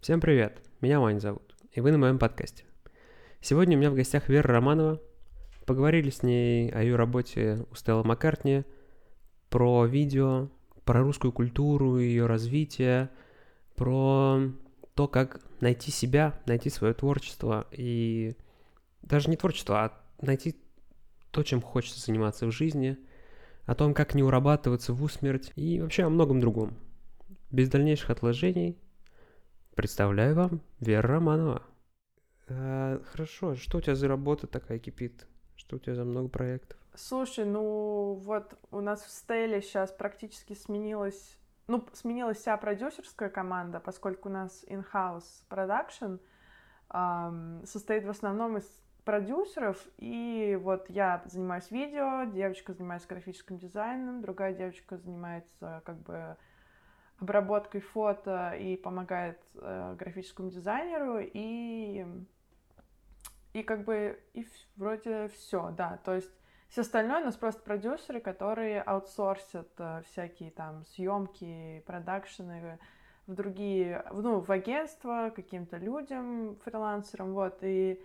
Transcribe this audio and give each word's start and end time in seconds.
Всем 0.00 0.20
привет, 0.20 0.62
меня 0.80 1.00
Ваня 1.00 1.18
зовут, 1.18 1.56
и 1.72 1.80
вы 1.80 1.90
на 1.90 1.98
моем 1.98 2.20
подкасте. 2.20 2.62
Сегодня 3.40 3.76
у 3.76 3.80
меня 3.80 3.90
в 3.90 3.96
гостях 3.96 4.28
Вера 4.28 4.54
Романова. 4.54 5.02
Поговорили 5.66 6.10
с 6.10 6.22
ней 6.22 6.70
о 6.70 6.82
ее 6.82 6.94
работе 6.94 7.66
у 7.68 7.74
Стелла 7.74 8.04
Маккартни, 8.04 8.62
про 9.50 9.86
видео, 9.86 10.50
про 10.84 11.00
русскую 11.00 11.32
культуру, 11.32 11.98
ее 11.98 12.26
развитие, 12.26 13.10
про 13.74 14.40
то, 14.94 15.08
как 15.08 15.40
найти 15.60 15.90
себя, 15.90 16.40
найти 16.46 16.70
свое 16.70 16.94
творчество 16.94 17.66
и 17.72 18.36
даже 19.02 19.28
не 19.28 19.36
творчество, 19.36 19.84
а 19.84 20.00
найти 20.24 20.54
то, 21.32 21.42
чем 21.42 21.60
хочется 21.60 22.06
заниматься 22.06 22.46
в 22.46 22.52
жизни, 22.52 22.96
о 23.66 23.74
том, 23.74 23.94
как 23.94 24.14
не 24.14 24.22
урабатываться 24.22 24.92
в 24.92 25.02
усмерть 25.02 25.52
и 25.56 25.80
вообще 25.80 26.04
о 26.04 26.08
многом 26.08 26.38
другом. 26.38 26.78
Без 27.50 27.68
дальнейших 27.68 28.10
отложений 28.10 28.78
представляю 29.78 30.34
вам 30.34 30.60
Вера 30.80 31.06
Романова. 31.06 31.62
А, 32.48 33.00
хорошо, 33.12 33.54
что 33.54 33.78
у 33.78 33.80
тебя 33.80 33.94
за 33.94 34.08
работа 34.08 34.48
такая 34.48 34.80
кипит? 34.80 35.28
Что 35.54 35.76
у 35.76 35.78
тебя 35.78 35.94
за 35.94 36.04
много 36.04 36.28
проектов? 36.28 36.76
Слушай, 36.96 37.44
ну 37.44 38.14
вот 38.14 38.58
у 38.72 38.80
нас 38.80 39.04
в 39.04 39.08
Стеле 39.08 39.62
сейчас 39.62 39.92
практически 39.92 40.54
сменилась, 40.54 41.38
ну, 41.68 41.86
сменилась 41.92 42.38
вся 42.38 42.56
продюсерская 42.56 43.28
команда, 43.28 43.78
поскольку 43.78 44.28
у 44.28 44.32
нас 44.32 44.64
in-house 44.66 45.44
production 45.48 46.18
эм, 46.92 47.64
состоит 47.64 48.04
в 48.04 48.10
основном 48.10 48.56
из 48.56 48.68
продюсеров, 49.04 49.78
и 49.98 50.58
вот 50.60 50.90
я 50.90 51.22
занимаюсь 51.26 51.70
видео, 51.70 52.24
девочка 52.24 52.72
занимается 52.72 53.06
графическим 53.06 53.58
дизайном, 53.58 54.22
другая 54.22 54.54
девочка 54.54 54.96
занимается 54.96 55.82
как 55.84 56.02
бы 56.02 56.36
обработкой 57.20 57.80
фото 57.80 58.52
и 58.52 58.76
помогает 58.76 59.40
э, 59.54 59.96
графическому 59.98 60.50
дизайнеру, 60.50 61.18
и, 61.20 62.06
и 63.52 63.62
как 63.62 63.84
бы 63.84 64.20
и 64.34 64.46
вроде 64.76 65.28
все, 65.28 65.70
да, 65.76 65.98
то 66.04 66.14
есть 66.14 66.30
все 66.68 66.82
остальное 66.82 67.22
у 67.22 67.24
нас 67.24 67.36
просто 67.36 67.62
продюсеры, 67.62 68.20
которые 68.20 68.82
аутсорсят 68.82 69.68
э, 69.78 70.02
всякие 70.06 70.50
там 70.50 70.84
съемки, 70.86 71.82
продакшены 71.86 72.78
в 73.26 73.34
другие, 73.34 74.04
ну, 74.12 74.40
в 74.40 74.50
агентство 74.50 75.32
каким-то 75.34 75.76
людям, 75.76 76.56
фрилансерам, 76.64 77.34
вот, 77.34 77.58
и 77.62 78.00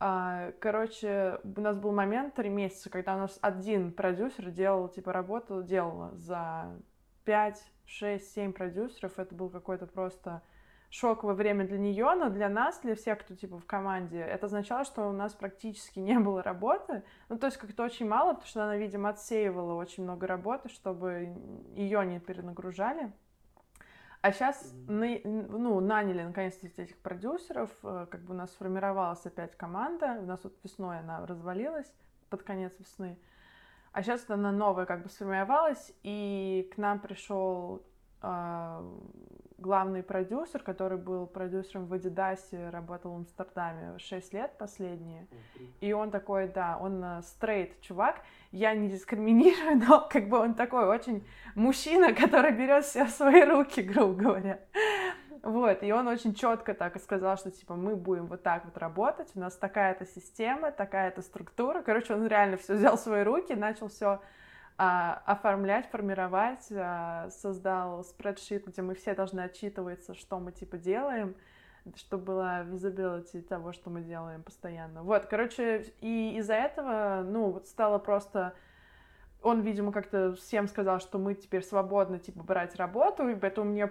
а, 0.00 0.52
короче, 0.60 1.40
у 1.42 1.60
нас 1.60 1.76
был 1.76 1.92
момент 1.92 2.34
три 2.34 2.48
месяца, 2.48 2.88
когда 2.88 3.16
у 3.16 3.18
нас 3.18 3.36
один 3.42 3.92
продюсер 3.92 4.50
делал, 4.50 4.88
типа, 4.88 5.12
работу 5.12 5.62
делала 5.62 6.12
за 6.14 6.72
5, 7.24 7.72
6, 7.88 8.32
7 8.34 8.52
продюсеров. 8.52 9.18
Это 9.18 9.34
был 9.34 9.48
какой-то 9.48 9.86
просто 9.86 10.42
шоковое 10.90 11.34
время 11.34 11.66
для 11.66 11.78
нее, 11.78 12.14
но 12.14 12.30
для 12.30 12.48
нас, 12.48 12.80
для 12.80 12.94
всех, 12.94 13.18
кто 13.18 13.34
типа 13.34 13.58
в 13.58 13.66
команде, 13.66 14.20
это 14.20 14.46
означало, 14.46 14.84
что 14.84 15.08
у 15.08 15.12
нас 15.12 15.34
практически 15.34 15.98
не 15.98 16.18
было 16.18 16.42
работы. 16.42 17.02
Ну, 17.28 17.38
то 17.38 17.46
есть 17.46 17.58
как-то 17.58 17.82
очень 17.82 18.08
мало, 18.08 18.34
потому 18.34 18.46
что 18.48 18.64
она, 18.64 18.76
видимо, 18.76 19.10
отсеивала 19.10 19.74
очень 19.74 20.04
много 20.04 20.26
работы, 20.26 20.68
чтобы 20.68 21.34
ее 21.74 22.06
не 22.06 22.20
перенагружали. 22.20 23.12
А 24.20 24.32
сейчас 24.32 24.74
ну, 24.88 25.80
наняли 25.80 26.24
наконец-то 26.24 26.66
этих 26.66 26.96
продюсеров, 26.98 27.70
э, 27.84 28.06
как 28.10 28.22
бы 28.22 28.34
у 28.34 28.36
нас 28.36 28.50
сформировалась 28.50 29.24
опять 29.24 29.56
команда, 29.56 30.18
у 30.20 30.26
нас 30.26 30.42
вот 30.42 30.58
весной 30.64 30.98
она 30.98 31.24
развалилась 31.24 31.90
под 32.28 32.42
конец 32.42 32.72
весны, 32.80 33.16
а 33.98 34.02
сейчас 34.04 34.30
она 34.30 34.52
новая 34.52 34.86
как 34.86 35.02
бы 35.02 35.08
сформировалась, 35.08 35.92
и 36.04 36.70
к 36.72 36.78
нам 36.78 37.00
пришел 37.00 37.82
э, 38.22 38.90
главный 39.58 40.04
продюсер, 40.04 40.62
который 40.62 40.98
был 40.98 41.26
продюсером 41.26 41.86
в 41.86 41.92
Адидасе, 41.92 42.70
работал 42.70 43.10
в 43.10 43.16
Амстердаме 43.16 43.98
6 43.98 44.34
лет 44.34 44.56
последние. 44.56 45.26
И 45.80 45.92
он 45.92 46.12
такой, 46.12 46.46
да, 46.46 46.78
он 46.80 47.04
стрейт 47.24 47.72
uh, 47.72 47.80
чувак. 47.80 48.22
Я 48.52 48.72
не 48.76 48.88
дискриминирую, 48.88 49.78
но 49.88 50.06
как 50.08 50.28
бы 50.28 50.38
он 50.38 50.54
такой 50.54 50.86
очень 50.86 51.26
мужчина, 51.56 52.12
который 52.14 52.52
берет 52.52 52.84
все 52.84 53.04
в 53.04 53.10
свои 53.10 53.42
руки, 53.42 53.80
грубо 53.82 54.14
говоря. 54.14 54.60
Вот, 55.42 55.82
и 55.82 55.92
он 55.92 56.08
очень 56.08 56.34
четко 56.34 56.74
так 56.74 56.96
и 56.96 56.98
сказал, 56.98 57.36
что, 57.36 57.50
типа, 57.50 57.74
мы 57.74 57.96
будем 57.96 58.26
вот 58.26 58.42
так 58.42 58.64
вот 58.64 58.76
работать, 58.78 59.30
у 59.34 59.40
нас 59.40 59.56
такая-то 59.56 60.06
система, 60.06 60.72
такая-то 60.72 61.22
структура. 61.22 61.82
Короче, 61.82 62.14
он 62.14 62.26
реально 62.26 62.56
все 62.56 62.74
взял 62.74 62.96
в 62.96 63.00
свои 63.00 63.22
руки, 63.22 63.54
начал 63.54 63.88
все 63.88 64.20
а, 64.76 65.22
оформлять, 65.26 65.90
формировать, 65.90 66.66
а, 66.70 67.30
создал 67.30 68.04
спредшит, 68.04 68.66
где 68.66 68.82
мы 68.82 68.94
все 68.94 69.14
должны 69.14 69.40
отчитываться, 69.40 70.14
что 70.14 70.38
мы 70.38 70.52
типа 70.52 70.78
делаем, 70.78 71.34
чтобы 71.96 72.24
была 72.24 72.62
visibility 72.62 73.42
того, 73.42 73.72
что 73.72 73.90
мы 73.90 74.02
делаем 74.02 74.42
постоянно. 74.42 75.02
Вот, 75.02 75.26
короче, 75.26 75.92
и 76.00 76.36
из-за 76.38 76.54
этого, 76.54 77.22
ну, 77.24 77.50
вот 77.50 77.66
стало 77.66 77.98
просто... 77.98 78.54
Он, 79.42 79.60
видимо, 79.60 79.92
как-то 79.92 80.34
всем 80.34 80.66
сказал, 80.66 80.98
что 80.98 81.18
мы 81.18 81.34
теперь 81.34 81.62
свободны, 81.62 82.18
типа, 82.18 82.42
брать 82.42 82.74
работу, 82.74 83.28
и 83.28 83.36
поэтому 83.36 83.70
мне 83.70 83.90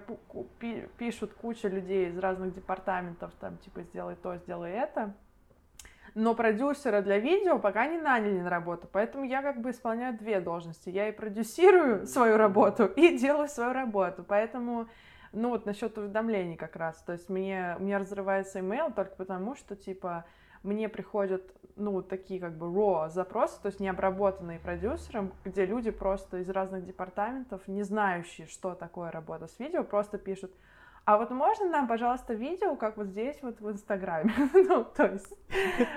пишут 0.98 1.32
куча 1.32 1.68
людей 1.68 2.08
из 2.08 2.18
разных 2.18 2.54
департаментов, 2.54 3.32
там, 3.40 3.56
типа, 3.58 3.82
сделай 3.82 4.14
то, 4.16 4.36
сделай 4.36 4.72
это. 4.72 5.14
Но 6.14 6.34
продюсера 6.34 7.00
для 7.00 7.18
видео 7.18 7.58
пока 7.58 7.86
не 7.86 7.98
наняли 7.98 8.40
на 8.40 8.50
работу, 8.50 8.88
поэтому 8.90 9.24
я 9.24 9.40
как 9.42 9.60
бы 9.60 9.70
исполняю 9.70 10.16
две 10.18 10.40
должности. 10.40 10.90
Я 10.90 11.08
и 11.08 11.12
продюсирую 11.12 12.06
свою 12.06 12.36
работу, 12.36 12.86
и 12.86 13.16
делаю 13.16 13.48
свою 13.48 13.72
работу, 13.72 14.24
поэтому, 14.26 14.88
ну 15.32 15.50
вот 15.50 15.64
насчет 15.64 15.96
уведомлений 15.96 16.56
как 16.56 16.76
раз, 16.76 17.02
то 17.02 17.12
есть 17.12 17.28
мне, 17.28 17.76
у 17.78 17.82
меня 17.82 17.98
разрывается 17.98 18.58
email 18.58 18.92
только 18.92 19.14
потому, 19.16 19.54
что, 19.54 19.76
типа, 19.76 20.24
мне 20.68 20.88
приходят, 20.88 21.42
ну, 21.76 22.02
такие 22.02 22.40
как 22.40 22.56
бы 22.56 22.66
raw 22.66 23.08
запросы, 23.08 23.60
то 23.60 23.66
есть 23.66 23.80
не 23.80 23.88
обработанные 23.88 24.58
продюсером, 24.58 25.32
где 25.44 25.64
люди 25.64 25.90
просто 25.90 26.38
из 26.38 26.48
разных 26.50 26.84
департаментов, 26.84 27.66
не 27.66 27.82
знающие, 27.82 28.46
что 28.46 28.74
такое 28.74 29.10
работа 29.10 29.46
с 29.46 29.58
видео, 29.58 29.82
просто 29.82 30.18
пишут, 30.18 30.52
а 31.04 31.16
вот 31.16 31.30
можно 31.30 31.66
нам, 31.70 31.88
пожалуйста, 31.88 32.34
видео, 32.34 32.76
как 32.76 32.98
вот 32.98 33.06
здесь 33.06 33.38
вот 33.40 33.60
в 33.60 33.70
Инстаграме? 33.70 34.30
ну, 34.52 34.84
то 34.84 35.06
есть, 35.06 35.32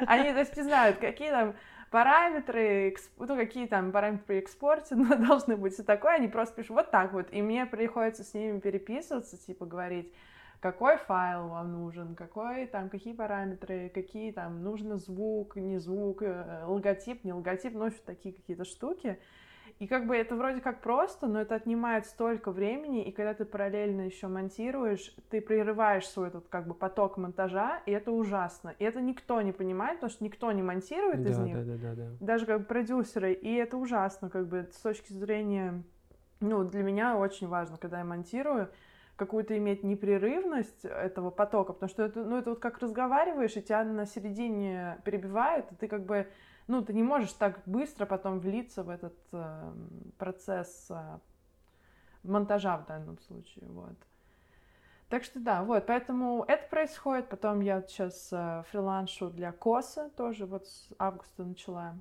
они, 0.07 0.31
то 0.31 0.39
есть, 0.39 0.55
не 0.55 0.63
знают, 0.63 0.99
какие 0.99 1.29
там 1.31 1.53
параметры, 1.89 2.95
ну, 3.17 3.35
какие 3.35 3.67
там 3.67 3.91
параметры 3.91 4.25
при 4.25 4.37
экспорте 4.37 4.95
ну, 4.95 5.13
должны 5.17 5.57
быть, 5.57 5.77
и 5.77 5.83
такое, 5.83 6.13
они 6.13 6.29
просто 6.29 6.55
пишут 6.55 6.77
вот 6.77 6.91
так 6.91 7.11
вот, 7.11 7.27
и 7.31 7.41
мне 7.41 7.65
приходится 7.65 8.23
с 8.23 8.33
ними 8.33 8.59
переписываться, 8.61 9.35
типа, 9.37 9.65
говорить, 9.65 10.13
какой 10.61 10.97
файл 10.97 11.47
вам 11.47 11.71
нужен, 11.73 12.15
какой 12.15 12.67
там, 12.67 12.89
какие 12.89 13.13
параметры, 13.13 13.89
какие 13.93 14.31
там, 14.31 14.63
нужно 14.63 14.97
звук, 14.97 15.55
не 15.55 15.79
звук, 15.79 16.21
э, 16.21 16.63
логотип, 16.65 17.23
не 17.23 17.33
логотип, 17.33 17.73
ну, 17.73 17.89
такие 18.05 18.33
какие-то 18.33 18.63
штуки, 18.63 19.19
и 19.79 19.87
как 19.87 20.05
бы 20.05 20.15
это 20.15 20.35
вроде 20.35 20.61
как 20.61 20.81
просто, 20.81 21.25
но 21.25 21.41
это 21.41 21.55
отнимает 21.55 22.05
столько 22.05 22.51
времени, 22.51 23.03
и 23.03 23.11
когда 23.11 23.33
ты 23.33 23.45
параллельно 23.45 24.01
еще 24.01 24.27
монтируешь, 24.27 25.15
ты 25.31 25.41
прерываешь 25.41 26.07
свой 26.07 26.27
этот 26.27 26.47
как 26.49 26.67
бы 26.67 26.75
поток 26.75 27.17
монтажа, 27.17 27.81
и 27.87 27.91
это 27.91 28.11
ужасно. 28.11 28.75
И 28.77 28.83
это 28.83 29.01
никто 29.01 29.41
не 29.41 29.51
понимает, 29.51 29.95
потому 29.95 30.11
что 30.11 30.23
никто 30.23 30.51
не 30.51 30.61
монтирует 30.61 31.23
да, 31.23 31.29
из 31.31 31.37
них, 31.39 31.55
да, 31.55 31.63
да, 31.63 31.77
да, 31.77 31.95
да. 31.95 32.07
даже 32.19 32.45
как 32.45 32.59
бы 32.59 32.65
продюсеры, 32.65 33.33
и 33.33 33.55
это 33.55 33.77
ужасно, 33.77 34.29
как 34.29 34.47
бы 34.47 34.69
с 34.71 34.79
точки 34.81 35.13
зрения, 35.13 35.81
ну, 36.39 36.63
для 36.63 36.83
меня 36.83 37.17
очень 37.17 37.47
важно, 37.47 37.77
когда 37.77 37.97
я 37.97 38.05
монтирую, 38.05 38.69
какую-то 39.21 39.55
иметь 39.55 39.83
непрерывность 39.83 40.83
этого 40.83 41.29
потока, 41.29 41.73
потому 41.73 41.89
что 41.91 42.01
это, 42.01 42.23
ну, 42.23 42.37
это 42.37 42.49
вот 42.49 42.59
как 42.59 42.79
разговариваешь, 42.79 43.55
и 43.55 43.61
тебя 43.61 43.83
на 43.83 44.07
середине 44.07 44.99
перебивает, 45.05 45.71
и 45.71 45.75
ты 45.75 45.87
как 45.87 46.07
бы 46.07 46.27
ну, 46.65 46.81
ты 46.83 46.93
не 46.93 47.03
можешь 47.03 47.33
так 47.33 47.59
быстро 47.67 48.07
потом 48.07 48.39
влиться 48.39 48.81
в 48.83 48.89
этот 48.89 49.15
э, 49.31 49.73
процесс 50.17 50.87
э, 50.89 51.19
монтажа 52.23 52.77
в 52.77 52.87
данном 52.87 53.19
случае, 53.19 53.67
вот. 53.67 53.95
Так 55.09 55.23
что 55.23 55.39
да, 55.39 55.63
вот, 55.63 55.85
поэтому 55.85 56.43
это 56.47 56.67
происходит. 56.69 57.29
Потом 57.29 57.59
я 57.59 57.81
сейчас 57.81 58.29
э, 58.31 58.63
фриланшу 58.71 59.29
для 59.29 59.51
Коса 59.51 60.09
тоже 60.15 60.47
вот 60.47 60.65
с 60.65 60.89
августа 60.97 61.43
начала. 61.43 61.95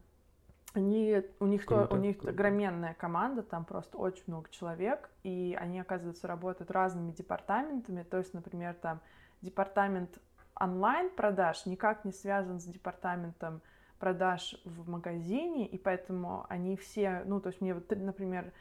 Они, 0.72 1.22
у 1.40 1.46
них, 1.46 1.64
круто, 1.64 1.88
то, 1.88 1.94
у 1.94 1.98
них 1.98 2.18
круто. 2.18 2.32
огроменная 2.32 2.94
команда, 2.94 3.42
там 3.42 3.64
просто 3.64 3.98
очень 3.98 4.22
много 4.28 4.48
человек, 4.50 5.10
и 5.24 5.56
они, 5.60 5.80
оказывается, 5.80 6.28
работают 6.28 6.70
разными 6.70 7.10
департаментами. 7.10 8.04
То 8.04 8.18
есть, 8.18 8.34
например, 8.34 8.74
там 8.74 9.00
департамент 9.42 10.18
онлайн-продаж 10.54 11.66
никак 11.66 12.04
не 12.04 12.12
связан 12.12 12.60
с 12.60 12.64
департаментом 12.64 13.62
продаж 13.98 14.54
в 14.64 14.88
магазине, 14.88 15.66
и 15.66 15.76
поэтому 15.76 16.46
они 16.48 16.76
все, 16.76 17.22
ну, 17.26 17.40
то 17.40 17.48
есть 17.48 17.60
мне 17.60 17.74
вот, 17.74 17.90
например, 17.90 18.52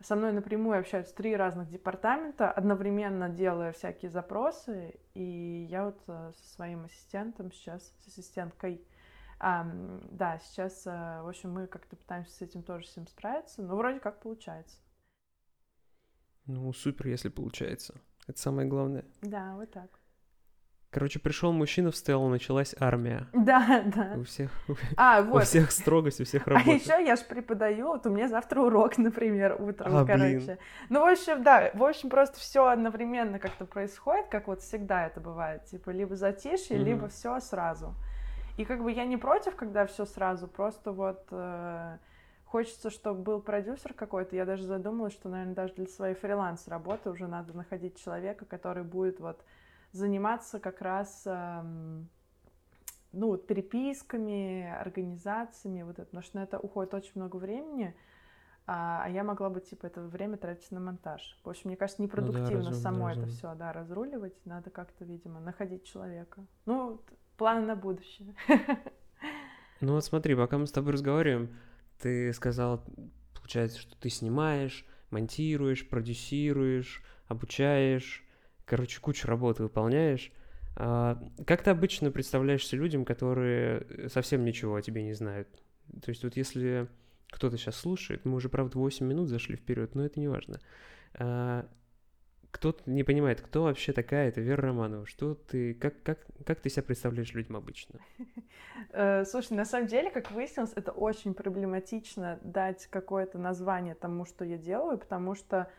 со 0.00 0.14
мной 0.14 0.32
напрямую 0.32 0.78
общаются 0.78 1.14
три 1.14 1.34
разных 1.34 1.68
департамента, 1.70 2.50
одновременно 2.50 3.28
делая 3.28 3.72
всякие 3.72 4.10
запросы, 4.10 4.94
и 5.14 5.66
я 5.70 5.86
вот 5.86 5.98
э, 6.06 6.32
со 6.34 6.54
своим 6.54 6.84
ассистентом 6.84 7.50
сейчас, 7.50 7.94
с 8.04 8.08
ассистенткой, 8.08 8.82
Um, 9.38 10.06
да, 10.10 10.38
сейчас, 10.38 10.86
uh, 10.86 11.22
в 11.22 11.28
общем, 11.28 11.52
мы 11.52 11.66
как-то 11.66 11.94
пытаемся 11.96 12.32
с 12.32 12.40
этим 12.42 12.62
тоже 12.62 12.84
всем 12.86 13.06
справиться, 13.06 13.62
но 13.62 13.76
вроде 13.76 14.00
как 14.00 14.20
получается. 14.20 14.78
Ну, 16.46 16.72
супер, 16.72 17.08
если 17.08 17.28
получается. 17.28 17.94
Это 18.26 18.38
самое 18.40 18.66
главное. 18.68 19.04
Да, 19.22 19.54
вот 19.56 19.70
так. 19.72 19.90
Короче, 20.90 21.18
пришел 21.18 21.52
мужчина 21.52 21.90
в 21.90 21.96
стелу, 21.96 22.28
началась 22.28 22.74
армия. 22.80 23.28
Да, 23.34 23.82
да. 23.94 24.14
У 24.16 24.22
всех, 24.22 24.50
А, 24.96 25.20
у 25.20 25.24
вот. 25.32 25.44
всех 25.44 25.70
строгость, 25.70 26.20
у 26.20 26.24
всех 26.24 26.46
А 26.46 26.52
работа. 26.52 26.70
еще 26.70 27.04
я 27.04 27.16
же 27.16 27.24
преподаю, 27.24 27.88
вот 27.88 28.06
у 28.06 28.10
меня 28.10 28.28
завтра 28.28 28.62
урок, 28.62 28.96
например, 28.98 29.60
утром, 29.60 29.94
А, 29.94 30.06
короче. 30.06 30.38
блин. 30.38 30.58
Ну, 30.88 31.00
в 31.00 31.12
общем, 31.12 31.42
да, 31.42 31.70
в 31.74 31.84
общем, 31.84 32.08
просто 32.08 32.38
все 32.38 32.66
одновременно 32.68 33.38
как-то 33.38 33.66
происходит, 33.66 34.28
как 34.28 34.46
вот 34.46 34.62
всегда 34.62 35.06
это 35.06 35.20
бывает, 35.20 35.66
типа 35.66 35.90
либо 35.90 36.16
затишье, 36.16 36.78
Мгм. 36.78 36.86
либо 36.86 37.08
все 37.08 37.40
сразу. 37.40 37.94
И 38.56 38.64
как 38.64 38.82
бы 38.82 38.90
я 38.90 39.04
не 39.04 39.16
против, 39.16 39.54
когда 39.56 39.86
все 39.86 40.06
сразу, 40.06 40.48
просто 40.48 40.92
вот 40.92 41.26
э, 41.30 41.98
хочется, 42.46 42.90
чтобы 42.90 43.22
был 43.22 43.40
продюсер 43.40 43.92
какой-то. 43.92 44.34
Я 44.34 44.46
даже 44.46 44.64
задумалась, 44.64 45.12
что, 45.12 45.28
наверное, 45.28 45.54
даже 45.54 45.74
для 45.74 45.86
своей 45.86 46.14
фриланс-работы 46.14 47.10
уже 47.10 47.26
надо 47.26 47.52
находить 47.54 48.00
человека, 48.02 48.46
который 48.46 48.82
будет 48.82 49.20
вот 49.20 49.44
заниматься 49.92 50.58
как 50.58 50.80
раз 50.80 51.22
эм, 51.26 52.08
ну, 53.12 53.28
вот 53.28 53.46
переписками, 53.46 54.70
организациями, 54.70 55.82
вот 55.82 55.98
это, 55.98 56.06
потому 56.06 56.22
что 56.22 56.38
на 56.38 56.42
это 56.44 56.58
уходит 56.58 56.94
очень 56.94 57.12
много 57.14 57.36
времени, 57.36 57.94
а, 58.66 59.02
а 59.04 59.08
я 59.08 59.22
могла 59.22 59.48
бы, 59.48 59.60
типа, 59.60 59.86
это 59.86 60.00
время 60.02 60.36
тратить 60.36 60.70
на 60.72 60.80
монтаж. 60.80 61.38
В 61.44 61.48
общем, 61.48 61.68
мне 61.68 61.76
кажется, 61.76 62.02
непродуктивно 62.02 62.70
разумно, 62.70 62.74
само 62.74 63.10
это 63.10 63.20
разумно. 63.20 63.36
все, 63.36 63.54
да, 63.54 63.72
разруливать. 63.72 64.34
Надо 64.44 64.70
как-то, 64.70 65.04
видимо, 65.04 65.40
находить 65.40 65.84
человека. 65.84 66.44
Ну, 66.64 67.00
планы 67.36 67.66
на 67.66 67.76
будущее. 67.76 68.34
Ну 69.82 69.92
вот 69.92 70.04
смотри, 70.06 70.34
пока 70.34 70.56
мы 70.56 70.66
с 70.66 70.72
тобой 70.72 70.94
разговариваем, 70.94 71.54
ты 72.00 72.32
сказал, 72.32 72.82
получается, 73.34 73.78
что 73.78 73.94
ты 73.98 74.08
снимаешь, 74.08 74.86
монтируешь, 75.10 75.86
продюсируешь, 75.86 77.02
обучаешь, 77.28 78.24
короче, 78.64 79.00
кучу 79.00 79.28
работы 79.28 79.64
выполняешь. 79.64 80.32
А, 80.76 81.22
как 81.46 81.62
ты 81.62 81.70
обычно 81.70 82.10
представляешься 82.10 82.74
людям, 82.76 83.04
которые 83.04 84.08
совсем 84.08 84.44
ничего 84.44 84.76
о 84.76 84.82
тебе 84.82 85.02
не 85.02 85.12
знают? 85.12 85.48
То 86.02 86.08
есть 86.08 86.24
вот 86.24 86.36
если 86.36 86.88
кто-то 87.30 87.56
сейчас 87.56 87.76
слушает, 87.76 88.24
мы 88.24 88.36
уже, 88.36 88.48
правда, 88.48 88.78
8 88.78 89.06
минут 89.06 89.28
зашли 89.28 89.56
вперед, 89.56 89.94
но 89.94 90.04
это 90.04 90.20
не 90.20 90.28
важно. 90.28 90.60
А, 91.14 91.68
кто-то 92.50 92.88
не 92.90 93.04
понимает, 93.04 93.40
кто 93.40 93.64
вообще 93.64 93.92
такая 93.92 94.28
эта 94.28 94.40
Вера 94.40 94.62
Романова, 94.62 95.06
что 95.06 95.34
ты, 95.34 95.74
как, 95.74 96.02
как, 96.02 96.18
как 96.44 96.60
ты 96.60 96.68
себя 96.70 96.82
представляешь 96.82 97.32
людям 97.34 97.56
обычно? 97.56 98.00
Э, 98.92 99.24
Слушай, 99.24 99.54
на 99.54 99.64
самом 99.64 99.88
деле, 99.88 100.10
как 100.10 100.30
выяснилось, 100.30 100.72
это 100.74 100.92
очень 100.92 101.34
проблематично 101.34 102.38
дать 102.42 102.86
какое-то 102.86 103.38
название 103.38 103.94
тому, 103.94 104.24
что 104.26 104.44
я 104.44 104.58
делаю, 104.58 104.98
потому 104.98 105.34
что 105.34 105.70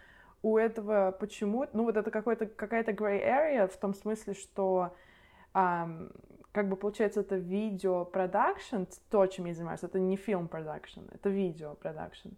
у 0.42 0.58
этого 0.58 1.16
почему 1.20 1.66
ну 1.74 1.84
вот 1.84 1.98
это 1.98 2.12
какой-то 2.12 2.46
какая-то 2.46 2.92
gray 2.92 3.24
area 3.24 3.68
в 3.68 3.78
том 3.78 3.94
смысле, 3.94 4.34
что 4.34 4.96
как 5.54 6.70
бы 6.70 6.76
получается 6.76 7.22
это 7.22 7.36
видео 7.36 8.06
продакшн, 8.06 8.84
то, 9.10 9.26
чем 9.28 9.46
я 9.46 9.54
занимаюсь, 9.54 9.84
это 9.84 10.00
не 10.00 10.16
фильм 10.16 10.48
продакшн, 10.48 11.02
это 11.12 11.30
видео 11.30 11.76
продакшн. 11.76 12.30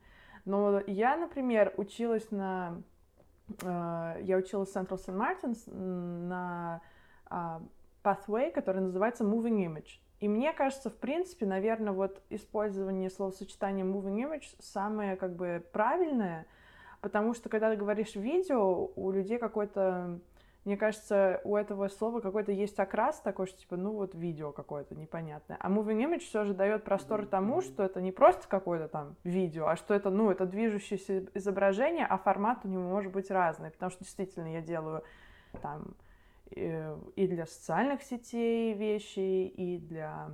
Но 0.46 0.82
я, 0.88 1.16
например, 1.18 1.74
училась 1.78 2.32
на 2.32 2.82
я 3.62 4.38
училась 4.38 4.72
в 4.72 4.76
Central 4.76 4.98
St. 4.98 5.16
Martins 5.16 5.74
на 5.74 6.82
а, 7.26 7.62
pathway, 8.04 8.52
который 8.52 8.82
называется 8.82 9.24
moving 9.24 9.66
image. 9.66 10.00
И 10.20 10.28
мне 10.28 10.52
кажется, 10.52 10.90
в 10.90 10.96
принципе, 10.96 11.46
наверное, 11.46 11.94
вот 11.94 12.22
использование 12.30 13.10
словосочетания 13.10 13.86
moving 13.86 14.18
image 14.18 14.56
самое 14.60 15.16
как 15.16 15.36
бы 15.36 15.64
правильное, 15.72 16.46
потому 17.02 17.34
что 17.34 17.48
когда 17.48 17.72
ты 17.72 17.78
говоришь 17.78 18.16
видео, 18.16 18.92
у 18.96 19.12
людей 19.12 19.38
какой-то, 19.38 20.20
мне 20.70 20.78
кажется, 20.78 21.42
у 21.46 21.56
этого 21.56 21.88
слова 21.88 22.20
какой-то 22.20 22.52
есть 22.52 22.78
окрас 22.78 23.20
такой, 23.22 23.48
что 23.48 23.58
типа, 23.58 23.76
ну 23.76 23.92
вот 23.94 24.14
видео 24.14 24.52
какое-то 24.52 24.94
непонятное. 24.94 25.58
А 25.60 25.68
moving 25.68 25.98
image 25.98 26.20
все 26.20 26.46
же 26.46 26.54
дает 26.54 26.84
простор 26.84 27.26
тому, 27.26 27.62
что 27.62 27.82
это 27.82 28.00
не 28.02 28.12
просто 28.12 28.48
какое-то 28.48 28.88
там 28.88 29.16
видео, 29.24 29.66
а 29.66 29.76
что 29.76 29.96
это, 29.96 30.12
ну, 30.12 30.30
это 30.30 30.46
движущееся 30.46 31.26
изображение, 31.34 32.06
а 32.06 32.20
формат 32.20 32.66
у 32.66 32.68
него 32.68 32.84
может 32.84 33.12
быть 33.12 33.32
разный, 33.32 33.72
потому 33.72 33.90
что 33.90 34.04
действительно 34.04 34.54
я 34.54 34.62
делаю 34.62 35.04
там 35.64 35.96
э, 36.56 36.96
и 37.16 37.28
для 37.28 37.48
социальных 37.48 38.04
сетей 38.04 38.76
вещи, 38.76 39.48
и 39.48 39.80
для, 39.80 40.30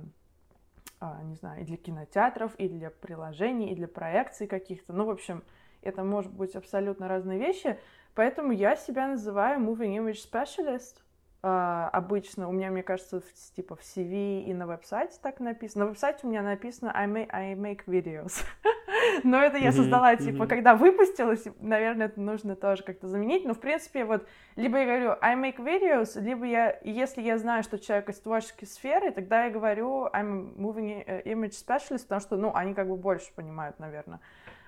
а, 1.00 1.22
не 1.22 1.36
знаю, 1.36 1.62
и 1.62 1.64
для 1.64 1.78
кинотеатров, 1.78 2.54
и 2.56 2.68
для 2.68 2.90
приложений, 2.90 3.72
и 3.72 3.74
для 3.74 3.88
проекций 3.88 4.46
каких-то. 4.46 4.92
Ну, 4.92 5.06
в 5.06 5.10
общем, 5.10 5.42
это 5.80 6.04
может 6.04 6.30
быть 6.30 6.54
абсолютно 6.56 7.08
разные 7.08 7.38
вещи. 7.38 7.78
Поэтому 8.16 8.50
я 8.50 8.76
себя 8.76 9.06
называю 9.08 9.60
Moving 9.60 9.98
Image 9.98 10.18
Specialist. 10.32 10.96
А, 11.42 11.90
обычно 11.92 12.48
у 12.48 12.52
меня, 12.52 12.70
мне 12.70 12.82
кажется, 12.82 13.20
в, 13.20 13.54
типа 13.54 13.76
в 13.76 13.80
CV 13.80 14.42
и 14.42 14.54
на 14.54 14.66
веб-сайте 14.66 15.18
так 15.22 15.38
написано. 15.38 15.84
На 15.84 15.90
веб-сайте 15.90 16.20
у 16.26 16.30
меня 16.30 16.42
написано 16.42 16.90
I 16.94 17.06
make, 17.06 17.28
I 17.30 17.54
make 17.54 17.82
videos. 17.86 18.42
Но 19.22 19.40
это 19.42 19.58
я 19.58 19.70
создала, 19.70 20.16
типа, 20.16 20.38
мгм. 20.38 20.48
когда 20.48 20.74
выпустилась, 20.74 21.44
наверное, 21.60 22.06
это 22.06 22.18
нужно 22.18 22.56
тоже 22.56 22.82
как-то 22.84 23.06
заменить. 23.06 23.44
Но, 23.44 23.52
в 23.52 23.60
принципе, 23.60 24.06
вот, 24.06 24.26
либо 24.56 24.78
я 24.78 24.86
говорю 24.86 25.16
I 25.20 25.36
make 25.36 25.58
videos, 25.58 26.18
либо 26.18 26.46
я, 26.46 26.80
если 26.82 27.20
я 27.20 27.36
знаю, 27.36 27.62
что 27.62 27.78
человек 27.78 28.08
из 28.08 28.18
творческой 28.18 28.64
сферы, 28.64 29.12
тогда 29.12 29.44
я 29.44 29.50
говорю 29.50 30.06
I'm 30.06 30.56
moving 30.56 31.04
i- 31.06 31.22
image 31.26 31.52
specialist, 31.52 32.04
потому 32.04 32.20
что, 32.22 32.36
ну, 32.36 32.50
они 32.54 32.72
как 32.72 32.88
бы 32.88 32.96
больше 32.96 33.30
понимают, 33.34 33.78
наверное. 33.78 34.20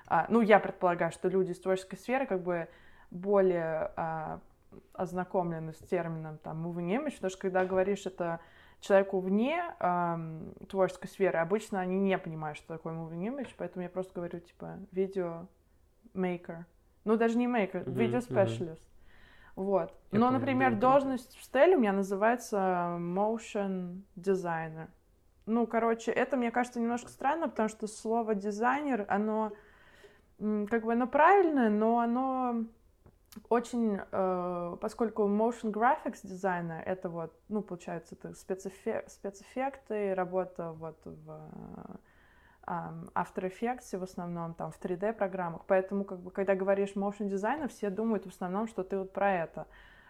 А, 0.07 0.27
ну, 0.29 0.43
я 0.43 0.61
предполагаю, 0.61 1.13
что 1.13 1.29
люди 1.29 1.53
из 1.53 1.59
творческой 1.59 1.97
сферы 1.97 2.27
как 2.27 2.43
бы 2.43 2.69
более 3.11 3.93
а, 3.97 4.41
ознакомлены 4.93 5.73
с 5.73 5.79
термином 5.79 6.39
там 6.39 6.67
image, 6.67 7.15
потому 7.15 7.31
что 7.31 7.41
когда 7.41 7.65
говоришь 7.65 8.07
это 8.07 8.41
человеку 8.81 9.21
вне 9.21 9.75
ам, 9.81 10.53
творческой 10.69 11.09
сферы, 11.09 11.39
обычно 11.39 11.81
они 11.81 11.99
не 11.99 12.17
понимают, 12.19 12.59
что 12.59 12.69
такое 12.75 12.95
moving 12.95 13.27
image, 13.27 13.55
поэтому 13.57 13.83
я 13.83 13.89
просто 13.89 14.13
говорю, 14.15 14.41
типа, 14.41 14.79
видео 14.93 15.47
maker. 16.15 16.65
Ну, 17.05 17.17
даже 17.17 17.37
не 17.39 17.47
maker, 17.47 17.89
Мгм, 17.89 17.99
видео 17.99 18.19
мгм. 18.19 18.29
specialist. 18.29 18.87
Вот. 19.57 19.93
Я 20.13 20.21
Но, 20.21 20.27
понял, 20.27 20.41
например, 20.41 20.73
да, 20.75 20.81
должность 20.81 21.37
в 21.37 21.43
стеле 21.43 21.77
у 21.77 21.81
меня 21.81 21.93
называется 21.93 22.97
motion 23.01 24.03
designer. 24.17 24.89
Ну, 25.47 25.67
короче, 25.67 26.13
это, 26.13 26.37
мне 26.37 26.51
кажется, 26.51 26.79
немножко 26.79 27.09
странно, 27.09 27.49
потому 27.49 27.69
что 27.69 27.87
слово 27.87 28.35
дизайнер, 28.35 29.07
оно 29.09 29.53
как 30.39 30.85
бы 30.85 30.93
оно 30.93 31.09
правильное, 31.09 31.71
но 31.71 31.99
оно 31.99 32.67
очень, 33.49 33.99
э, 34.11 34.77
поскольку 34.81 35.23
motion 35.25 35.73
graphics 35.73 36.21
дизайна, 36.23 36.83
это 36.85 37.09
вот, 37.09 37.33
ну, 37.49 37.63
получается, 37.63 38.15
это 38.15 38.31
спецэффе- 38.31 39.09
спецэффекты, 39.09 40.15
работа 40.15 40.73
вот 40.73 40.99
в 41.05 41.51
э, 42.67 42.71
After 43.15 43.51
Effects 43.51 43.97
в 43.99 44.03
основном, 44.03 44.55
там, 44.55 44.71
в 44.71 44.81
3D-программах, 44.81 45.65
поэтому, 45.67 46.05
как 46.05 46.21
бы, 46.21 46.31
когда 46.31 46.55
говоришь 46.55 46.93
motion 46.95 47.29
дизайна, 47.29 47.69
все 47.69 47.91
думают 47.91 48.25
в 48.27 48.29
основном, 48.29 48.69
что 48.69 48.83
ты 48.85 48.99
вот 48.99 49.13
про 49.13 49.33
это. 49.33 49.67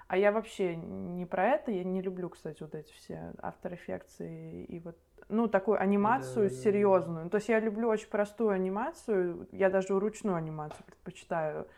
А 0.08 0.16
я 0.16 0.32
вообще 0.32 0.74
не 0.74 1.26
про 1.26 1.46
это, 1.48 1.70
я 1.70 1.84
не 1.84 2.00
люблю, 2.00 2.30
кстати, 2.30 2.62
вот 2.62 2.74
эти 2.74 2.92
все 2.94 3.32
After 3.42 3.78
Effects 3.78 4.26
и, 4.26 4.64
и 4.64 4.80
вот, 4.80 4.96
ну, 5.28 5.48
такую 5.48 5.80
анимацию 5.80 6.48
Да, 6.48 6.54
да, 6.54 6.56
да. 6.56 6.62
серьезную. 6.62 7.30
То 7.30 7.36
есть 7.36 7.48
я 7.48 7.60
люблю 7.60 7.88
очень 7.88 8.08
простую 8.08 8.50
анимацию, 8.50 9.46
я 9.52 9.68
даже 9.68 9.98
ручную 9.98 10.36
анимацию 10.36 10.82
предпочитаю 10.86 11.68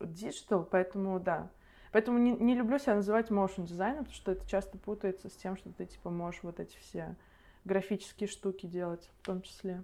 digital, 0.00 0.66
поэтому, 0.70 1.20
да. 1.20 1.50
Поэтому 1.92 2.18
не, 2.18 2.32
не 2.32 2.54
люблю 2.54 2.78
себя 2.78 2.96
называть 2.96 3.30
motion 3.30 3.66
дизайном, 3.66 4.04
потому 4.04 4.14
что 4.14 4.32
это 4.32 4.48
часто 4.48 4.78
путается 4.78 5.28
с 5.28 5.32
тем, 5.32 5.56
что 5.56 5.72
ты, 5.72 5.86
типа, 5.86 6.10
можешь 6.10 6.42
вот 6.42 6.60
эти 6.60 6.76
все 6.76 7.16
графические 7.64 8.28
штуки 8.28 8.66
делать 8.66 9.10
в 9.20 9.26
том 9.26 9.42
числе. 9.42 9.82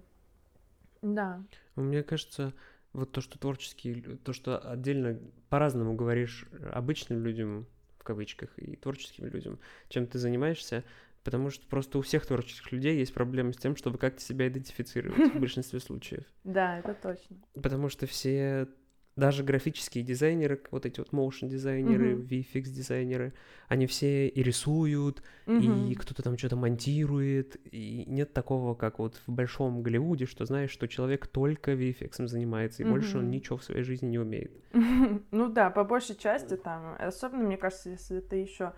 Да. 1.01 1.43
Ну, 1.75 1.83
Мне 1.83 2.03
кажется, 2.03 2.53
вот 2.93 3.11
то, 3.11 3.21
что 3.21 3.37
творческие, 3.37 4.17
то, 4.17 4.33
что 4.33 4.57
отдельно 4.57 5.19
по-разному 5.49 5.95
говоришь 5.95 6.47
обычным 6.71 7.23
людям, 7.23 7.67
в 7.99 8.03
кавычках, 8.03 8.57
и 8.57 8.75
творческим 8.75 9.25
людям, 9.25 9.59
чем 9.89 10.07
ты 10.07 10.19
занимаешься, 10.19 10.83
потому 11.25 11.49
что 11.49 11.67
просто 11.67 11.97
у 11.97 12.01
всех 12.01 12.25
творческих 12.25 12.71
людей 12.71 12.97
есть 12.97 13.13
проблемы 13.13 13.51
с 13.51 13.57
тем, 13.57 13.75
чтобы 13.75 13.97
как-то 13.97 14.21
себя 14.21 14.47
идентифицировать 14.47 15.33
в 15.33 15.39
большинстве 15.39 15.79
случаев. 15.79 16.23
Да, 16.43 16.79
это 16.79 16.93
точно. 16.93 17.37
Потому 17.55 17.89
что 17.89 18.05
все, 18.05 18.67
даже 19.15 19.43
графические 19.43 20.03
дизайнеры, 20.03 20.61
вот 20.69 20.85
эти 20.85 20.99
вот 20.99 21.09
motion 21.09 21.47
дизайнеры. 21.47 22.13
VFX 22.15 22.61
дизайнеры, 22.65 23.33
они 23.67 23.87
все 23.87 24.27
и 24.27 24.43
рисуют, 24.43 25.23
и 25.47 25.95
кто-то 25.95 26.21
там 26.21 26.37
что-то 26.37 26.57
монтирует, 26.57 27.57
и 27.73 28.05
нет 28.05 28.31
такого, 28.33 28.75
как 28.75 28.99
вот 28.99 29.19
в 29.25 29.31
большом 29.31 29.81
Голливуде, 29.81 30.27
что 30.27 30.45
знаешь, 30.45 30.69
что 30.69 30.87
человек 30.87 31.25
только 31.25 31.73
VFX 31.73 32.27
занимается, 32.27 32.83
и 32.83 32.85
больше 32.85 33.17
он 33.17 33.31
ничего 33.31 33.57
в 33.57 33.63
своей 33.63 33.81
жизни 33.81 34.07
не 34.07 34.19
умеет. 34.19 34.51
Ну 35.31 35.49
да, 35.49 35.71
по 35.71 35.83
большей 35.83 36.15
части 36.15 36.55
там, 36.55 36.95
особенно, 36.99 37.45
мне 37.45 37.57
кажется, 37.57 37.89
если 37.89 38.19
ты 38.19 38.35
еще 38.35 38.73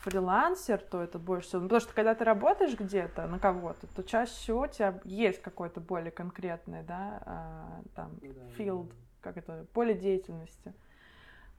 фрилансер, 0.00 0.78
то 0.78 1.02
это 1.02 1.18
больше 1.18 1.48
всего. 1.48 1.62
Ну, 1.62 1.68
Потому 1.68 1.80
что 1.80 1.94
когда 1.94 2.14
ты 2.14 2.24
работаешь 2.24 2.78
где-то 2.78 3.26
на 3.26 3.38
кого-то, 3.38 3.86
то 3.86 4.02
чаще 4.02 4.32
всего 4.32 4.62
у 4.62 4.66
тебя 4.66 4.98
есть 5.04 5.42
какой-то 5.42 5.80
более 5.80 6.10
конкретный, 6.10 6.82
да, 6.82 7.22
а, 7.24 7.80
там, 7.94 8.12
field, 8.56 8.92
как 9.20 9.36
это, 9.36 9.66
поле 9.72 9.94
деятельности. 9.94 10.74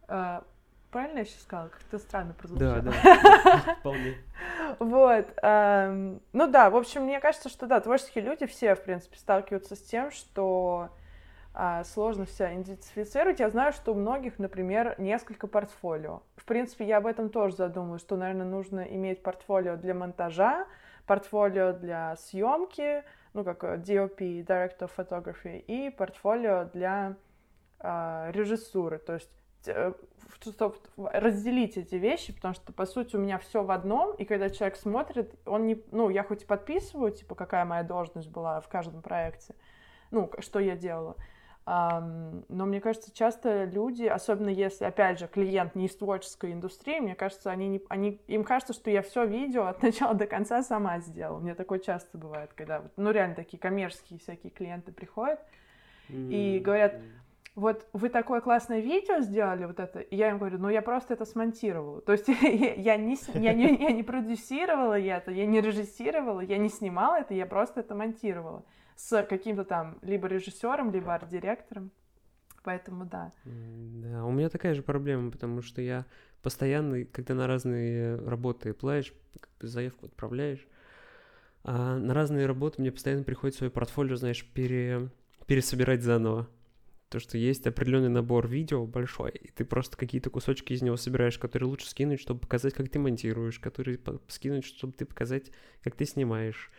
А, 0.07 0.43
Правильно 0.91 1.19
я 1.19 1.25
сейчас 1.25 1.43
сказала? 1.43 1.69
Как-то 1.69 1.99
странно 1.99 2.33
прозвучало. 2.33 2.81
Да, 2.81 2.91
да, 2.91 3.75
вполне. 3.79 4.17
Вот. 4.79 5.27
Ну 6.33 6.47
да, 6.51 6.69
в 6.69 6.75
общем, 6.75 7.03
мне 7.03 7.21
кажется, 7.21 7.47
что 7.47 7.65
да, 7.65 7.79
творческие 7.79 8.25
люди 8.25 8.45
все, 8.45 8.75
в 8.75 8.83
принципе, 8.83 9.17
сталкиваются 9.17 9.77
с 9.77 9.81
тем, 9.81 10.11
что 10.11 10.89
сложно 11.83 12.25
себя 12.25 12.55
идентифицировать. 12.55 13.39
Я 13.39 13.49
знаю, 13.49 13.73
что 13.73 13.91
у 13.91 13.95
многих, 13.95 14.39
например, 14.39 14.95
несколько 14.97 15.47
портфолио. 15.47 16.21
В 16.37 16.45
принципе, 16.45 16.85
я 16.85 16.97
об 16.97 17.05
этом 17.05 17.29
тоже 17.29 17.55
задумываюсь, 17.55 18.01
что, 18.01 18.15
наверное, 18.15 18.45
нужно 18.45 18.81
иметь 18.81 19.21
портфолио 19.21 19.75
для 19.75 19.93
монтажа, 19.93 20.65
портфолио 21.05 21.73
для 21.73 22.15
съемки, 22.15 23.03
ну, 23.33 23.43
как 23.43 23.63
э, 23.63 23.77
DOP, 23.77 24.17
Director 24.45 24.89
of 24.89 24.91
Photography, 24.95 25.59
и 25.59 25.89
портфолио 25.89 26.69
для 26.73 27.15
а, 27.79 28.29
режиссуры. 28.31 28.99
То 28.99 29.15
есть 29.15 29.31
э, 29.65 29.93
чтобы 30.39 30.75
разделить 30.97 31.77
эти 31.77 31.95
вещи, 31.95 32.33
потому 32.33 32.53
что, 32.53 32.73
по 32.73 32.85
сути, 32.85 33.15
у 33.15 33.19
меня 33.19 33.37
все 33.37 33.63
в 33.63 33.71
одном, 33.71 34.15
и 34.15 34.25
когда 34.25 34.49
человек 34.49 34.75
смотрит, 34.75 35.35
он 35.45 35.67
не... 35.67 35.83
Ну, 35.91 36.09
я 36.09 36.23
хоть 36.23 36.43
и 36.43 36.45
подписываю, 36.45 37.11
типа, 37.11 37.35
какая 37.35 37.65
моя 37.65 37.83
должность 37.83 38.29
была 38.29 38.61
в 38.61 38.67
каждом 38.69 39.01
проекте, 39.01 39.55
ну, 40.09 40.31
что 40.39 40.59
я 40.59 40.75
делала, 40.75 41.15
но 41.65 42.65
мне 42.65 42.81
кажется, 42.81 43.13
часто 43.13 43.65
люди, 43.65 44.05
особенно 44.05 44.49
если, 44.49 44.85
опять 44.85 45.19
же, 45.19 45.27
клиент 45.27 45.75
не 45.75 45.85
из 45.85 45.95
творческой 45.95 46.53
индустрии, 46.53 46.99
мне 46.99 47.15
кажется, 47.15 47.51
они, 47.51 47.67
не, 47.67 47.81
они 47.87 48.19
им 48.27 48.43
кажется, 48.43 48.73
что 48.73 48.89
я 48.89 49.01
все 49.03 49.25
видео 49.25 49.67
от 49.67 49.83
начала 49.83 50.15
до 50.15 50.25
конца 50.25 50.63
сама 50.63 50.99
сделала. 50.99 51.39
Мне 51.39 51.53
такое 51.53 51.79
часто 51.79 52.17
бывает, 52.17 52.51
когда, 52.55 52.83
ну, 52.97 53.11
реально 53.11 53.35
такие 53.35 53.59
коммерческие 53.59 54.19
всякие 54.19 54.51
клиенты 54.51 54.91
приходят 54.91 55.39
и 56.09 56.59
говорят, 56.63 56.95
вот 57.55 57.87
вы 57.93 58.09
такое 58.09 58.41
классное 58.41 58.79
видео 58.79 59.19
сделали, 59.19 59.65
вот 59.65 59.79
это, 59.79 59.99
и 59.99 60.15
я 60.15 60.29
им 60.29 60.37
говорю, 60.37 60.57
ну 60.57 60.69
я 60.69 60.81
просто 60.81 61.13
это 61.13 61.25
смонтировала. 61.25 62.01
То 62.01 62.13
есть 62.13 62.27
я 62.41 62.97
не, 62.97 63.17
я, 63.33 63.53
не, 63.53 63.75
я 63.75 63.91
не 63.91 64.03
продюсировала 64.03 64.99
это, 64.99 65.31
я 65.31 65.45
не 65.45 65.61
режиссировала, 65.61 66.41
я 66.41 66.57
не 66.57 66.69
снимала 66.69 67.19
это, 67.19 67.33
я 67.33 67.45
просто 67.45 67.81
это 67.81 67.93
монтировала 67.93 68.63
с 68.95 69.23
каким-то 69.23 69.63
там 69.63 69.97
либо 70.01 70.27
режиссером, 70.27 70.91
либо 70.91 71.13
арт-директором. 71.13 71.91
Поэтому 72.63 73.05
да. 73.05 73.31
Да, 73.43 74.25
у 74.25 74.31
меня 74.31 74.49
такая 74.49 74.75
же 74.75 74.83
проблема, 74.83 75.31
потому 75.31 75.61
что 75.61 75.81
я 75.81 76.05
постоянно, 76.41 77.05
когда 77.05 77.33
на 77.33 77.47
разные 77.47 78.15
работы 78.17 78.73
плаешь, 78.73 79.13
заявку 79.59 80.05
отправляешь, 80.05 80.65
а 81.63 81.97
на 81.97 82.13
разные 82.13 82.45
работы 82.45 82.81
мне 82.81 82.91
постоянно 82.91 83.23
приходит 83.23 83.55
свое 83.55 83.71
портфолио, 83.71 84.15
знаешь, 84.15 84.45
пере, 84.53 85.09
пересобирать 85.47 86.03
заново. 86.03 86.47
То, 87.09 87.19
что 87.19 87.37
есть 87.37 87.67
определенный 87.67 88.09
набор 88.09 88.47
видео 88.47 88.85
большой, 88.85 89.31
и 89.31 89.51
ты 89.51 89.65
просто 89.65 89.97
какие-то 89.97 90.29
кусочки 90.29 90.71
из 90.71 90.81
него 90.81 90.95
собираешь, 90.95 91.37
которые 91.37 91.67
лучше 91.67 91.89
скинуть, 91.89 92.21
чтобы 92.21 92.39
показать, 92.39 92.73
как 92.73 92.87
ты 92.87 92.99
монтируешь, 92.99 93.59
которые 93.59 93.99
скинуть, 94.29 94.65
чтобы 94.65 94.93
ты 94.93 95.05
показать, 95.05 95.51
как 95.83 95.95
ты 95.95 96.05
снимаешь 96.05 96.71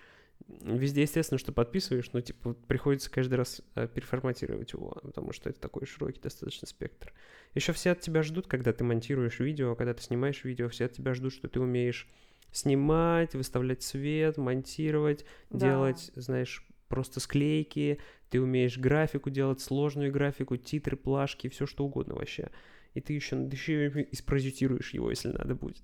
Везде, 0.62 1.02
естественно, 1.02 1.38
что 1.38 1.52
подписываешь, 1.52 2.12
но 2.12 2.20
типа 2.20 2.54
приходится 2.54 3.10
каждый 3.10 3.34
раз 3.34 3.62
э, 3.74 3.88
переформатировать 3.88 4.72
его, 4.72 4.98
потому 5.02 5.32
что 5.32 5.50
это 5.50 5.60
такой 5.60 5.86
широкий 5.86 6.20
достаточно 6.20 6.66
спектр. 6.66 7.12
Еще 7.54 7.72
все 7.72 7.90
от 7.90 8.00
тебя 8.00 8.22
ждут, 8.22 8.46
когда 8.46 8.72
ты 8.72 8.84
монтируешь 8.84 9.40
видео, 9.40 9.74
когда 9.74 9.94
ты 9.94 10.02
снимаешь 10.02 10.44
видео, 10.44 10.68
все 10.68 10.86
от 10.86 10.92
тебя 10.92 11.14
ждут, 11.14 11.32
что 11.32 11.48
ты 11.48 11.60
умеешь 11.60 12.08
снимать, 12.52 13.34
выставлять 13.34 13.82
свет, 13.82 14.36
монтировать, 14.36 15.24
да. 15.50 15.66
делать, 15.66 16.10
знаешь, 16.14 16.64
просто 16.88 17.20
склейки, 17.20 17.98
ты 18.30 18.40
умеешь 18.40 18.78
графику 18.78 19.30
делать, 19.30 19.60
сложную 19.60 20.12
графику, 20.12 20.56
титры, 20.56 20.96
плашки, 20.96 21.48
все 21.48 21.66
что 21.66 21.84
угодно 21.84 22.14
вообще. 22.14 22.50
И 22.94 23.00
ты 23.00 23.14
еще, 23.14 23.36
еще 23.50 23.88
и 24.02 24.14
спродюсируешь 24.14 24.92
его, 24.92 25.10
если 25.10 25.28
надо 25.28 25.54
будет. 25.54 25.82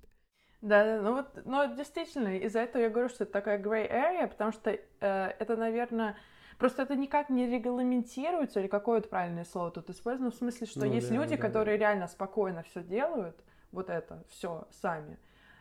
Да, 0.60 1.00
ну 1.00 1.14
вот, 1.14 1.28
ну 1.44 1.74
действительно, 1.76 2.36
из-за 2.38 2.60
этого 2.60 2.82
я 2.82 2.90
говорю, 2.90 3.08
что 3.08 3.24
это 3.24 3.32
такая 3.32 3.60
gray 3.60 3.88
area, 3.88 4.26
потому 4.26 4.50
что 4.50 4.70
э, 4.70 4.78
это, 5.00 5.56
наверное, 5.56 6.16
просто 6.58 6.82
это 6.82 6.96
никак 6.96 7.30
не 7.30 7.46
регламентируется, 7.46 8.58
или 8.58 8.66
какое-то 8.66 9.08
правильное 9.08 9.44
слово 9.44 9.70
тут 9.70 9.88
использовано, 9.90 10.32
в 10.32 10.34
смысле, 10.34 10.66
что 10.66 10.80
ну, 10.80 10.92
есть 10.92 11.10
да, 11.10 11.14
люди, 11.14 11.36
да, 11.36 11.42
которые 11.42 11.78
да. 11.78 11.86
реально 11.86 12.08
спокойно 12.08 12.64
все 12.64 12.82
делают, 12.82 13.36
вот 13.70 13.88
это, 13.88 14.24
все 14.28 14.66
сами. 14.72 15.18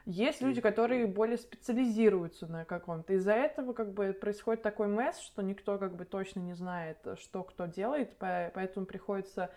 Есть 0.07 0.41
люди, 0.41 0.61
которые 0.61 1.05
более 1.05 1.37
специализируются 1.37 2.47
на 2.47 2.63
каком-то. 2.63 3.11
Из-за 3.13 3.33
этого 3.33 3.73
как 3.73 3.91
бы 3.91 4.13
происходит 4.13 4.63
такой 4.63 4.87
месс, 4.87 5.19
что 5.19 5.41
никто 5.41 5.77
как 5.77 5.97
бы 5.97 6.05
точно 6.05 6.39
не 6.39 6.53
знает, 6.53 6.97
что 7.19 7.43
кто 7.43 7.65
делает, 7.65 8.15
поэтому 8.17 8.85
приходится, 8.85 9.51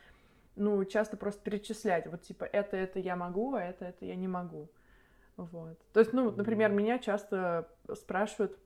ну, 0.56 0.84
часто 0.84 1.16
просто 1.16 1.40
перечислять. 1.44 2.08
Вот 2.08 2.22
типа 2.22 2.42
это, 2.44 2.76
это 2.76 2.98
я 2.98 3.14
могу, 3.14 3.54
а 3.54 3.62
это, 3.62 3.84
это 3.84 4.04
я 4.04 4.16
не 4.16 4.26
могу. 4.26 4.68
Вот. 5.44 5.78
То 5.92 6.00
есть, 6.00 6.12
ну, 6.12 6.30
например, 6.30 6.70
меня 6.70 6.98
часто 6.98 7.68
спрашивают, 7.94 8.58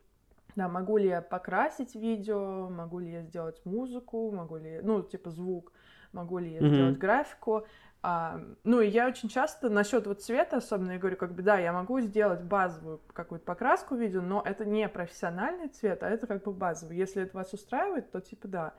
да, 0.57 0.69
могу 0.69 0.97
ли 0.97 1.09
я 1.09 1.21
покрасить 1.23 1.95
видео, 1.95 2.69
могу 2.69 2.99
ли 2.99 3.11
я 3.11 3.23
сделать 3.23 3.61
музыку, 3.65 4.31
могу 4.31 4.57
ли, 4.57 4.81
ну, 4.83 5.03
типа 5.03 5.31
звук, 5.31 5.73
могу 6.13 6.39
ли 6.39 6.53
я 6.53 6.61
mm-hmm. 6.61 6.69
сделать 6.69 6.99
графику. 6.99 7.67
А, 8.03 8.41
ну, 8.65 8.81
и 8.81 8.89
я 8.89 9.09
очень 9.09 9.29
часто 9.29 9.71
насчет 9.71 10.07
вот 10.07 10.23
цвета 10.23 10.59
особенно, 10.59 10.93
я 10.93 10.99
говорю, 10.99 11.17
как 11.17 11.33
бы, 11.33 11.43
да, 11.43 11.59
я 11.59 11.73
могу 11.73 12.01
сделать 12.01 12.43
базовую 12.43 13.01
какую-то 13.13 13.45
покраску 13.47 13.95
видео, 13.95 14.21
но 14.21 14.43
это 14.45 14.65
не 14.65 14.89
профессиональный 14.89 15.69
цвет, 15.69 16.03
а 16.03 16.11
это 16.11 16.27
как 16.27 16.45
бы 16.45 16.53
базовый. 16.53 16.97
Если 16.97 17.23
это 17.23 17.37
вас 17.37 17.53
устраивает, 17.53 18.11
то 18.11 18.21
типа 18.21 18.49
да. 18.49 18.75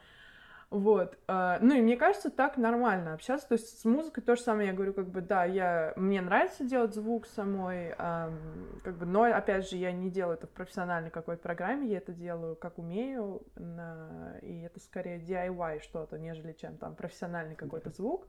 Вот. 0.75 1.17
А, 1.29 1.57
ну 1.61 1.73
и 1.73 1.81
мне 1.81 1.95
кажется, 1.95 2.29
так 2.29 2.57
нормально 2.57 3.13
общаться. 3.13 3.47
То 3.47 3.53
есть 3.53 3.79
с 3.79 3.85
музыкой 3.85 4.21
то 4.21 4.35
же 4.35 4.41
самое. 4.41 4.67
Я 4.67 4.73
говорю, 4.73 4.93
как 4.93 5.07
бы, 5.07 5.21
да, 5.21 5.45
я, 5.45 5.93
мне 5.95 6.19
нравится 6.19 6.65
делать 6.65 6.93
звук 6.93 7.27
самой, 7.27 7.95
как 7.95 8.97
бы, 8.97 9.05
но, 9.05 9.23
опять 9.23 9.69
же, 9.69 9.77
я 9.77 9.93
не 9.93 10.09
делаю 10.09 10.35
это 10.35 10.47
в 10.47 10.49
профессиональной 10.49 11.11
какой-то 11.11 11.41
программе, 11.41 11.87
я 11.87 11.99
это 11.99 12.11
делаю 12.11 12.57
как 12.57 12.77
умею, 12.77 13.43
и 14.41 14.63
это 14.63 14.81
скорее 14.81 15.17
DIY 15.19 15.81
что-то, 15.81 16.17
нежели 16.17 16.51
чем 16.51 16.75
там 16.75 16.93
профессиональный 16.95 17.55
какой-то 17.55 17.91
звук. 17.91 18.27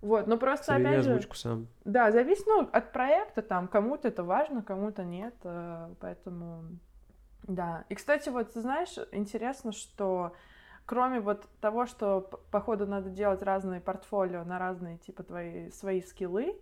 Вот, 0.00 0.26
но 0.26 0.38
просто 0.38 0.76
Себе 0.76 0.88
опять 0.88 1.04
же... 1.04 1.20
сам. 1.34 1.68
Да, 1.84 2.10
зависит, 2.10 2.46
ну, 2.46 2.70
от 2.72 2.92
проекта, 2.92 3.42
там, 3.42 3.68
кому-то 3.68 4.08
это 4.08 4.24
важно, 4.24 4.62
кому-то 4.62 5.04
нет, 5.04 5.34
э, 5.44 5.94
поэтому, 6.00 6.64
да. 7.42 7.84
И, 7.90 7.94
кстати, 7.94 8.30
вот, 8.30 8.52
знаешь, 8.54 8.94
интересно, 9.12 9.72
что 9.72 10.34
кроме 10.86 11.20
вот 11.20 11.46
того, 11.60 11.84
что, 11.86 12.30
походу, 12.50 12.86
надо 12.86 13.10
делать 13.10 13.42
разные 13.42 13.80
портфолио 13.80 14.44
на 14.44 14.58
разные, 14.58 14.98
типа, 14.98 15.24
твои, 15.24 15.70
свои 15.70 16.00
скиллы, 16.00 16.56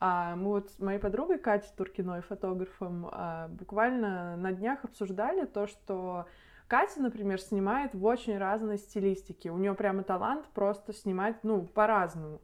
а 0.00 0.36
мы 0.36 0.50
вот 0.50 0.70
с 0.70 0.78
моей 0.78 0.98
подругой 0.98 1.38
Катей 1.38 1.70
Туркиной, 1.76 2.22
фотографом, 2.22 3.08
а, 3.10 3.48
буквально 3.48 4.36
на 4.36 4.52
днях 4.52 4.84
обсуждали 4.84 5.44
то, 5.44 5.66
что 5.66 6.26
Катя, 6.68 7.02
например, 7.02 7.40
снимает 7.40 7.94
в 7.94 8.04
очень 8.04 8.38
разной 8.38 8.78
стилистике. 8.78 9.50
У 9.50 9.58
нее 9.58 9.74
прямо 9.74 10.02
талант 10.02 10.46
просто 10.54 10.92
снимать, 10.92 11.36
ну, 11.42 11.62
по-разному. 11.62 12.40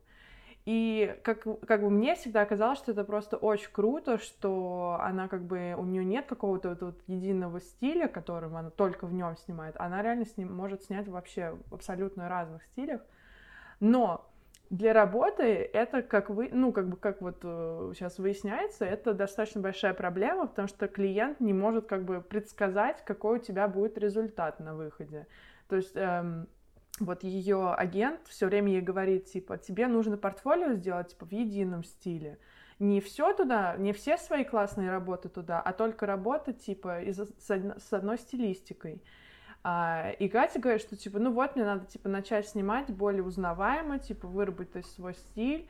И 0.67 1.19
как, 1.23 1.47
как 1.67 1.81
бы 1.81 1.91
мне 1.91 2.15
всегда 2.15 2.45
казалось, 2.45 2.79
что 2.79 2.93
это 2.93 3.05
просто 3.05 3.37
очень 3.37 3.71
круто, 3.73 4.19
что 4.19 4.99
она 5.01 5.27
как 5.27 5.43
бы, 5.45 5.75
у 5.77 5.85
нее 5.85 6.05
нет 6.05 6.27
какого-то 6.27 6.71
вот, 6.71 6.83
вот 6.83 7.01
единого 7.07 7.61
стиля, 7.61 8.09
которым 8.09 8.57
она 8.57 8.71
только 8.71 9.07
в 9.07 9.15
нем 9.15 9.37
снимает. 9.37 9.75
Она 9.79 10.03
реально 10.03 10.27
с 10.27 10.37
ним 10.37 10.55
может 10.55 10.83
снять 10.85 11.09
вообще 11.09 11.57
в 11.71 11.75
абсолютно 11.75 12.29
разных 12.29 12.63
стилях. 12.65 13.01
Но 13.81 14.31
для 14.69 14.93
работы 14.93 15.43
это 15.43 16.03
как 16.03 16.31
вы, 16.31 16.51
ну 16.53 16.73
как 16.73 16.89
бы 16.89 16.97
как 16.97 17.21
вот 17.21 17.39
э, 17.43 17.93
сейчас 17.97 18.19
выясняется, 18.19 18.85
это 18.85 19.15
достаточно 19.15 19.61
большая 19.61 19.95
проблема, 19.95 20.47
потому 20.47 20.69
что 20.69 20.87
клиент 20.87 21.41
не 21.41 21.53
может 21.53 21.87
как 21.87 22.05
бы 22.05 22.21
предсказать, 22.21 23.05
какой 23.05 23.39
у 23.39 23.43
тебя 23.43 23.67
будет 23.67 23.99
результат 23.99 24.61
на 24.61 24.77
выходе. 24.77 25.27
То 25.69 25.77
есть 25.77 25.97
эм, 25.97 26.47
вот 26.99 27.23
ее 27.23 27.73
агент 27.73 28.21
все 28.29 28.47
время 28.47 28.73
ей 28.73 28.81
говорит, 28.81 29.27
типа, 29.27 29.57
тебе 29.59 29.87
нужно 29.87 30.17
портфолио 30.17 30.75
сделать, 30.75 31.09
типа, 31.09 31.27
в 31.27 31.33
едином 31.33 31.85
стиле. 31.85 32.39
Не 32.79 33.01
все 33.01 33.33
туда, 33.35 33.77
не 33.77 33.93
все 33.93 34.17
свои 34.17 34.45
классные 34.45 34.91
работы 34.91 35.29
туда, 35.29 35.61
а 35.61 35.73
только 35.73 36.07
работа, 36.07 36.53
типа, 36.53 37.03
из, 37.03 37.19
с 37.19 37.93
одной 37.93 38.19
стилистикой. 38.19 39.03
А, 39.63 40.11
и 40.19 40.29
Катя 40.29 40.59
говорит, 40.59 40.81
что, 40.81 40.97
типа, 40.97 41.19
ну 41.19 41.33
вот, 41.33 41.55
мне 41.55 41.65
надо, 41.65 41.85
типа, 41.85 42.09
начать 42.09 42.49
снимать 42.49 42.91
более 42.91 43.23
узнаваемо, 43.23 43.99
типа, 43.99 44.27
выработать 44.27 44.87
свой 44.87 45.15
стиль, 45.15 45.69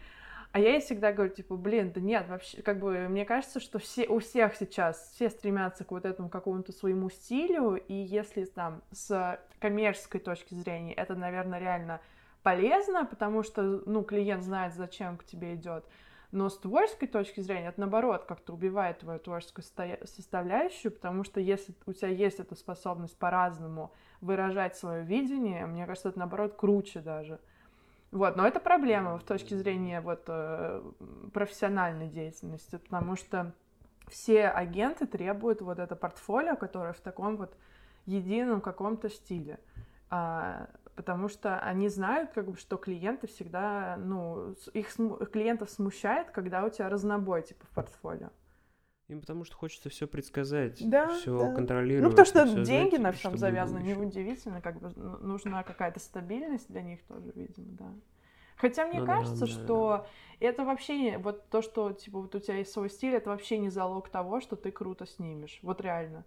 а 0.53 0.59
я 0.59 0.71
ей 0.71 0.81
всегда 0.81 1.13
говорю, 1.13 1.33
типа, 1.33 1.57
блин, 1.57 1.93
да 1.93 2.01
нет, 2.01 2.29
вообще, 2.29 2.61
как 2.63 2.81
бы, 2.81 3.09
мне 3.09 3.25
кажется, 3.25 3.61
что 3.61 3.79
все, 3.79 4.09
у 4.09 4.19
всех 4.19 4.57
сейчас, 4.57 5.13
все 5.15 5.31
стремятся 5.31 5.85
к 5.85 5.93
вот 5.93 6.05
этому 6.05 6.29
какому-то 6.29 6.73
своему 6.73 7.09
стилю, 7.09 7.77
и 7.77 7.95
если 7.95 8.45
там 8.45 8.83
с 8.91 9.39
коммерческой 9.61 10.21
точки 10.21 10.55
зрения 10.55 10.93
это, 10.95 11.15
наверное, 11.15 11.61
реально 11.61 12.01
полезно, 12.43 13.05
потому 13.05 13.45
что, 13.45 13.63
ну, 13.63 14.03
клиент 14.03 14.43
знает, 14.43 14.75
зачем 14.75 15.19
к 15.19 15.25
тебе 15.25 15.55
идет, 15.55 15.85
но 16.33 16.49
с 16.49 16.59
творческой 16.59 17.07
точки 17.07 17.41
зрения 17.41 17.69
это, 17.69 17.81
наоборот, 17.81 18.25
как-то 18.25 18.53
убивает 18.53 18.99
твою 19.01 19.19
творческую 19.19 19.65
составляющую, 20.05 20.91
потому 20.91 21.23
что 21.23 21.41
если 21.41 21.75
у 21.87 21.93
тебя 21.93 22.09
есть 22.09 22.41
эта 22.41 22.55
способность 22.55 23.17
по-разному 23.19 23.93
выражать 24.21 24.77
свое 24.77 25.05
видение, 25.05 25.67
мне 25.67 25.87
кажется, 25.87 26.09
это, 26.09 26.19
наоборот, 26.19 26.55
круче 26.57 27.01
даже. 27.01 27.41
Вот, 28.11 28.37
но 28.37 28.47
это 28.47 28.59
проблема 28.59 29.19
в 29.19 29.23
точке 29.23 29.57
зрения 29.57 30.01
вот 30.01 30.25
э, 30.27 30.83
профессиональной 31.33 32.09
деятельности, 32.09 32.77
потому 32.77 33.15
что 33.15 33.55
все 34.09 34.49
агенты 34.49 35.07
требуют 35.07 35.61
вот 35.63 35.79
это 35.79 35.95
портфолио, 35.95 36.57
которое 36.57 36.93
в 36.93 37.01
таком 37.01 37.37
вот 37.37 37.57
едином 38.07 38.61
каком-то 38.61 39.09
стиле. 39.09 39.61
А, 40.11 40.69
потому 40.97 41.29
что 41.29 41.61
они 41.61 41.89
знают, 41.89 42.33
как 42.33 42.51
бы, 42.51 42.57
что 42.57 42.77
клиенты 42.77 43.29
всегда, 43.29 43.97
ну, 43.97 44.57
их 44.75 44.93
клиентов 45.31 45.71
смущает, 45.71 46.31
когда 46.31 46.65
у 46.65 46.71
тебя 46.71 46.89
разнобой, 46.89 47.43
типа, 47.43 47.65
в 47.67 47.75
портфолио. 47.75 48.31
Им 49.11 49.21
потому 49.21 49.45
что 49.45 49.57
хочется 49.57 49.89
все 49.89 50.07
предсказать, 50.07 50.89
да, 50.89 51.09
все 51.17 51.37
да. 51.37 51.53
контролировать. 51.53 52.05
Ну, 52.05 52.11
потому 52.11 52.27
что 52.27 52.65
деньги 52.65 52.97
знать, 52.97 53.03
на 53.03 53.13
всем 53.13 53.37
завязаны, 53.37 53.81
неудивительно, 53.81 54.61
как 54.61 54.79
бы 54.79 54.91
нужна 55.21 55.65
какая-то 55.65 55.99
стабильность 55.99 56.71
для 56.71 56.83
них 56.83 57.03
тоже, 57.03 57.33
видимо, 57.35 57.67
да. 57.73 57.93
Хотя 58.55 58.87
мне 58.87 59.01
ну, 59.01 59.07
кажется, 59.07 59.47
да, 59.47 59.47
что 59.47 59.89
да. 60.39 60.47
это 60.47 60.65
вообще 60.65 61.19
вот 61.19 61.49
то, 61.49 61.61
что 61.61 61.93
типа 61.93 62.21
вот 62.21 62.35
у 62.35 62.39
тебя 62.39 62.59
есть 62.59 62.73
свой 62.73 62.89
стиль, 62.89 63.15
это 63.15 63.31
вообще 63.31 63.59
не 63.59 63.69
залог 63.69 64.09
того, 64.11 64.41
что 64.41 64.55
ты 64.55 64.71
круто 64.71 65.07
снимешь. 65.07 65.59
Вот 65.63 65.81
реально. 65.81 66.25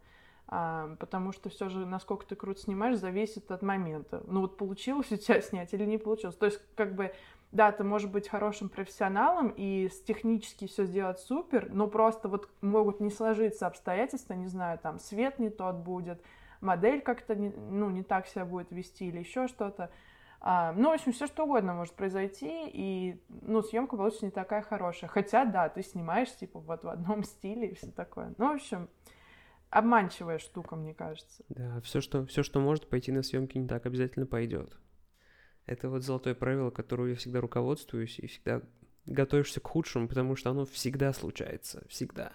А, 0.47 0.95
потому 0.99 1.31
что 1.31 1.49
все 1.49 1.69
же, 1.69 1.85
насколько 1.85 2.25
ты 2.25 2.35
круто 2.35 2.59
снимаешь, 2.59 2.97
зависит 2.97 3.49
от 3.51 3.61
момента. 3.61 4.23
Ну 4.27 4.41
вот 4.41 4.57
получилось 4.57 5.11
у 5.11 5.15
тебя 5.15 5.41
снять 5.41 5.73
или 5.73 5.85
не 5.85 5.97
получилось. 5.97 6.35
То 6.35 6.47
есть, 6.47 6.59
как 6.75 6.95
бы, 6.95 7.13
да, 7.53 7.71
ты 7.71 7.83
можешь 7.83 8.09
быть 8.09 8.27
хорошим 8.27 8.67
профессионалом 8.67 9.53
и 9.55 9.87
технически 10.07 10.65
все 10.65 10.85
сделать 10.85 11.19
супер, 11.19 11.69
но 11.71 11.87
просто 11.87 12.27
вот 12.27 12.49
могут 12.61 12.99
не 12.99 13.11
сложиться 13.11 13.67
обстоятельства, 13.67 14.33
не 14.33 14.47
знаю, 14.47 14.79
там 14.79 14.99
свет 14.99 15.37
не 15.37 15.51
тот 15.51 15.75
будет, 15.75 16.19
модель 16.61 17.01
как-то 17.01 17.35
не, 17.35 17.49
ну, 17.49 17.91
не 17.91 18.01
так 18.01 18.25
себя 18.27 18.45
будет 18.45 18.71
вести 18.71 19.07
или 19.07 19.19
еще 19.19 19.47
что-то. 19.47 19.91
А, 20.41 20.73
ну, 20.73 20.89
в 20.89 20.93
общем, 20.93 21.13
все 21.13 21.27
что 21.27 21.43
угодно 21.43 21.75
может 21.75 21.93
произойти, 21.93 22.67
и, 22.67 23.21
ну, 23.29 23.61
съемка 23.61 23.95
получится 23.95 24.25
не 24.25 24.31
такая 24.31 24.63
хорошая. 24.63 25.09
Хотя, 25.09 25.45
да, 25.45 25.69
ты 25.69 25.83
снимаешь, 25.83 26.35
типа, 26.35 26.59
вот 26.59 26.83
в 26.83 26.89
одном 26.89 27.23
стиле 27.23 27.69
и 27.69 27.75
все 27.75 27.91
такое. 27.91 28.33
Ну, 28.39 28.49
в 28.49 28.55
общем, 28.55 28.89
обманчивая 29.69 30.39
штука, 30.39 30.75
мне 30.75 30.95
кажется. 30.95 31.43
Да, 31.49 31.79
все, 31.81 32.01
что, 32.01 32.25
все, 32.25 32.41
что 32.41 32.59
может 32.59 32.89
пойти 32.89 33.11
на 33.11 33.21
съемки 33.21 33.59
не 33.59 33.67
так, 33.67 33.85
обязательно 33.85 34.25
пойдет. 34.25 34.75
Это 35.65 35.89
вот 35.89 36.03
золотое 36.03 36.35
правило, 36.35 36.69
которое 36.69 37.11
я 37.11 37.15
всегда 37.15 37.39
руководствуюсь 37.41 38.19
и 38.19 38.27
всегда 38.27 38.61
готовишься 39.05 39.59
к 39.59 39.67
худшему, 39.67 40.07
потому 40.07 40.35
что 40.35 40.49
оно 40.49 40.65
всегда 40.65 41.13
случается, 41.13 41.83
всегда. 41.87 42.33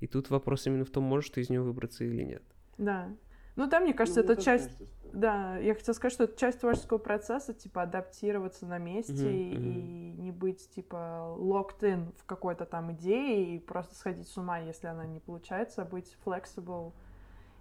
И 0.00 0.06
тут 0.06 0.30
вопрос 0.30 0.66
именно 0.66 0.84
в 0.84 0.90
том, 0.90 1.04
можешь 1.04 1.30
ты 1.30 1.40
из 1.40 1.50
него 1.50 1.64
выбраться 1.64 2.04
или 2.04 2.22
нет. 2.22 2.42
Да. 2.78 3.08
Ну, 3.56 3.66
да, 3.66 3.80
мне 3.80 3.94
кажется, 3.94 4.22
ну, 4.22 4.32
это 4.32 4.42
часть... 4.42 4.70
Кажется, 4.78 4.86
да, 5.12 5.56
я 5.58 5.74
хотела 5.74 5.94
сказать, 5.94 6.12
что 6.12 6.24
это 6.24 6.38
часть 6.38 6.60
творческого 6.60 6.98
процесса, 6.98 7.54
типа, 7.54 7.82
адаптироваться 7.82 8.66
на 8.66 8.76
месте 8.76 9.14
mm-hmm, 9.14 9.54
и, 9.54 10.12
не 10.18 10.30
быть, 10.30 10.68
типа, 10.70 11.34
locked 11.38 11.80
in 11.80 12.12
в 12.18 12.26
какой-то 12.26 12.66
там 12.66 12.92
идее 12.92 13.56
и 13.56 13.58
просто 13.58 13.94
сходить 13.94 14.28
с 14.28 14.36
ума, 14.36 14.58
если 14.58 14.88
она 14.88 15.06
не 15.06 15.20
получается, 15.20 15.82
а 15.82 15.84
быть 15.86 16.16
flexible 16.24 16.92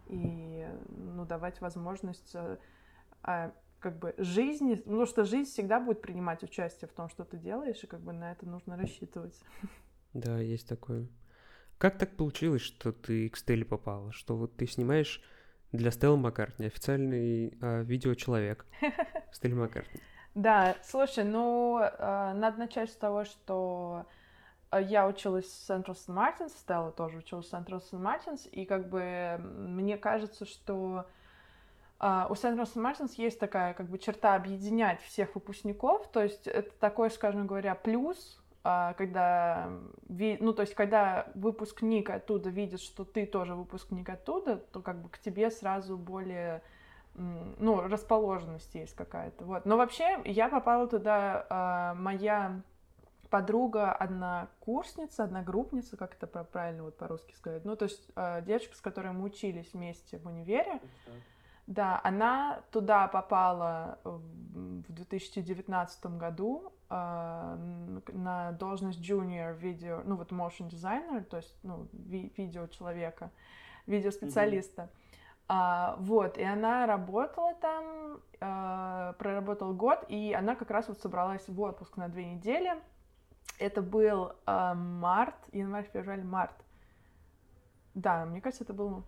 и, 0.07 0.67
ну, 0.89 1.25
давать 1.25 1.62
возможность 1.62 2.35
а, 3.24 3.53
как 3.79 4.00
бы 4.00 4.13
жизни, 4.17 4.82
ну, 4.86 5.05
что 5.05 5.25
жизнь 5.25 5.50
всегда 5.50 5.79
будет 5.79 6.01
принимать 6.01 6.44
участие 6.44 6.88
в 6.88 6.94
том, 6.94 7.10
что 7.10 7.24
ты 7.24 7.38
делаешь, 7.38 7.84
и 7.84 7.88
как 7.88 8.01
бы 8.01 8.13
на 8.13 8.32
это 8.32 8.46
нужно 8.48 8.77
рассчитывать. 8.77 9.39
Да, 10.13 10.39
есть 10.39 10.67
такое. 10.67 11.08
Как 11.77 11.98
так 11.98 12.15
получилось, 12.15 12.62
что 12.62 12.94
ты 12.94 13.29
к 13.29 13.38
Стелле 13.38 13.65
попала? 13.65 14.12
Что 14.13 14.38
вот 14.38 14.55
ты 14.55 14.65
снимаешь 14.65 15.22
для 15.72 15.91
Стеллы 15.91 16.17
Маккартни, 16.17 16.67
официальный 16.67 17.58
э, 17.62 17.84
видеочеловек 17.84 18.65
Стеллы 19.32 19.55
Маккартни. 19.55 20.00
Да, 20.36 20.75
слушай, 20.84 21.24
ну, 21.24 21.79
э, 21.79 22.34
надо 22.34 22.58
начать 22.60 22.89
с 22.89 22.96
того, 22.96 23.25
что 23.25 24.05
э, 24.72 24.82
я 24.84 25.08
училась 25.08 25.46
в 25.46 25.70
Central 25.70 25.96
St. 25.96 26.08
Martins, 26.08 26.58
Стелла 26.58 26.91
тоже 26.91 27.17
училась 27.17 27.48
в 27.48 27.53
Central 27.53 27.82
St. 27.82 28.01
Martins, 28.01 28.50
и 28.50 28.65
как 28.65 28.89
бы 28.89 29.38
мне 29.39 29.97
кажется, 29.97 30.45
что 30.45 31.06
Uh, 31.97 32.29
у 32.29 32.34
St. 32.34 32.58
Martins 32.75 33.13
есть 33.15 33.39
такая 33.39 33.73
как 33.73 33.88
бы 33.88 33.97
черта 33.97 34.36
объединять 34.36 35.01
всех 35.01 35.34
выпускников, 35.34 36.12
то 36.12 36.21
есть 36.21 36.45
это 36.45 36.69
такой, 36.77 37.10
скажем 37.10 37.47
говоря, 37.47 37.73
плюс 37.73 38.38
а, 38.67 38.93
когда, 38.93 39.69
ну, 40.10 40.51
то 40.51 40.63
есть, 40.63 40.73
когда 40.73 41.27
выпускник 41.36 42.10
оттуда 42.10 42.49
видит, 42.49 42.81
что 42.81 43.05
ты 43.05 43.27
тоже 43.27 43.53
выпускник 43.53 44.10
оттуда, 44.10 44.58
то 44.58 44.81
как 44.81 45.03
бы 45.03 45.10
к 45.10 45.19
тебе 45.19 45.51
сразу 45.51 45.95
более, 45.99 46.63
ну, 47.13 47.81
расположенность 47.81 48.73
есть 48.73 48.95
какая-то, 48.95 49.45
вот. 49.45 49.67
Но 49.67 49.77
вообще 49.77 50.19
я 50.25 50.49
попала 50.49 50.88
туда, 50.88 51.45
а, 51.47 51.93
моя 51.93 52.60
подруга, 53.29 53.91
однокурсница, 53.93 55.25
одногруппница, 55.25 55.95
как 55.95 56.15
это 56.15 56.25
правильно 56.25 56.86
вот 56.86 56.97
по-русски 56.97 57.36
сказать, 57.36 57.65
ну, 57.65 57.75
то 57.75 57.86
есть 57.86 58.10
девочка, 58.47 58.75
с 58.75 58.81
которой 58.81 59.12
мы 59.12 59.25
учились 59.25 59.73
вместе 59.73 60.17
в 60.17 60.25
универе, 60.25 60.79
да, 61.67 61.99
она 62.04 62.62
туда 62.71 63.08
попала 63.08 63.99
в 64.04 64.91
2019 64.93 66.06
году 66.17 66.71
э, 66.89 67.58
на 68.13 68.51
должность 68.54 68.99
junior 68.99 69.58
видео, 69.58 70.01
ну 70.06 70.15
вот 70.15 70.32
motion 70.32 70.69
designer, 70.69 71.23
то 71.23 71.38
есть 71.38 71.58
ну, 71.63 71.88
ви- 71.91 72.32
видео 72.38 72.67
человека, 72.67 73.32
видеоспециалиста. 73.88 74.84
Mm-hmm. 74.84 75.06
А, 75.47 75.95
вот, 75.99 76.38
и 76.38 76.43
она 76.43 76.86
работала 76.86 77.54
там, 77.56 78.19
а, 78.39 79.13
проработала 79.13 79.73
год, 79.73 80.04
и 80.08 80.34
она 80.34 80.56
как 80.56 80.71
раз 80.71 80.88
вот 80.88 80.99
собралась 80.99 81.47
в 81.47 81.60
отпуск 81.62 81.97
на 81.97 82.10
две 82.10 82.25
недели. 82.25 82.73
Это 83.60 83.82
был 83.82 84.34
а, 84.45 84.73
март, 84.73 85.36
январь, 85.51 85.88
февраль, 85.91 86.23
март. 86.23 86.56
Да, 87.93 88.25
мне 88.25 88.41
кажется, 88.41 88.63
это 88.63 88.73
был 88.73 89.04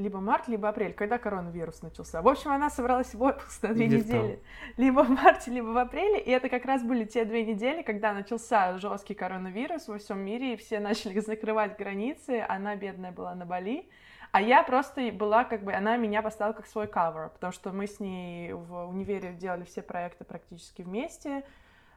либо 0.00 0.20
март, 0.20 0.48
либо 0.48 0.68
апрель, 0.68 0.94
когда 0.94 1.18
коронавирус 1.18 1.82
начался. 1.82 2.22
В 2.22 2.28
общем, 2.28 2.50
она 2.50 2.70
собралась 2.70 3.14
в 3.14 3.22
отпуск 3.22 3.62
на 3.62 3.74
две 3.74 3.86
Где 3.86 3.98
недели. 3.98 4.34
Там? 4.34 4.74
Либо 4.76 5.04
в 5.04 5.10
марте, 5.10 5.50
либо 5.50 5.66
в 5.66 5.78
апреле. 5.78 6.20
И 6.20 6.30
это 6.30 6.48
как 6.48 6.64
раз 6.64 6.82
были 6.82 7.04
те 7.04 7.24
две 7.24 7.44
недели, 7.44 7.82
когда 7.82 8.12
начался 8.12 8.78
жесткий 8.78 9.14
коронавирус 9.14 9.88
во 9.88 9.98
всем 9.98 10.20
мире, 10.20 10.54
и 10.54 10.56
все 10.56 10.80
начали 10.80 11.20
закрывать 11.20 11.78
границы. 11.78 12.44
Она, 12.48 12.76
бедная, 12.76 13.12
была 13.12 13.34
на 13.34 13.44
Бали. 13.44 13.88
А 14.32 14.40
я 14.40 14.62
просто 14.62 15.10
была 15.12 15.44
как 15.44 15.64
бы, 15.64 15.72
она 15.72 15.96
меня 15.96 16.22
поставила 16.22 16.54
как 16.54 16.66
свой 16.66 16.86
кавер, 16.86 17.30
потому 17.30 17.52
что 17.52 17.72
мы 17.72 17.86
с 17.86 17.98
ней 17.98 18.52
в 18.52 18.86
универе 18.86 19.32
делали 19.32 19.64
все 19.64 19.82
проекты 19.82 20.24
практически 20.24 20.82
вместе. 20.82 21.44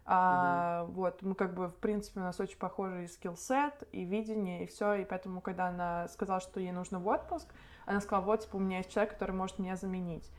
А, 0.06 0.84
угу. 0.84 0.94
Вот, 0.94 1.22
мы 1.22 1.36
как 1.36 1.54
бы, 1.54 1.68
в 1.68 1.76
принципе, 1.76 2.20
у 2.20 2.24
нас 2.24 2.40
очень 2.40 2.58
похожий 2.58 3.08
скиллсет 3.08 3.88
и 3.92 4.04
видение, 4.04 4.64
и 4.64 4.68
все, 4.68 4.96
и 4.96 5.06
поэтому, 5.06 5.40
когда 5.40 5.68
она 5.68 6.08
сказала, 6.10 6.42
что 6.42 6.60
ей 6.60 6.72
нужно 6.72 7.00
в 7.00 7.08
отпуск, 7.08 7.48
она 7.86 8.02
сказала, 8.02 8.26
вот, 8.26 8.42
типа, 8.42 8.56
у 8.56 8.60
меня 8.60 8.78
есть 8.78 8.92
человек, 8.92 9.14
который 9.14 9.32
может 9.32 9.60
меня 9.60 9.76
заменить. 9.76 10.30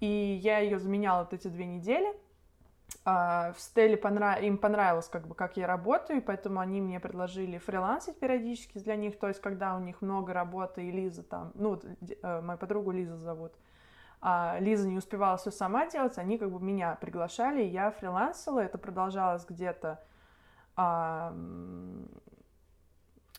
И 0.00 0.06
я 0.42 0.58
ее 0.58 0.78
заменяла 0.78 1.20
вот 1.20 1.32
эти 1.32 1.48
две 1.48 1.66
недели. 1.66 2.14
А, 3.04 3.52
в 3.52 3.60
Стелле 3.60 3.96
понрав... 3.96 4.40
им 4.40 4.58
понравилось, 4.58 5.08
как 5.08 5.26
бы, 5.26 5.34
как 5.34 5.56
я 5.56 5.66
работаю, 5.66 6.22
поэтому 6.22 6.60
они 6.60 6.80
мне 6.80 7.00
предложили 7.00 7.58
фрилансить 7.58 8.18
периодически 8.18 8.78
для 8.78 8.96
них, 8.96 9.18
то 9.18 9.28
есть, 9.28 9.40
когда 9.40 9.76
у 9.76 9.80
них 9.80 10.00
много 10.00 10.32
работы, 10.32 10.84
и 10.84 10.90
Лиза 10.90 11.22
там, 11.22 11.52
ну, 11.54 11.80
э, 12.22 12.40
мою 12.40 12.58
подругу 12.58 12.92
Лиза 12.92 13.16
зовут, 13.16 13.52
а 14.20 14.58
Лиза 14.60 14.88
не 14.88 14.96
успевала 14.96 15.36
все 15.36 15.50
сама 15.50 15.86
делать, 15.86 16.16
они 16.16 16.38
как 16.38 16.50
бы 16.50 16.60
меня 16.60 16.96
приглашали, 17.00 17.62
и 17.62 17.68
я 17.68 17.90
фрилансила, 17.90 18.60
это 18.60 18.78
продолжалось 18.78 19.44
где-то 19.44 20.02
а, 20.76 21.34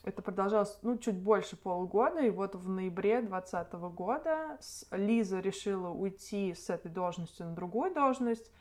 это 0.06 0.22
продолжалось, 0.22 0.78
ну, 0.84 0.98
чуть 0.98 1.18
больше 1.18 1.58
полугода, 1.58 2.22
и 2.22 2.30
вот 2.30 2.56
в 2.56 2.70
ноябре 2.70 3.22
2020 3.22 3.74
года 3.74 4.58
Лиза 4.92 5.40
решила 5.40 5.90
уйти 5.90 6.54
с 6.54 6.70
этой 6.70 6.92
должности 6.92 7.42
на 7.42 7.56
другую 7.56 7.94
должность. 7.94 8.52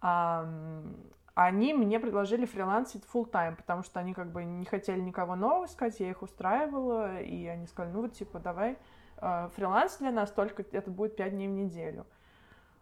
Они 0.00 1.72
мне 1.72 2.00
предложили 2.00 2.44
фрилансить 2.44 3.04
full 3.04 3.30
time, 3.30 3.56
потому 3.56 3.82
что 3.84 4.00
они 4.00 4.14
как 4.14 4.32
бы 4.32 4.44
не 4.44 4.64
хотели 4.64 5.00
никого 5.00 5.36
нового 5.36 5.66
искать, 5.66 6.00
я 6.00 6.10
их 6.10 6.22
устраивала, 6.22 7.20
и 7.20 7.46
они 7.46 7.66
сказали, 7.66 7.92
ну 7.94 8.02
вот 8.02 8.12
типа 8.14 8.40
давай 8.40 8.76
а, 9.16 9.48
фриланс 9.50 9.98
для 9.98 10.10
нас 10.10 10.30
только 10.32 10.64
это 10.72 10.90
будет 10.90 11.16
5 11.16 11.32
дней 11.32 11.48
в 11.48 11.52
неделю. 11.52 12.04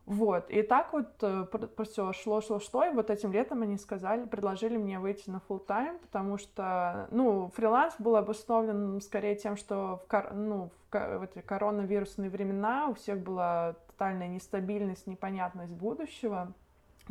Вот, 0.09 0.49
и 0.49 0.63
так 0.63 0.95
вот 0.95 1.07
э, 1.21 1.45
все 1.85 2.15
шло, 2.15 2.41
шло, 2.41 2.61
шло, 2.61 2.85
и 2.87 2.95
вот 2.95 3.11
этим 3.11 3.31
летом 3.31 3.61
они 3.61 3.77
сказали, 3.77 4.25
предложили 4.25 4.79
мне 4.79 4.99
выйти 4.99 5.29
на 5.29 5.43
full 5.47 5.67
time, 5.67 5.99
потому 5.99 6.39
что, 6.39 7.09
ну, 7.11 7.51
фриланс 7.55 7.95
был 7.99 8.17
обусловлен 8.17 9.03
скорее 9.03 9.37
тем, 9.37 9.59
что 9.59 10.01
в, 10.03 10.09
кор 10.09 10.33
ну, 10.33 10.71
в, 10.91 11.19
в 11.19 11.23
эти 11.25 11.41
коронавирусные 11.41 12.31
времена 12.31 12.89
у 12.89 12.95
всех 12.95 13.19
была 13.19 13.75
тотальная 13.89 14.29
нестабильность, 14.29 15.07
непонятность 15.07 15.75
будущего, 15.75 16.55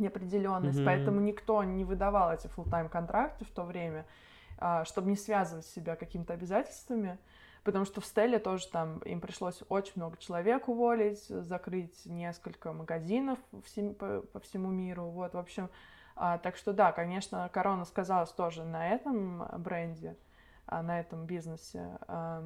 неопределенность, 0.00 0.80
mm-hmm. 0.80 0.84
поэтому 0.84 1.20
никто 1.20 1.62
не 1.62 1.84
выдавал 1.84 2.32
эти 2.32 2.48
full 2.48 2.68
time 2.68 2.88
контракты 2.88 3.44
в 3.44 3.50
то 3.52 3.62
время, 3.62 4.06
а, 4.58 4.84
чтобы 4.84 5.08
не 5.08 5.16
связывать 5.16 5.66
себя 5.66 5.94
какими-то 5.94 6.32
обязательствами. 6.32 7.16
Потому 7.64 7.84
что 7.84 8.00
в 8.00 8.06
Стелле 8.06 8.38
тоже 8.38 8.68
там 8.68 8.98
им 9.00 9.20
пришлось 9.20 9.62
очень 9.68 9.94
много 9.96 10.16
человек 10.18 10.68
уволить, 10.68 11.24
закрыть 11.26 12.06
несколько 12.06 12.72
магазинов 12.72 13.38
всем, 13.64 13.94
по, 13.94 14.22
по 14.32 14.40
всему 14.40 14.70
миру. 14.70 15.04
Вот, 15.04 15.34
в 15.34 15.38
общем, 15.38 15.68
А, 16.20 16.38
так 16.38 16.56
что 16.56 16.72
да, 16.72 16.90
конечно, 16.90 17.48
корона 17.52 17.84
сказалась 17.84 18.32
тоже 18.32 18.64
на 18.64 18.88
этом 18.88 19.46
бренде, 19.58 20.16
а, 20.66 20.82
на 20.82 20.98
этом 20.98 21.26
бизнесе. 21.26 21.96
А, 22.08 22.42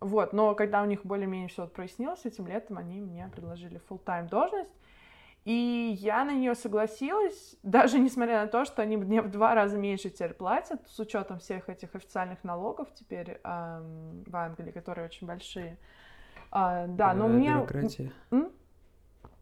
вот, 0.00 0.34
но 0.34 0.54
когда 0.54 0.82
у 0.82 0.84
них 0.84 1.06
более-менее 1.06 1.48
все 1.48 1.66
прояснилось 1.66 2.26
этим 2.26 2.46
летом, 2.46 2.76
они 2.76 3.00
мне 3.00 3.30
предложили 3.32 3.80
full-time 3.88 4.28
должность, 4.28 4.74
и 5.44 5.94
я 5.98 6.24
на 6.24 6.32
нее 6.32 6.54
согласилась, 6.54 7.56
даже 7.62 7.98
несмотря 7.98 8.40
на 8.42 8.46
то, 8.46 8.64
что 8.64 8.80
они 8.80 8.96
мне 8.96 9.20
в 9.20 9.30
два 9.30 9.54
раза 9.54 9.76
меньше 9.76 10.08
теперь 10.08 10.32
платят, 10.32 10.80
с 10.88 10.98
учетом 10.98 11.38
всех 11.38 11.68
этих 11.68 11.94
официальных 11.94 12.42
налогов 12.44 12.88
теперь 12.94 13.40
эм, 13.44 14.24
в 14.26 14.34
Англии, 14.34 14.70
которые 14.70 15.06
очень 15.06 15.26
большие. 15.26 15.76
А, 16.50 16.86
да, 16.86 17.12
но 17.12 17.28
мне... 17.28 17.52
Бюрократия. 17.52 18.12
М? 18.30 18.52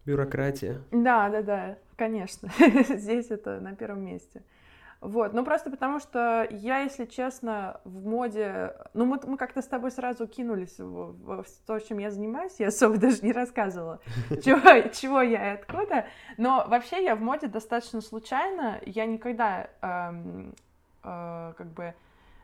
Бюрократия. 0.05 0.81
Да, 0.91 1.29
да, 1.29 1.43
да, 1.43 1.79
конечно. 1.97 2.49
Здесь 2.88 3.31
это 3.31 3.61
на 3.61 3.77
первом 3.77 4.05
месте. 4.05 4.43
Вот, 5.03 5.33
ну 5.33 5.45
просто 5.45 5.69
потому 5.69 5.99
что 5.99 6.47
я, 6.49 6.79
если 6.79 7.07
честно, 7.07 7.81
в 7.83 8.07
моде... 8.07 8.77
Ну 8.95 9.05
мы, 9.05 9.19
мы 9.27 9.37
как-то 9.37 9.61
с 9.61 9.67
тобой 9.67 9.91
сразу 9.91 10.29
кинулись 10.29 10.79
в, 10.79 10.85
в, 10.85 11.43
в 11.43 11.49
то, 11.67 11.81
чем 11.81 11.99
я 11.99 12.12
занимаюсь, 12.12 12.55
я 12.61 12.69
особо 12.69 12.97
даже 12.99 13.21
не 13.23 13.33
рассказывала, 13.33 13.99
чего, 14.45 14.88
чего 14.91 15.21
я 15.21 15.51
и 15.51 15.55
откуда, 15.57 16.07
но 16.37 16.65
вообще 16.69 17.03
я 17.03 17.17
в 17.17 17.21
моде 17.21 17.49
достаточно 17.49 18.01
случайно, 18.01 18.79
я 18.87 19.05
никогда 19.07 19.71
эм, 19.81 20.55
э, 21.03 21.53
как 21.59 21.67
бы 21.73 21.95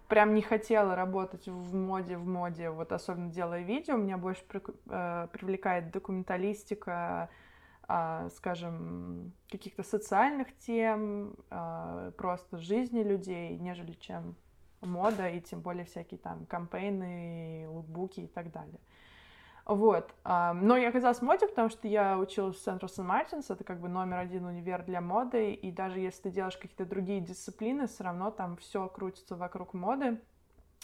прям 0.08 0.34
не 0.34 0.42
хотела 0.42 0.96
работать 0.96 1.46
в 1.46 1.74
моде, 1.76 2.16
в 2.16 2.26
моде, 2.26 2.70
вот 2.70 2.90
особенно 2.90 3.30
делая 3.30 3.62
видео, 3.62 3.96
меня 3.96 4.18
больше 4.18 4.42
при, 4.48 4.60
э, 4.88 5.28
привлекает 5.30 5.92
документалистика, 5.92 7.28
скажем, 8.34 9.32
каких-то 9.50 9.82
социальных 9.82 10.54
тем, 10.58 11.34
а, 11.50 12.10
просто 12.12 12.58
жизни 12.58 13.02
людей, 13.02 13.56
нежели 13.56 13.92
чем 13.92 14.36
мода 14.82 15.28
и 15.28 15.40
тем 15.40 15.60
более 15.60 15.86
всякие 15.86 16.18
там 16.18 16.44
кампейны, 16.46 17.66
лукбуки 17.68 18.20
и 18.20 18.26
так 18.26 18.52
далее. 18.52 18.78
Вот. 19.64 20.14
А, 20.24 20.54
но 20.54 20.76
я 20.76 20.88
оказалась 20.88 21.18
в 21.18 21.22
моде, 21.22 21.46
потому 21.46 21.68
что 21.68 21.88
я 21.88 22.18
училась 22.18 22.56
в 22.56 22.66
Central 22.66 22.88
St. 22.88 23.06
Martins, 23.06 23.46
это 23.52 23.64
как 23.64 23.80
бы 23.80 23.88
номер 23.88 24.18
один 24.18 24.46
универ 24.46 24.82
для 24.84 25.00
моды, 25.00 25.52
и 25.52 25.70
даже 25.70 26.00
если 26.00 26.24
ты 26.24 26.30
делаешь 26.30 26.56
какие-то 26.56 26.86
другие 26.86 27.20
дисциплины, 27.20 27.86
все 27.86 28.04
равно 28.04 28.30
там 28.30 28.56
все 28.56 28.88
крутится 28.88 29.36
вокруг 29.36 29.74
моды. 29.74 30.20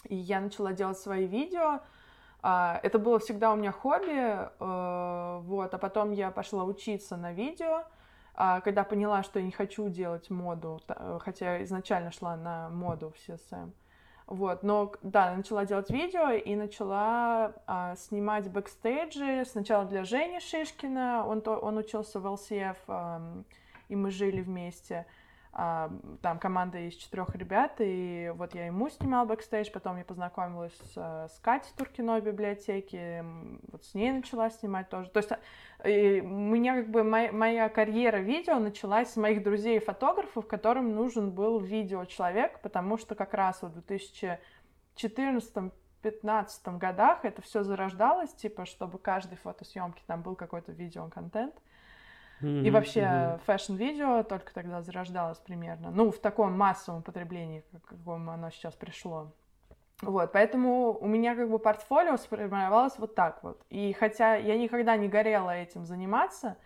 И 0.07 0.15
я 0.15 0.39
начала 0.39 0.71
делать 0.73 0.99
свои 0.99 1.25
видео, 1.25 1.61
а, 1.63 1.83
это 2.47 2.99
было 2.99 3.17
всегда 3.17 3.51
у 3.51 3.55
меня 3.55 3.71
хобби, 3.71 4.13
э, 4.13 5.39
вот, 5.41 5.73
а 5.73 5.77
потом 5.79 6.11
я 6.11 6.29
пошла 6.29 6.63
учиться 6.63 7.17
на 7.17 7.33
видео, 7.33 7.85
а, 8.35 8.61
когда 8.61 8.83
поняла, 8.83 9.23
что 9.23 9.39
я 9.39 9.45
не 9.45 9.51
хочу 9.51 9.89
делать 9.89 10.29
моду, 10.29 10.79
хотя 11.21 11.63
изначально 11.63 12.11
шла 12.11 12.35
на 12.35 12.69
моду 12.69 13.11
в 13.11 13.29
CSM. 13.29 13.71
Вот, 14.27 14.63
но 14.63 14.91
да, 15.03 15.35
начала 15.35 15.65
делать 15.65 15.89
видео 15.89 16.31
и 16.31 16.55
начала 16.55 17.53
а, 17.67 17.95
снимать 17.95 18.51
бэкстейджи. 18.51 19.45
Сначала 19.45 19.85
для 19.85 20.03
Жени 20.03 20.39
Шишкина, 20.39 21.25
он, 21.27 21.41
то, 21.41 21.57
он 21.57 21.77
учился 21.77 22.19
в 22.19 22.37
а, 22.87 23.21
и 23.87 23.95
мы 23.95 24.11
жили 24.11 24.41
вместе. 24.41 25.05
А, 25.57 25.89
там 26.21 26.37
команда 26.37 26.79
из 26.79 26.95
четырех 26.95 27.33
ребят, 27.33 27.75
и 27.79 28.29
вот 28.35 28.53
я 28.53 28.65
ему 28.65 28.89
снимал 28.89 29.25
бэкстейдж, 29.25 29.71
потом 29.71 29.97
я 29.97 30.03
познакомилась 30.03 30.75
с, 30.93 30.97
с 30.97 31.39
Катей 31.41 31.71
Туркиной 31.77 32.19
в 32.19 32.25
библиотеке, 32.25 33.23
вот 33.71 33.85
с 33.85 33.93
ней 33.93 34.11
начала 34.11 34.49
снимать 34.49 34.89
тоже. 34.89 35.09
То 35.11 35.19
есть 35.19 35.31
и 35.85 36.19
у 36.19 36.65
как 36.65 36.89
бы 36.89 37.05
моя, 37.05 37.31
моя 37.31 37.69
карьера 37.69 38.17
видео 38.17 38.59
началась 38.59 39.13
с 39.13 39.15
моих 39.15 39.43
друзей-фотографов, 39.43 40.45
которым 40.45 40.93
нужен 40.93 41.31
был 41.31 41.61
видео-человек, 41.61 42.59
потому 42.59 42.97
что 42.97 43.15
как 43.15 43.33
раз 43.33 43.61
в 43.61 43.71
2014 43.71 45.71
15 46.01 46.67
годах 46.77 47.23
это 47.23 47.41
все 47.41 47.63
зарождалось, 47.63 48.33
типа, 48.33 48.65
чтобы 48.65 48.99
каждой 48.99 49.37
фотосъемке 49.37 50.03
там 50.05 50.21
был 50.21 50.35
какой-то 50.35 50.73
видеоконтент. 50.73 51.55
И 52.41 52.69
вообще 52.69 53.39
фэшн-видео 53.45 54.23
только 54.23 54.53
тогда 54.53 54.81
зарождалось 54.81 55.39
примерно. 55.39 55.91
Ну, 55.91 56.11
в 56.11 56.19
таком 56.19 56.57
массовом 56.57 57.01
потреблении, 57.01 57.63
к 57.83 57.89
какому 57.89 58.31
оно 58.31 58.49
сейчас 58.49 58.75
пришло. 58.75 59.31
Вот, 60.01 60.33
поэтому 60.33 60.97
у 60.97 61.07
меня 61.07 61.35
как 61.35 61.49
бы 61.49 61.57
портфолио 61.57 62.17
сформировалось 62.17 62.97
вот 62.97 63.15
так 63.15 63.41
вот. 63.43 63.61
И 63.69 63.93
хотя 63.93 64.35
я 64.35 64.57
никогда 64.57 64.97
не 64.97 65.07
горела 65.07 65.51
этим 65.51 65.85
заниматься, 65.85 66.57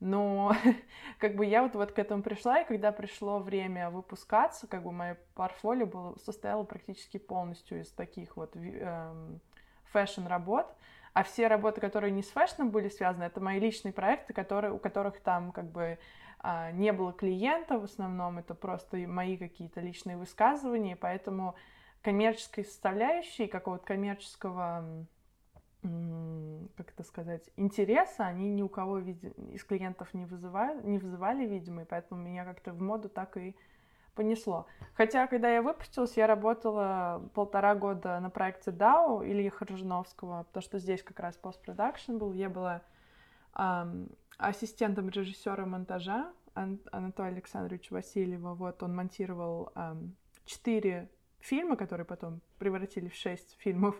но 0.00 0.54
как 1.18 1.34
бы 1.34 1.46
я 1.46 1.62
вот, 1.62 1.74
вот 1.74 1.92
к 1.92 1.98
этому 1.98 2.22
пришла, 2.22 2.60
и 2.60 2.66
когда 2.66 2.92
пришло 2.92 3.38
время 3.38 3.88
выпускаться, 3.88 4.66
как 4.66 4.82
бы 4.82 4.92
мое 4.92 5.18
портфолио 5.34 5.86
было, 5.86 6.16
состояло 6.18 6.64
практически 6.64 7.16
полностью 7.16 7.80
из 7.80 7.90
таких 7.90 8.36
вот 8.36 8.54
эм, 8.54 9.40
фэшн-работ. 9.92 10.66
А 11.14 11.22
все 11.22 11.46
работы, 11.46 11.80
которые 11.80 12.10
не 12.10 12.22
с 12.22 12.28
фэшном 12.28 12.70
были 12.70 12.88
связаны, 12.88 13.24
это 13.24 13.40
мои 13.40 13.60
личные 13.60 13.92
проекты, 13.92 14.32
которые, 14.32 14.72
у 14.72 14.78
которых 14.78 15.20
там 15.20 15.52
как 15.52 15.70
бы 15.70 15.98
а, 16.40 16.72
не 16.72 16.92
было 16.92 17.12
клиента 17.12 17.78
в 17.78 17.84
основном, 17.84 18.38
это 18.38 18.54
просто 18.54 18.96
мои 18.96 19.36
какие-то 19.36 19.80
личные 19.80 20.16
высказывания, 20.16 20.96
поэтому 20.96 21.54
коммерческой 22.02 22.64
составляющей, 22.64 23.46
какого-то 23.46 23.86
коммерческого, 23.86 25.06
как 25.82 26.90
это 26.90 27.02
сказать, 27.04 27.48
интереса 27.56 28.26
они 28.26 28.50
ни 28.50 28.62
у 28.62 28.68
кого 28.68 28.98
из 28.98 29.62
клиентов 29.64 30.12
не, 30.14 30.26
вызывали, 30.26 30.82
не 30.82 30.98
вызывали, 30.98 31.46
видимо, 31.46 31.82
и 31.82 31.86
поэтому 31.86 32.22
меня 32.22 32.44
как-то 32.44 32.72
в 32.72 32.80
моду 32.80 33.08
так 33.08 33.36
и 33.36 33.54
понесло. 34.14 34.66
Хотя, 34.94 35.26
когда 35.26 35.52
я 35.52 35.62
выпустилась, 35.62 36.16
я 36.16 36.26
работала 36.26 37.28
полтора 37.34 37.74
года 37.74 38.20
на 38.20 38.30
проекте 38.30 38.70
DAO 38.70 39.24
Ильи 39.26 39.48
Харжиновского, 39.48 40.44
потому 40.44 40.62
что 40.62 40.78
здесь 40.78 41.02
как 41.02 41.20
раз 41.20 41.36
постпродакшн 41.36 42.16
был. 42.16 42.32
Я 42.32 42.48
была 42.48 42.82
эм, 43.58 44.08
ассистентом 44.38 45.08
режиссера 45.08 45.66
монтажа 45.66 46.32
Ан- 46.54 46.80
Анатолия 46.92 47.32
Александровича 47.32 47.94
Васильева. 47.94 48.54
Вот 48.54 48.82
он 48.82 48.94
монтировал 48.94 49.72
эм, 49.74 50.14
четыре 50.44 51.10
фильма, 51.40 51.76
которые 51.76 52.06
потом 52.06 52.40
превратили 52.58 53.08
в 53.08 53.14
шесть 53.14 53.56
фильмов 53.58 53.96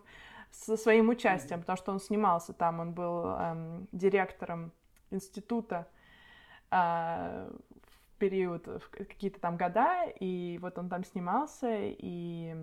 со 0.50 0.76
своим 0.76 1.08
участием, 1.08 1.60
потому 1.60 1.76
что 1.76 1.92
он 1.92 2.00
снимался 2.00 2.52
там, 2.52 2.80
он 2.80 2.92
был 2.92 3.26
эм, 3.26 3.88
директором 3.92 4.72
института 5.10 5.88
э, 6.70 7.50
период, 8.24 8.66
в 8.66 8.88
какие-то 8.90 9.38
там 9.38 9.58
года, 9.58 10.04
и 10.18 10.58
вот 10.62 10.78
он 10.78 10.88
там 10.88 11.04
снимался, 11.04 11.68
и 11.70 12.56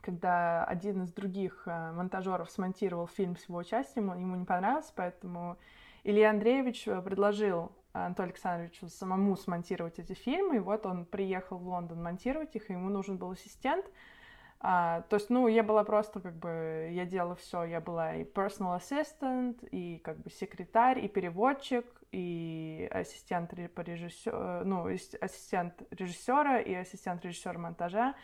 когда 0.00 0.64
один 0.64 1.04
из 1.04 1.12
других 1.12 1.62
э, 1.66 1.92
монтажеров 1.92 2.50
смонтировал 2.50 3.06
фильм 3.06 3.36
с 3.36 3.48
его 3.48 3.58
участием, 3.58 4.12
ему 4.18 4.34
не 4.34 4.44
понравился, 4.44 4.92
поэтому 4.96 5.56
Илья 6.02 6.30
Андреевич 6.30 6.88
э, 6.88 7.00
предложил 7.00 7.70
Анатолию 7.92 8.32
Александровичу 8.32 8.88
самому 8.88 9.36
смонтировать 9.36 10.00
эти 10.00 10.14
фильмы, 10.14 10.56
и 10.56 10.58
вот 10.58 10.84
он 10.84 11.04
приехал 11.04 11.58
в 11.58 11.68
Лондон 11.68 12.02
монтировать 12.02 12.56
их, 12.56 12.68
и 12.68 12.72
ему 12.72 12.88
нужен 12.88 13.18
был 13.18 13.30
ассистент, 13.30 13.86
а, 14.58 15.02
то 15.02 15.14
есть, 15.14 15.30
ну, 15.30 15.46
я 15.46 15.62
была 15.62 15.84
просто 15.84 16.18
как 16.18 16.34
бы, 16.34 16.90
я 16.90 17.06
делала 17.06 17.36
все, 17.36 17.62
я 17.62 17.80
была 17.80 18.16
и 18.16 18.24
personal 18.24 18.80
assistant, 18.80 19.64
и 19.70 19.98
как 19.98 20.18
бы 20.18 20.30
секретарь, 20.30 21.04
и 21.04 21.08
переводчик, 21.08 21.86
и 22.12 22.88
ассистент 22.90 23.52
по 23.74 23.80
режиссеру, 23.80 24.64
ну, 24.64 24.86
ассистент 24.86 25.82
режиссера, 25.90 26.60
и 26.60 26.74
ассистент 26.74 27.24
режиссера 27.24 27.58
монтажа, 27.58 28.14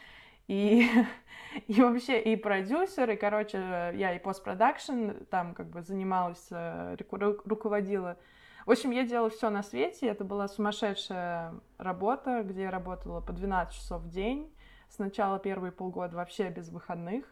и, 0.46 0.86
и 1.66 1.82
вообще 1.82 2.20
и 2.20 2.36
продюсер, 2.36 3.10
и, 3.10 3.16
короче, 3.16 3.58
я 3.94 4.14
и 4.14 4.18
постпродакшн 4.18 5.10
там 5.30 5.54
как 5.54 5.70
бы 5.70 5.82
занималась, 5.82 6.46
э, 6.50 6.96
руководила. 7.44 8.18
В 8.66 8.70
общем, 8.70 8.90
я 8.90 9.06
делала 9.06 9.30
все 9.30 9.48
на 9.48 9.62
свете, 9.62 10.08
это 10.08 10.24
была 10.24 10.46
сумасшедшая 10.46 11.54
работа, 11.78 12.42
где 12.42 12.64
я 12.64 12.70
работала 12.70 13.22
по 13.22 13.32
12 13.32 13.74
часов 13.74 14.02
в 14.02 14.08
день, 14.10 14.52
сначала 14.90 15.38
первые 15.38 15.72
полгода 15.72 16.16
вообще 16.16 16.50
без 16.50 16.68
выходных. 16.68 17.24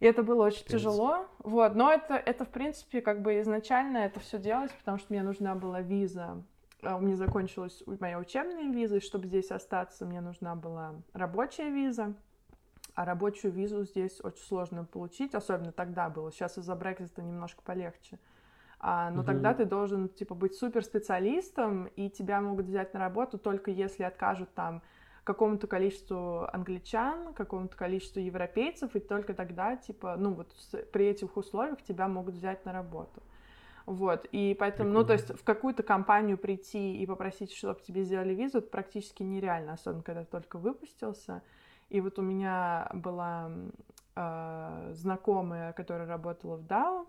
И 0.00 0.06
это 0.06 0.22
было 0.22 0.46
очень 0.46 0.66
тяжело. 0.66 1.26
Вот. 1.38 1.74
Но 1.74 1.92
это, 1.92 2.14
это, 2.14 2.44
в 2.44 2.50
принципе, 2.50 3.00
как 3.00 3.22
бы 3.22 3.40
изначально 3.40 3.98
это 3.98 4.20
все 4.20 4.38
делалось, 4.38 4.72
потому 4.72 4.98
что 4.98 5.12
мне 5.12 5.22
нужна 5.22 5.54
была 5.54 5.80
виза. 5.80 6.42
А, 6.82 6.96
у 6.96 7.00
меня 7.00 7.16
закончилась 7.16 7.82
моя 8.00 8.18
учебная 8.18 8.70
виза, 8.70 8.96
и 8.96 9.00
чтобы 9.00 9.26
здесь 9.26 9.50
остаться, 9.50 10.04
мне 10.04 10.20
нужна 10.20 10.54
была 10.54 10.94
рабочая 11.12 11.70
виза. 11.70 12.14
А 12.94 13.04
рабочую 13.04 13.52
визу 13.52 13.84
здесь 13.84 14.20
очень 14.22 14.44
сложно 14.44 14.84
получить, 14.84 15.34
особенно 15.34 15.72
тогда 15.72 16.08
было. 16.08 16.30
Сейчас 16.30 16.58
из-за 16.58 16.76
Брекзита 16.76 17.22
немножко 17.22 17.60
полегче. 17.62 18.20
А, 18.78 19.10
но 19.10 19.20
угу. 19.20 19.26
тогда 19.26 19.54
ты 19.54 19.64
должен, 19.64 20.08
типа, 20.08 20.34
быть 20.34 20.54
суперспециалистом, 20.54 21.86
и 21.86 22.10
тебя 22.10 22.40
могут 22.40 22.66
взять 22.66 22.92
на 22.94 23.00
работу 23.00 23.38
только 23.38 23.70
если 23.70 24.02
откажут 24.02 24.52
там 24.54 24.82
какому-то 25.24 25.66
количеству 25.66 26.46
англичан, 26.52 27.32
какому-то 27.34 27.76
количеству 27.76 28.20
европейцев, 28.20 28.94
и 28.94 29.00
только 29.00 29.34
тогда, 29.34 29.76
типа, 29.76 30.16
ну 30.16 30.34
вот 30.34 30.54
при 30.92 31.06
этих 31.06 31.36
условиях 31.36 31.82
тебя 31.82 32.08
могут 32.08 32.34
взять 32.34 32.64
на 32.64 32.72
работу. 32.72 33.22
Вот, 33.86 34.26
и 34.32 34.56
поэтому, 34.58 34.90
ну, 34.90 35.04
то 35.04 35.12
есть 35.12 35.30
в 35.30 35.44
какую-то 35.44 35.82
компанию 35.82 36.38
прийти 36.38 36.96
и 36.96 37.06
попросить, 37.06 37.52
чтобы 37.52 37.80
тебе 37.80 38.02
сделали 38.04 38.34
визу, 38.34 38.58
это 38.58 38.68
практически 38.68 39.22
нереально, 39.22 39.74
особенно 39.74 40.02
когда 40.02 40.24
ты 40.24 40.30
только 40.30 40.58
выпустился. 40.58 41.42
И 41.90 42.00
вот 42.00 42.18
у 42.18 42.22
меня 42.22 42.90
была 42.94 43.50
э, 44.16 44.90
знакомая, 44.94 45.74
которая 45.74 46.08
работала 46.08 46.56
в 46.56 46.62
DAO, 46.64 47.06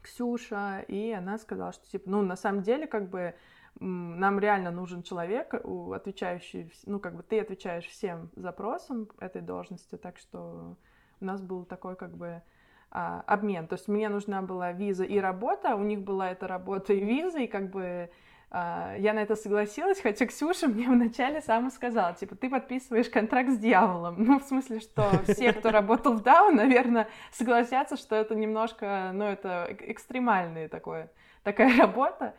Ксюша, 0.00 0.84
и 0.88 1.12
она 1.12 1.38
сказала, 1.38 1.72
что, 1.72 1.86
типа, 1.86 2.08
ну, 2.08 2.22
на 2.22 2.36
самом 2.36 2.62
деле, 2.62 2.86
как 2.86 3.10
бы, 3.10 3.34
нам 3.80 4.38
реально 4.38 4.70
нужен 4.70 5.02
человек, 5.02 5.54
отвечающий, 5.54 6.72
ну, 6.86 7.00
как 7.00 7.16
бы 7.16 7.22
ты 7.22 7.40
отвечаешь 7.40 7.86
всем 7.86 8.30
запросам 8.36 9.08
этой 9.18 9.42
должности, 9.42 9.96
так 9.96 10.18
что 10.18 10.76
у 11.20 11.24
нас 11.24 11.40
был 11.40 11.64
такой, 11.64 11.96
как 11.96 12.16
бы, 12.16 12.42
а, 12.90 13.22
обмен. 13.26 13.66
То 13.66 13.74
есть 13.74 13.88
мне 13.88 14.08
нужна 14.08 14.42
была 14.42 14.72
виза 14.72 15.04
и 15.04 15.18
работа, 15.18 15.76
у 15.76 15.82
них 15.82 16.02
была 16.02 16.30
эта 16.30 16.46
работа 16.46 16.92
и 16.92 17.00
виза, 17.00 17.40
и 17.40 17.46
как 17.46 17.70
бы 17.70 18.10
а, 18.50 18.94
я 18.98 19.14
на 19.14 19.20
это 19.20 19.34
согласилась, 19.34 19.98
хотя 20.02 20.26
Ксюша 20.26 20.68
мне 20.68 20.86
вначале 20.86 21.40
сама 21.40 21.70
сказала, 21.70 22.12
типа, 22.12 22.36
ты 22.36 22.50
подписываешь 22.50 23.08
контракт 23.08 23.48
с 23.48 23.58
дьяволом. 23.58 24.16
Ну, 24.26 24.38
в 24.38 24.42
смысле, 24.42 24.80
что 24.80 25.10
все, 25.26 25.54
кто 25.54 25.70
работал 25.70 26.14
в 26.14 26.22
DAO, 26.22 26.50
наверное, 26.50 27.08
согласятся, 27.32 27.96
что 27.96 28.14
это 28.14 28.34
немножко, 28.34 29.10
ну, 29.14 29.24
это 29.24 29.74
экстремальная 29.80 30.68
такое, 30.68 31.10
такая 31.44 31.74
работа. 31.78 32.34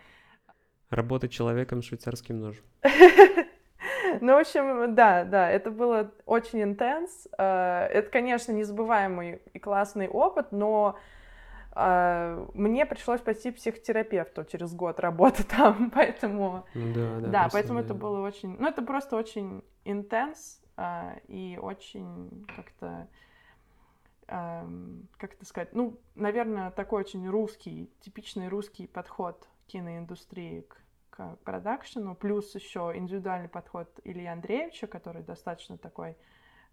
Работать 0.89 1.31
человеком 1.31 1.81
швейцарским 1.81 2.39
ножом. 2.39 2.65
Ну, 4.21 4.33
в 4.35 4.39
общем, 4.39 4.95
да, 4.95 5.23
да, 5.23 5.49
это 5.49 5.71
было 5.71 6.11
очень 6.25 6.61
интенс. 6.61 7.27
Э, 7.37 7.87
это, 7.91 8.09
конечно, 8.09 8.51
незабываемый 8.51 9.41
и 9.53 9.59
классный 9.59 10.07
опыт, 10.07 10.51
но 10.51 10.97
э, 11.75 12.47
мне 12.53 12.85
пришлось 12.85 13.21
пойти 13.21 13.51
психотерапевту 13.51 14.45
через 14.45 14.73
год 14.73 14.99
работы 14.99 15.43
там, 15.57 15.91
поэтому... 15.91 16.65
Да, 16.73 17.19
да. 17.19 17.27
Да, 17.27 17.49
поэтому 17.51 17.79
это 17.79 17.93
было 17.93 18.25
очень... 18.25 18.57
Ну, 18.59 18.67
это 18.67 18.81
просто 18.81 19.15
очень 19.15 19.63
интенс 19.85 20.61
э, 20.77 21.19
и 21.27 21.59
очень 21.61 22.45
как-то... 22.55 23.07
Как 24.25 25.33
это 25.33 25.45
сказать? 25.45 25.73
Ну, 25.73 25.99
наверное, 26.15 26.71
такой 26.71 27.01
очень 27.01 27.27
русский, 27.27 27.91
типичный 27.99 28.47
русский 28.47 28.87
подход 28.87 29.47
киноиндустрии 29.67 30.61
к 30.61 30.83
к 31.13 31.37
продакшену, 31.43 32.15
плюс 32.15 32.55
еще 32.55 32.91
индивидуальный 32.95 33.47
подход 33.47 33.87
Ильи 34.03 34.25
Андреевича, 34.25 34.87
который 34.87 35.21
достаточно 35.21 35.77
такой 35.77 36.17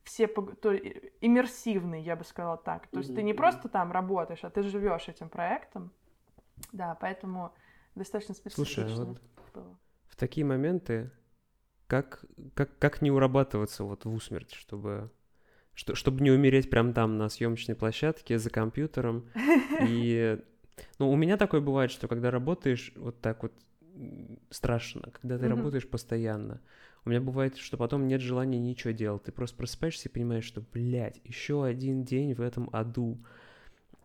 все 0.03 0.27
то, 0.29 0.75
иммерсивный, 1.21 2.03
я 2.03 2.17
бы 2.17 2.25
сказала 2.25 2.57
так. 2.57 2.87
То 2.87 3.01
есть 3.01 3.11
mm-hmm. 3.11 3.17
ты 3.17 3.23
не 3.23 3.35
просто 3.35 3.69
там 3.69 3.93
работаешь, 3.93 4.43
а 4.43 4.49
ты 4.49 4.63
живешь 4.63 5.09
этим 5.09 5.29
проектом. 5.29 5.93
Да, 6.73 6.97
поэтому 6.99 7.53
достаточно 7.95 8.35
специфично. 8.35 8.89
Слушай, 8.89 9.05
вот 9.05 9.21
было. 9.53 9.79
в 10.07 10.17
такие 10.17 10.47
моменты 10.47 11.11
как, 11.87 12.25
как, 12.55 12.79
как 12.79 13.03
не 13.03 13.11
урабатываться 13.11 13.85
вот 13.85 14.07
в 14.07 14.15
усмерть, 14.15 14.55
чтобы, 14.55 15.11
что, 15.75 15.95
чтобы 15.95 16.23
не 16.23 16.31
умереть 16.31 16.71
прямо 16.71 16.95
там 16.95 17.19
на 17.19 17.29
съемочной 17.29 17.75
площадке 17.75 18.39
за 18.39 18.49
компьютером. 18.49 19.29
И 19.87 20.41
ну, 20.99 21.11
у 21.11 21.17
меня 21.17 21.37
такое 21.37 21.61
бывает, 21.61 21.91
что 21.91 22.09
когда 22.09 22.31
работаешь 22.31 22.93
вот 22.97 23.21
так 23.21 23.43
вот 23.43 23.53
страшно, 24.51 25.11
когда 25.13 25.39
ты 25.39 25.47
mm-hmm. 25.47 25.49
работаешь 25.49 25.89
постоянно. 25.89 26.61
У 27.05 27.11
меня 27.11 27.21
бывает, 27.21 27.57
что 27.57 27.77
потом 27.77 28.07
нет 28.09 28.21
желания 28.21 28.59
ничего 28.59 28.93
делать. 28.93 29.23
Ты 29.25 29.33
просто 29.33 29.57
просыпаешься 29.57 30.09
и 30.09 30.13
понимаешь, 30.13 30.45
что, 30.45 30.63
блядь, 30.73 31.21
еще 31.25 31.65
один 31.65 32.05
день 32.05 32.35
в 32.35 32.41
этом 32.41 32.69
аду. 32.73 33.19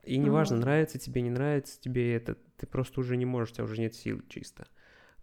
И 0.04 0.18
неважно, 0.18 0.56
mm-hmm. 0.56 0.60
нравится 0.60 1.00
тебе, 1.00 1.22
не 1.22 1.30
нравится 1.30 1.80
тебе 1.82 2.16
это, 2.16 2.38
ты 2.58 2.68
просто 2.68 3.00
уже 3.00 3.18
не 3.18 3.26
можешь, 3.26 3.52
у 3.52 3.56
тебя 3.56 3.64
уже 3.66 3.80
нет 3.80 3.96
сил 3.96 4.22
чисто. 4.30 4.68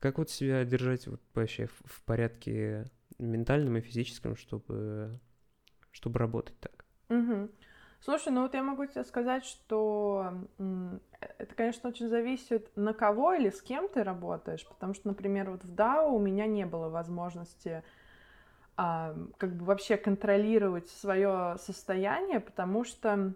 Как 0.01 0.19
вот 0.19 0.29
себя 0.29 0.65
держать 0.65 1.07
вот 1.07 1.23
вообще 1.35 1.67
в, 1.67 1.83
в 1.85 2.03
порядке 2.03 2.91
ментальном 3.19 3.77
и 3.77 3.81
физическом, 3.81 4.37
чтобы, 4.37 5.21
чтобы 5.93 6.19
работать 6.19 6.59
так? 6.59 6.85
Mm-hmm. 7.09 7.51
Слушай, 8.05 8.33
ну 8.33 8.43
вот 8.43 8.55
я 8.55 8.65
могу 8.65 8.85
тебе 8.87 9.05
сказать, 9.05 9.45
что 9.45 10.33
это, 11.39 11.55
конечно, 11.55 11.89
очень 11.89 12.09
зависит, 12.09 12.69
на 12.77 12.95
кого 12.95 13.35
или 13.35 13.49
с 13.49 13.63
кем 13.63 13.89
ты 13.89 14.03
работаешь, 14.03 14.67
потому 14.67 14.93
что, 14.93 15.07
например, 15.07 15.51
вот 15.51 15.63
в 15.63 15.73
DAO 15.73 16.09
у 16.09 16.19
меня 16.19 16.47
не 16.47 16.67
было 16.67 16.89
возможности 16.89 17.85
а, 18.77 19.15
как 19.39 19.55
бы 19.55 19.65
вообще 19.67 19.97
контролировать 19.97 20.89
свое 20.89 21.57
состояние, 21.61 22.41
потому 22.41 22.83
что 22.83 23.35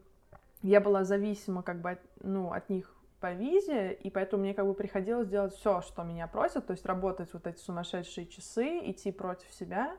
я 0.63 0.81
была 0.81 1.05
зависима 1.05 1.63
как 1.63 1.81
бы 1.81 1.93
от, 1.93 2.01
ну, 2.21 2.53
от 2.53 2.69
них 2.69 2.93
по 3.21 3.33
визе, 3.33 3.93
и 3.93 4.11
поэтому 4.11 4.43
мне 4.43 4.53
как 4.53 4.67
бы 4.67 4.75
приходилось 4.75 5.29
делать 5.29 5.55
все, 5.55 5.81
что 5.83 6.03
меня 6.03 6.27
просят, 6.27 6.67
то 6.67 6.73
есть 6.73 6.85
работать 6.87 7.33
вот 7.33 7.47
эти 7.47 7.59
сумасшедшие 7.59 8.27
часы, 8.27 8.81
идти 8.91 9.13
против 9.13 9.49
себя. 9.53 9.97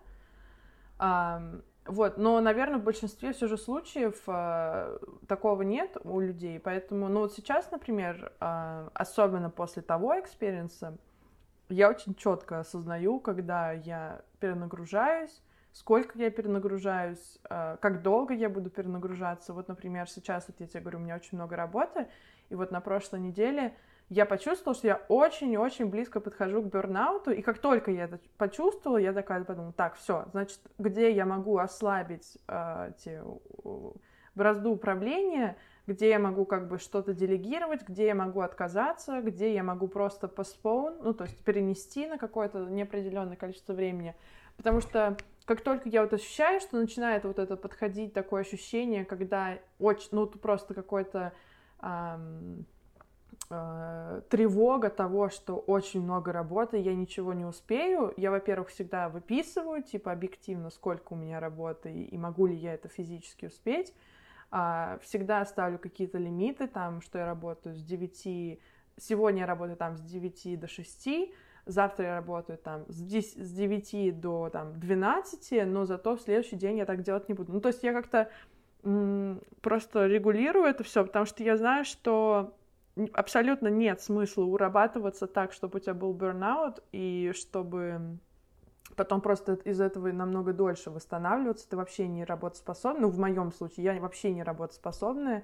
Вот, 1.88 2.18
но, 2.18 2.42
наверное, 2.42 2.80
в 2.80 2.84
большинстве 2.84 3.32
все 3.32 3.48
же 3.48 3.58
случаев 3.58 4.22
э, 4.28 4.98
такого 5.28 5.62
нет 5.62 5.96
у 6.04 6.20
людей, 6.20 6.60
поэтому, 6.60 7.08
ну 7.08 7.22
вот 7.22 7.34
сейчас, 7.34 7.72
например, 7.72 8.34
э, 8.40 8.90
особенно 8.94 9.50
после 9.50 9.82
того 9.82 10.20
experience 10.20 10.85
а, 10.85 10.98
я 11.70 11.90
очень 11.90 12.16
четко 12.16 12.60
осознаю, 12.60 13.20
когда 13.20 13.72
я 13.72 14.22
перенагружаюсь, 14.40 15.42
сколько 15.72 16.18
я 16.20 16.30
перенагружаюсь, 16.30 17.40
э, 17.50 17.78
как 17.80 18.02
долго 18.02 18.34
я 18.34 18.50
буду 18.50 18.70
перенагружаться. 18.70 19.54
Вот, 19.54 19.68
например, 19.68 20.10
сейчас, 20.10 20.48
вот 20.48 20.60
я 20.60 20.68
тебе 20.68 20.82
говорю, 20.82 21.00
у 21.00 21.02
меня 21.04 21.16
очень 21.16 21.38
много 21.38 21.56
работы, 21.56 22.08
и 22.50 22.56
вот 22.56 22.72
на 22.72 22.82
прошлой 22.82 23.22
неделе 23.22 23.74
я 24.10 24.26
почувствовала, 24.26 24.76
что 24.78 24.88
я 24.88 25.02
очень-очень 25.10 25.88
близко 25.88 26.20
подхожу 26.20 26.62
к 26.62 26.72
бернауту, 26.72 27.32
и 27.32 27.42
как 27.42 27.60
только 27.60 27.92
я 27.92 28.06
это 28.06 28.20
почувствовала, 28.38 28.98
я 28.98 29.12
такая 29.12 29.44
подумала, 29.44 29.74
так, 29.74 29.96
все, 29.96 30.26
значит, 30.32 30.60
где 30.78 31.12
я 31.12 31.26
могу 31.26 31.58
ослабить 31.58 32.38
э, 32.48 32.94
те, 32.98 33.22
бразду 34.34 34.72
управления, 34.72 35.58
где 35.88 36.10
я 36.10 36.20
могу 36.20 36.46
как 36.46 36.70
бы 36.70 36.80
что-то 36.80 37.14
делегировать, 37.14 37.82
где 37.88 38.06
я 38.08 38.16
могу 38.16 38.42
отказаться, 38.42 39.22
где 39.22 39.54
я 39.54 39.64
могу 39.64 39.88
просто 39.88 40.28
постпоун, 40.28 40.98
ну, 41.02 41.14
то 41.14 41.26
есть 41.26 41.44
перенести 41.44 42.08
на 42.08 42.18
какое-то 42.18 42.60
неопределенное 42.60 43.36
количество 43.36 43.74
времени, 43.74 44.16
потому 44.56 44.80
что 44.80 45.18
как 45.46 45.62
только 45.62 45.90
я 45.90 46.02
вот 46.02 46.14
ощущаю, 46.14 46.60
что 46.62 46.78
начинает 46.78 47.26
вот 47.26 47.40
это 47.40 47.58
подходить 47.58 48.14
такое 48.14 48.42
ощущение, 48.42 49.06
когда 49.06 49.58
очень, 49.80 50.10
ну, 50.12 50.28
просто 50.28 50.74
какой-то 50.74 51.34
эм, 51.82 52.66
э, 53.50 54.22
тревога 54.30 54.90
того, 54.90 55.30
что 55.30 55.56
очень 55.56 56.02
много 56.02 56.32
работы, 56.32 56.78
я 56.78 56.94
ничего 56.96 57.34
не 57.34 57.46
успею. 57.46 58.14
Я, 58.18 58.32
во-первых, 58.32 58.70
всегда 58.70 59.10
выписываю, 59.10 59.84
типа, 59.84 60.12
объективно, 60.12 60.70
сколько 60.70 61.14
у 61.14 61.16
меня 61.16 61.40
работы 61.40 61.92
и, 61.92 62.18
могу 62.18 62.48
ли 62.48 62.56
я 62.56 62.74
это 62.74 62.88
физически 62.88 63.46
успеть. 63.46 63.94
А, 64.50 65.00
всегда 65.02 65.46
ставлю 65.46 65.78
какие-то 65.78 66.18
лимиты, 66.18 66.68
там, 66.68 67.02
что 67.02 67.20
я 67.20 67.26
работаю 67.26 67.76
с 67.76 67.84
9... 67.84 68.60
Сегодня 69.00 69.42
я 69.42 69.46
работаю 69.46 69.78
там 69.78 69.98
с 69.98 70.02
9 70.02 70.60
до 70.60 70.68
6, 70.68 71.10
завтра 71.68 72.06
я 72.06 72.16
работаю 72.16 72.58
там 72.58 72.86
с 72.88 73.00
10, 73.00 73.46
с 73.46 73.52
9 73.52 74.20
до 74.20 74.50
там, 74.50 74.80
12, 74.80 75.68
но 75.68 75.86
зато 75.86 76.16
в 76.16 76.22
следующий 76.22 76.56
день 76.56 76.78
я 76.78 76.86
так 76.86 77.04
делать 77.04 77.28
не 77.30 77.36
буду. 77.36 77.54
Ну, 77.54 77.62
то 77.62 77.68
есть 77.68 77.84
я 77.84 77.94
как-то 77.94 78.30
просто 79.62 80.08
регулирую 80.08 80.66
это 80.66 80.84
все, 80.84 81.04
потому 81.04 81.26
что 81.26 81.44
я 81.44 81.58
знаю, 81.58 81.84
что 81.84 82.57
абсолютно 83.14 83.68
нет 83.68 84.02
смысла 84.02 84.44
урабатываться 84.44 85.28
так, 85.28 85.54
чтобы 85.54 85.78
у 85.78 85.80
тебя 85.80 85.94
был 85.94 86.14
burnout, 86.14 86.82
и 86.92 87.32
чтобы 87.36 88.18
потом 88.96 89.22
просто 89.22 89.54
из 89.54 89.80
этого 89.80 90.12
намного 90.12 90.54
дольше 90.54 90.90
восстанавливаться, 90.90 91.70
ты 91.70 91.78
вообще 91.78 92.08
не 92.08 92.26
работоспособна. 92.26 93.02
Ну, 93.02 93.10
в 93.10 93.20
моем 93.20 93.52
случае, 93.52 93.84
я 93.86 94.00
вообще 94.00 94.32
не 94.32 94.44
работоспособная, 94.44 95.44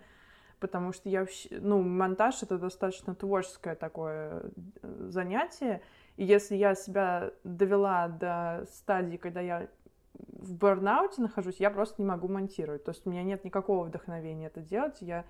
потому 0.59 0.93
что 0.93 1.09
я 1.09 1.21
вообще, 1.21 1.49
ну, 1.59 1.81
монтаж 1.81 2.41
это 2.43 2.57
достаточно 2.57 3.13
творческое 3.15 3.75
такое 3.75 4.51
э, 4.81 5.07
занятие, 5.09 5.81
и 6.15 6.25
если 6.25 6.55
я 6.55 6.75
себя 6.75 7.31
довела 7.43 8.07
до 8.07 8.65
стадии, 8.71 9.17
когда 9.17 9.41
я 9.41 9.67
в 10.13 10.53
бурнауте 10.53 11.21
нахожусь, 11.21 11.57
я 11.59 11.69
просто 11.69 12.01
не 12.01 12.07
могу 12.07 12.27
монтировать. 12.27 12.83
То 12.83 12.91
есть 12.91 13.05
у 13.05 13.09
меня 13.09 13.23
нет 13.23 13.43
никакого 13.43 13.85
вдохновения 13.85 14.47
это 14.47 14.61
делать. 14.61 14.97
Я 15.01 15.25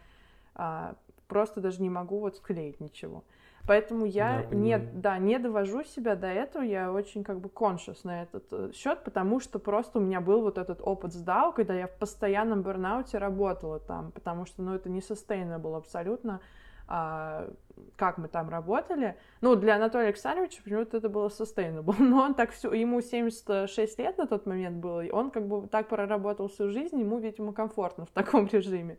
просто 1.28 1.62
даже 1.62 1.82
не 1.82 1.90
могу 1.90 2.20
вот 2.20 2.38
склеить 2.38 2.80
ничего. 2.80 3.24
Поэтому 3.66 4.06
я 4.06 4.46
да, 4.50 4.56
не, 4.56 4.78
да, 4.78 5.18
не 5.18 5.40
довожу 5.40 5.84
себя 5.84 6.16
до 6.16 6.28
этого, 6.28 6.64
я 6.64 6.92
очень 6.92 7.24
как 7.24 7.40
бы 7.40 7.48
conscious 7.48 8.00
на 8.04 8.24
этот 8.24 8.46
э, 8.52 8.72
счет, 8.74 9.06
потому 9.06 9.40
что 9.40 9.58
просто 9.58 10.00
у 10.00 10.02
меня 10.02 10.20
был 10.20 10.42
вот 10.42 10.58
этот 10.58 10.82
опыт 10.82 11.14
с 11.14 11.26
DAO, 11.26 11.54
когда 11.54 11.74
я 11.74 11.88
в 11.88 11.98
постоянном 11.98 12.62
бурнауте 12.62 13.20
работала 13.20 13.80
там, 13.80 14.12
потому 14.12 14.46
что, 14.46 14.62
ну, 14.64 14.76
это 14.76 14.90
не 14.90 15.00
sustainable 15.00 15.78
абсолютно, 15.78 16.42
а, 16.90 17.50
как 17.96 18.18
мы 18.18 18.28
там 18.28 18.50
работали. 18.50 19.16
Ну, 19.40 19.56
для 19.56 19.78
Анатолия 19.78 20.08
Александровича 20.08 20.62
почему-то 20.62 20.98
это 20.98 21.08
было 21.08 21.30
sustainable, 21.30 21.96
но 22.00 22.22
он 22.22 22.34
так 22.34 22.52
все, 22.52 22.74
ему 22.74 23.00
76 23.00 23.98
лет 23.98 24.18
на 24.18 24.28
тот 24.28 24.46
момент 24.46 24.76
было, 24.78 25.06
и 25.06 25.10
он 25.10 25.32
как 25.32 25.48
бы 25.48 25.68
так 25.68 25.88
проработал 25.88 26.50
всю 26.50 26.70
жизнь, 26.70 27.00
ему, 27.00 27.18
видимо, 27.18 27.54
комфортно 27.54 28.06
в 28.06 28.12
таком 28.12 28.48
режиме. 28.48 28.98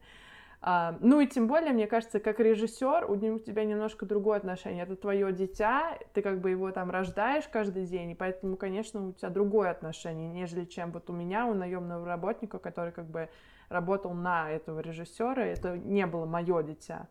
А, 0.66 0.96
ну 1.00 1.20
и 1.20 1.27
тем 1.27 1.46
более, 1.46 1.74
мне 1.74 1.87
кажется, 1.87 2.20
как 2.20 2.40
режиссер 2.40 3.11
у 3.11 3.18
тебя 3.18 3.64
немножко 3.64 4.07
другое 4.07 4.38
отношение. 4.38 4.85
Это 4.85 4.96
твое 4.96 5.31
дитя, 5.31 5.98
ты 6.14 6.22
как 6.22 6.40
бы 6.40 6.48
его 6.48 6.72
там 6.72 6.90
рождаешь 6.90 7.44
каждый 7.53 7.85
день, 7.85 8.12
и 8.12 8.14
поэтому, 8.14 8.57
конечно, 8.57 9.09
у 9.09 9.12
тебя 9.12 9.29
другое 9.29 9.70
отношение, 9.70 10.31
нежели 10.31 10.64
чем 10.64 10.90
вот 10.90 11.11
у 11.11 11.12
меня, 11.12 11.44
у 11.44 11.53
наемного 11.53 12.07
работника, 12.07 12.59
который 12.59 12.92
как 12.92 13.05
бы 13.11 13.29
работал 13.68 14.14
на 14.14 14.50
этого 14.50 14.81
режиссера, 14.81 15.44
это 15.44 15.77
не 15.77 16.07
было 16.07 16.24
мое 16.24 16.62
дитя. 16.62 17.09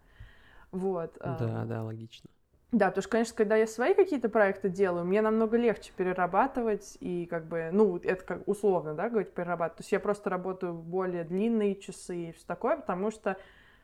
Вот. 0.71 1.15
А. 1.19 1.37
Да, 1.37 1.65
да, 1.65 1.83
логично. 1.83 2.31
Да, 2.73 2.87
потому 2.87 3.03
что, 3.03 3.11
конечно, 3.11 3.35
когда 3.35 3.55
я 3.55 3.67
свои 3.67 3.93
какие-то 3.93 4.29
проекты 4.29 4.67
делаю, 4.67 5.05
мне 5.05 5.21
намного 5.21 5.57
легче 5.57 5.93
перерабатывать 5.95 6.97
и 7.01 7.27
как 7.27 7.45
бы, 7.47 7.69
ну, 7.71 7.97
это 7.97 8.25
как 8.25 8.47
условно, 8.47 8.95
да, 8.95 9.09
говорить 9.09 9.31
перерабатывать. 9.31 9.77
То 9.77 9.81
есть 9.81 9.91
я 9.91 9.99
просто 9.99 10.31
работаю 10.31 10.73
более 10.73 11.23
длинные 11.23 11.75
часы 11.75 12.29
и 12.29 12.31
все 12.31 12.43
такое, 12.47 12.77
потому 12.77 13.11
что, 13.11 13.37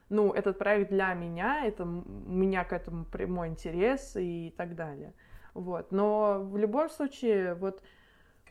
ну, 0.10 0.34
этот 0.34 0.58
проект 0.58 0.90
для 0.90 1.14
меня, 1.14 1.66
это 1.68 1.84
у 1.84 1.88
меня 1.88 2.64
к 2.64 2.74
этому 2.74 3.06
прямой 3.06 3.50
интерес 3.50 4.16
и 4.16 4.56
так 4.58 4.74
далее. 4.74 5.14
Вот. 5.54 5.92
Но 5.92 6.40
в 6.42 6.58
любом 6.58 6.90
случае, 6.90 7.54
вот, 7.54 7.84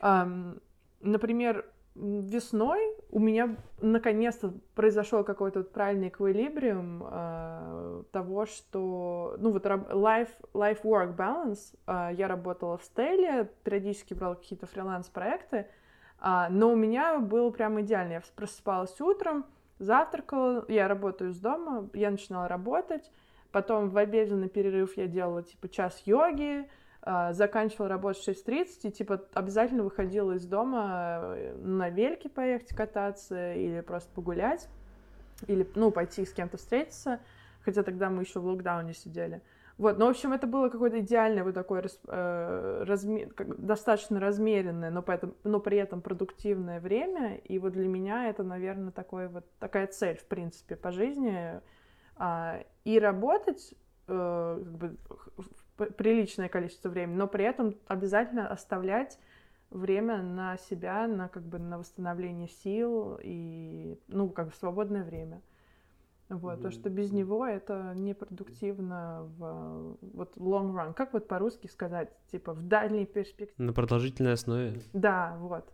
эм, 0.01 0.61
например, 1.01 1.65
весной 1.95 2.79
у 3.09 3.19
меня 3.19 3.55
наконец-то 3.81 4.53
произошел 4.75 5.23
какой-то 5.23 5.59
вот 5.59 5.71
правильный 5.71 6.09
эквилибриум 6.09 7.03
э, 7.09 8.03
того, 8.11 8.45
что, 8.45 9.35
ну 9.39 9.51
вот 9.51 9.65
life, 9.65 10.29
life 10.53 10.81
work 10.83 11.15
balance. 11.15 11.75
Э, 11.87 12.13
я 12.13 12.27
работала 12.27 12.77
в 12.77 12.83
стейле, 12.83 13.49
периодически 13.63 14.13
брала 14.13 14.35
какие-то 14.35 14.65
фриланс-проекты, 14.67 15.67
э, 16.21 16.47
но 16.49 16.71
у 16.71 16.75
меня 16.75 17.19
был 17.19 17.51
прям 17.51 17.81
идеально. 17.81 18.13
Я 18.13 18.21
просыпалась 18.35 18.99
утром, 19.01 19.45
завтракала, 19.79 20.65
я 20.67 20.87
работаю 20.87 21.31
из 21.31 21.39
дома, 21.39 21.89
я 21.93 22.11
начинала 22.11 22.47
работать, 22.47 23.11
потом 23.51 23.89
в 23.89 23.97
обеденный 23.97 24.49
перерыв 24.49 24.95
я 24.97 25.07
делала 25.07 25.43
типа 25.43 25.67
час 25.69 26.01
йоги, 26.05 26.69
заканчивала 27.05 27.87
работу 27.87 28.19
в 28.19 28.27
6.30 28.27 28.67
и, 28.83 28.91
типа, 28.91 29.23
обязательно 29.33 29.83
выходила 29.83 30.33
из 30.33 30.45
дома 30.45 31.19
э, 31.21 31.55
на 31.57 31.89
вельке 31.89 32.27
поехать 32.27 32.75
кататься 32.75 33.53
или 33.53 33.81
просто 33.81 34.11
погулять, 34.13 34.67
или, 35.47 35.67
ну, 35.75 35.91
пойти 35.91 36.25
с 36.25 36.33
кем-то 36.33 36.57
встретиться, 36.57 37.19
хотя 37.61 37.83
тогда 37.83 38.09
мы 38.09 38.23
еще 38.23 38.39
в 38.39 38.45
локдауне 38.45 38.93
сидели. 38.93 39.41
Вот, 39.77 39.97
но, 39.97 40.07
в 40.07 40.09
общем, 40.09 40.33
это 40.33 40.45
было 40.45 40.67
какое-то 40.67 40.99
идеальное 40.99 41.45
вот 41.45 41.53
такое 41.53 41.85
э, 42.07 42.83
разме... 42.85 43.29
достаточно 43.37 44.19
размеренное, 44.19 44.89
но, 44.89 45.01
поэтому, 45.01 45.35
но 45.45 45.61
при 45.61 45.77
этом 45.77 46.01
продуктивное 46.01 46.81
время, 46.81 47.37
и 47.37 47.57
вот 47.59 47.71
для 47.71 47.87
меня 47.87 48.27
это, 48.27 48.43
наверное, 48.43 48.91
такой 48.91 49.29
вот, 49.29 49.45
такая 49.57 49.87
цель, 49.87 50.17
в 50.17 50.25
принципе, 50.25 50.75
по 50.75 50.91
жизни, 50.91 51.61
э, 52.19 52.63
и 52.83 52.99
работать 52.99 53.73
э, 54.09 54.61
как 54.61 54.71
бы, 54.73 54.97
приличное 55.85 56.49
количество 56.49 56.89
времени, 56.89 57.15
но 57.15 57.27
при 57.27 57.45
этом 57.45 57.75
обязательно 57.87 58.47
оставлять 58.47 59.17
время 59.69 60.21
на 60.21 60.57
себя, 60.57 61.07
на 61.07 61.27
как 61.27 61.43
бы 61.43 61.59
на 61.59 61.77
восстановление 61.77 62.47
сил 62.47 63.19
и 63.21 63.99
ну 64.07 64.29
как 64.29 64.47
бы 64.47 64.53
свободное 64.53 65.03
время. 65.03 65.41
Вот, 66.29 66.59
mm-hmm. 66.59 66.61
то, 66.61 66.71
что 66.71 66.89
без 66.91 67.11
него 67.11 67.43
это 67.45 67.93
непродуктивно 67.95 69.27
в 69.37 69.97
вот 70.13 70.37
long 70.37 70.75
run. 70.75 70.93
Как 70.93 71.11
вот 71.13 71.27
по-русски 71.27 71.65
сказать, 71.65 72.09
типа 72.31 72.53
в 72.53 72.67
дальней 72.67 73.07
перспективе. 73.07 73.65
На 73.65 73.73
продолжительной 73.73 74.33
основе. 74.33 74.79
Да, 74.93 75.35
вот. 75.39 75.67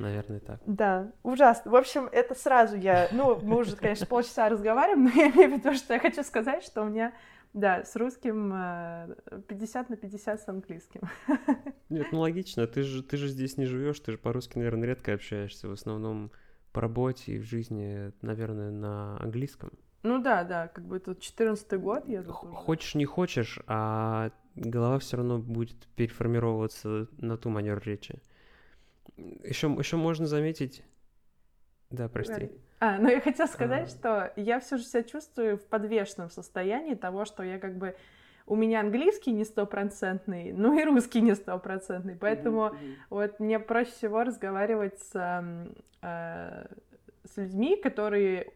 Наверное, 0.00 0.40
так. 0.40 0.60
Да, 0.66 1.12
ужасно. 1.22 1.70
В 1.70 1.76
общем, 1.76 2.08
это 2.10 2.34
сразу 2.34 2.76
я... 2.76 3.08
Ну, 3.12 3.38
мы 3.42 3.58
уже, 3.58 3.76
конечно, 3.76 4.06
полчаса 4.06 4.48
разговариваем, 4.48 5.04
но 5.04 5.10
я 5.10 5.30
имею 5.30 5.50
в 5.50 5.58
виду, 5.58 5.74
что 5.74 5.94
я 5.94 6.00
хочу 6.00 6.24
сказать, 6.24 6.64
что 6.64 6.82
у 6.82 6.86
меня 6.86 7.12
да, 7.52 7.84
с 7.84 7.96
русским 7.96 8.50
50 9.48 9.90
э, 9.90 9.92
на 9.92 9.96
50 9.96 10.40
с 10.40 10.48
английским. 10.48 11.00
Нет, 11.88 12.08
ну 12.12 12.20
логично, 12.20 12.66
ты 12.66 12.82
же, 12.82 13.02
ты 13.02 13.16
же 13.16 13.28
здесь 13.28 13.56
не 13.56 13.66
живешь, 13.66 13.98
ты 14.00 14.12
же 14.12 14.18
по-русски, 14.18 14.58
наверное, 14.58 14.88
редко 14.88 15.14
общаешься, 15.14 15.68
в 15.68 15.72
основном 15.72 16.30
по 16.72 16.80
работе 16.80 17.32
и 17.32 17.38
в 17.38 17.42
жизни, 17.42 18.12
наверное, 18.22 18.70
на 18.70 19.20
английском. 19.20 19.72
Ну 20.02 20.22
да, 20.22 20.44
да, 20.44 20.68
как 20.68 20.84
бы 20.86 20.98
тут 21.00 21.20
14 21.20 21.72
год 21.80 22.08
я 22.08 22.22
тут 22.22 22.34
Хочешь, 22.34 22.94
не 22.94 23.04
хочешь, 23.04 23.58
а 23.66 24.30
голова 24.54 24.98
все 24.98 25.16
равно 25.16 25.38
будет 25.38 25.88
переформировываться 25.96 27.08
на 27.18 27.36
ту 27.36 27.50
манеру 27.50 27.80
речи. 27.84 28.22
Еще, 29.16 29.66
еще 29.66 29.96
можно 29.96 30.26
заметить... 30.26 30.82
Да, 31.90 32.08
прости. 32.08 32.32
Говори. 32.32 32.60
А, 32.80 32.98
ну 32.98 33.08
я 33.08 33.20
хотела 33.20 33.46
сказать, 33.46 33.88
а... 33.88 33.90
что 33.90 34.32
я 34.36 34.58
все 34.58 34.78
же 34.78 34.84
себя 34.84 35.02
чувствую 35.02 35.58
в 35.58 35.66
подвешенном 35.66 36.30
состоянии 36.30 36.94
того, 36.94 37.26
что 37.26 37.42
я 37.42 37.58
как 37.58 37.76
бы 37.76 37.94
у 38.46 38.56
меня 38.56 38.80
английский 38.80 39.32
не 39.32 39.44
стопроцентный, 39.44 40.52
ну 40.52 40.76
и 40.78 40.84
русский 40.84 41.20
не 41.20 41.34
стопроцентный, 41.34 42.16
поэтому 42.16 42.68
mm-hmm. 42.68 42.94
вот 43.10 43.38
мне 43.38 43.60
проще 43.60 43.92
всего 43.92 44.24
разговаривать 44.24 44.98
с, 44.98 45.64
э, 46.02 46.66
с 47.24 47.36
людьми, 47.36 47.76
которые 47.76 48.52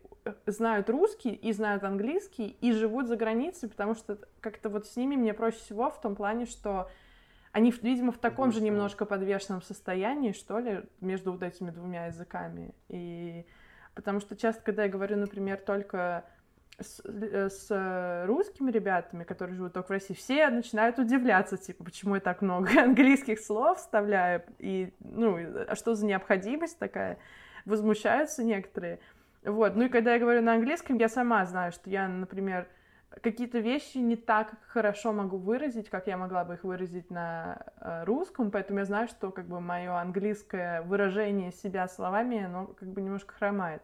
знают 0.47 0.89
русский 0.89 1.31
и 1.31 1.53
знают 1.53 1.85
английский 1.85 2.57
и 2.61 2.73
живут 2.73 3.09
за 3.09 3.17
границей, 3.17 3.69
потому 3.69 3.95
что 3.95 4.19
как-то 4.41 4.71
вот 4.71 4.87
с 4.87 4.97
ними 4.97 5.17
мне 5.17 5.35
проще 5.35 5.59
всего 5.59 5.91
в 5.91 6.01
том 6.01 6.17
плане, 6.17 6.47
что 6.47 6.91
они, 7.53 7.73
видимо, 7.83 8.11
в 8.11 8.19
таком 8.19 8.51
же 8.51 8.61
немножко 8.63 9.05
подвешенном 9.05 9.63
состоянии, 9.63 10.33
что 10.33 10.59
ли, 10.59 10.83
между 11.01 11.33
вот 11.33 11.43
этими 11.43 11.71
двумя 11.71 12.07
языками. 12.07 12.75
И 12.89 13.47
Потому 13.95 14.21
что 14.21 14.37
часто, 14.37 14.63
когда 14.63 14.85
я 14.85 14.89
говорю, 14.89 15.17
например, 15.17 15.59
только 15.59 16.25
с, 16.81 17.01
э, 17.05 17.49
с 17.49 18.25
русскими 18.27 18.71
ребятами, 18.71 19.25
которые 19.25 19.57
живут 19.57 19.73
только 19.73 19.89
в 19.89 19.91
России, 19.91 20.15
все 20.15 20.49
начинают 20.51 20.99
удивляться, 20.99 21.57
типа, 21.57 21.85
почему 21.85 22.17
я 22.17 22.21
так 22.21 22.43
много 22.43 22.71
английских 22.83 23.41
слов 23.41 23.79
вставляю, 23.79 24.43
и, 24.59 24.93
ну, 25.01 25.39
а 25.69 25.75
что 25.77 25.95
за 25.95 26.07
необходимость 26.07 26.79
такая? 26.79 27.19
Возмущаются 27.65 28.43
некоторые. 28.43 28.99
Вот, 29.45 29.77
ну 29.77 29.85
и 29.85 29.89
когда 29.89 30.15
я 30.15 30.19
говорю 30.19 30.43
на 30.43 30.55
английском, 30.55 30.99
я 30.99 31.09
сама 31.09 31.45
знаю, 31.47 31.73
что 31.73 31.89
я, 31.91 32.09
например, 32.09 32.67
какие-то 33.23 33.59
вещи 33.59 33.99
не 33.99 34.17
так 34.17 34.55
хорошо 34.67 35.13
могу 35.13 35.37
выразить, 35.37 35.89
как 35.89 36.07
я 36.07 36.17
могла 36.17 36.45
бы 36.45 36.55
их 36.55 36.65
выразить 36.65 37.11
на 37.11 37.65
э, 37.81 38.05
русском, 38.05 38.51
поэтому 38.51 38.81
я 38.81 38.85
знаю, 38.85 39.09
что 39.09 39.31
как 39.31 39.47
бы 39.47 39.61
мое 39.61 39.93
английское 39.93 40.83
выражение 40.83 41.53
себя 41.53 41.89
словами, 41.89 42.45
оно 42.45 42.67
как 42.67 42.89
бы 42.89 43.01
немножко 43.01 43.35
хромает. 43.35 43.83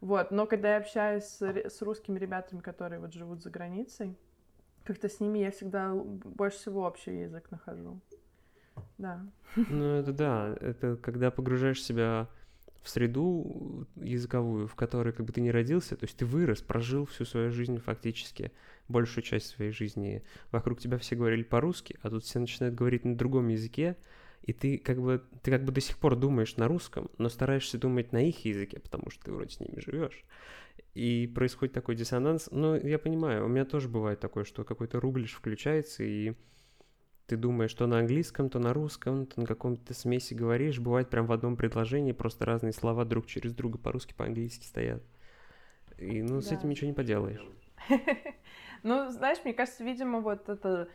Вот, 0.00 0.30
но 0.30 0.46
когда 0.46 0.72
я 0.72 0.76
общаюсь 0.78 1.24
с, 1.24 1.42
с 1.42 1.82
русскими 1.82 2.18
ребятами, 2.18 2.60
которые 2.60 3.00
вот 3.00 3.12
живут 3.12 3.42
за 3.42 3.50
границей, 3.50 4.16
как-то 4.84 5.08
с 5.08 5.20
ними 5.20 5.40
я 5.40 5.50
всегда 5.50 5.92
больше 5.94 6.58
всего 6.58 6.86
общий 6.86 7.20
язык 7.20 7.50
нахожу. 7.50 8.00
Да. 8.96 9.20
Ну, 9.56 9.96
это 9.96 10.12
да, 10.12 10.56
это 10.60 10.96
когда 10.96 11.30
погружаешь 11.30 11.82
себя 11.82 12.28
в 12.82 12.88
среду 12.88 13.86
языковую, 13.96 14.66
в 14.66 14.74
которой 14.74 15.12
как 15.12 15.26
бы 15.26 15.32
ты 15.32 15.40
не 15.40 15.50
родился, 15.50 15.96
то 15.96 16.04
есть 16.04 16.16
ты 16.16 16.24
вырос, 16.24 16.60
прожил 16.60 17.06
всю 17.06 17.24
свою 17.24 17.50
жизнь 17.50 17.78
фактически, 17.78 18.52
большую 18.88 19.24
часть 19.24 19.46
своей 19.46 19.72
жизни. 19.72 20.22
Вокруг 20.50 20.80
тебя 20.80 20.98
все 20.98 21.16
говорили 21.16 21.42
по-русски, 21.42 21.96
а 22.02 22.10
тут 22.10 22.24
все 22.24 22.38
начинают 22.38 22.74
говорить 22.74 23.04
на 23.04 23.16
другом 23.16 23.48
языке, 23.48 23.96
и 24.42 24.52
ты 24.52 24.78
как 24.78 25.00
бы 25.00 25.22
ты 25.42 25.50
как 25.50 25.64
бы 25.64 25.72
до 25.72 25.80
сих 25.80 25.98
пор 25.98 26.16
думаешь 26.16 26.56
на 26.56 26.68
русском, 26.68 27.10
но 27.18 27.28
стараешься 27.28 27.78
думать 27.78 28.12
на 28.12 28.26
их 28.26 28.44
языке, 28.44 28.78
потому 28.78 29.10
что 29.10 29.24
ты 29.24 29.32
вроде 29.32 29.54
с 29.54 29.60
ними 29.60 29.80
живешь. 29.80 30.24
И 30.94 31.30
происходит 31.34 31.74
такой 31.74 31.96
диссонанс. 31.96 32.48
Но 32.50 32.76
я 32.76 32.98
понимаю, 32.98 33.44
у 33.44 33.48
меня 33.48 33.64
тоже 33.64 33.88
бывает 33.88 34.20
такое, 34.20 34.44
что 34.44 34.64
какой-то 34.64 35.00
рублиш 35.00 35.32
включается, 35.32 36.02
и 36.02 36.34
ты 37.28 37.36
думаешь, 37.36 37.74
то 37.74 37.86
на 37.86 37.98
английском, 37.98 38.48
то 38.48 38.58
на 38.58 38.72
русском, 38.72 39.26
то 39.26 39.40
на 39.40 39.46
каком-то 39.46 39.92
смеси 39.92 40.32
говоришь. 40.32 40.80
Бывает 40.80 41.10
прям 41.10 41.26
в 41.26 41.32
одном 41.32 41.56
предложении 41.56 42.12
просто 42.12 42.46
разные 42.46 42.72
слова 42.72 43.04
друг 43.04 43.26
через 43.26 43.52
друга 43.52 43.76
по-русски, 43.76 44.14
по-английски 44.14 44.64
стоят. 44.64 45.02
И, 45.98 46.22
ну, 46.22 46.40
с 46.40 46.50
этим 46.50 46.70
ничего 46.70 46.88
не 46.88 46.94
поделаешь. 46.94 47.46
Ну, 48.84 49.10
знаешь, 49.10 49.38
мне 49.44 49.54
кажется, 49.54 49.82
видимо, 49.82 50.20
вот 50.20 50.48
это 50.48 50.88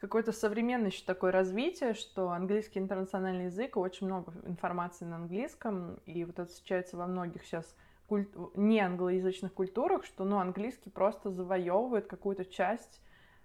какое-то 0.00 0.32
современное 0.32 0.88
еще 0.88 1.04
такое 1.04 1.32
развитие, 1.32 1.92
что 1.92 2.30
английский 2.30 2.78
интернациональный 2.78 3.44
язык, 3.44 3.76
очень 3.76 4.06
много 4.06 4.32
информации 4.46 5.04
на 5.04 5.16
английском, 5.16 5.96
и 6.06 6.24
вот 6.24 6.38
это 6.38 6.48
встречается 6.48 6.96
во 6.96 7.06
многих 7.06 7.44
сейчас 7.44 7.76
куль... 8.06 8.26
не 8.54 8.80
англоязычных 8.80 9.52
культурах, 9.52 10.06
что, 10.06 10.24
ну, 10.24 10.38
английский 10.38 10.88
просто 10.88 11.30
завоевывает 11.30 12.06
какую-то 12.06 12.46
часть 12.46 13.02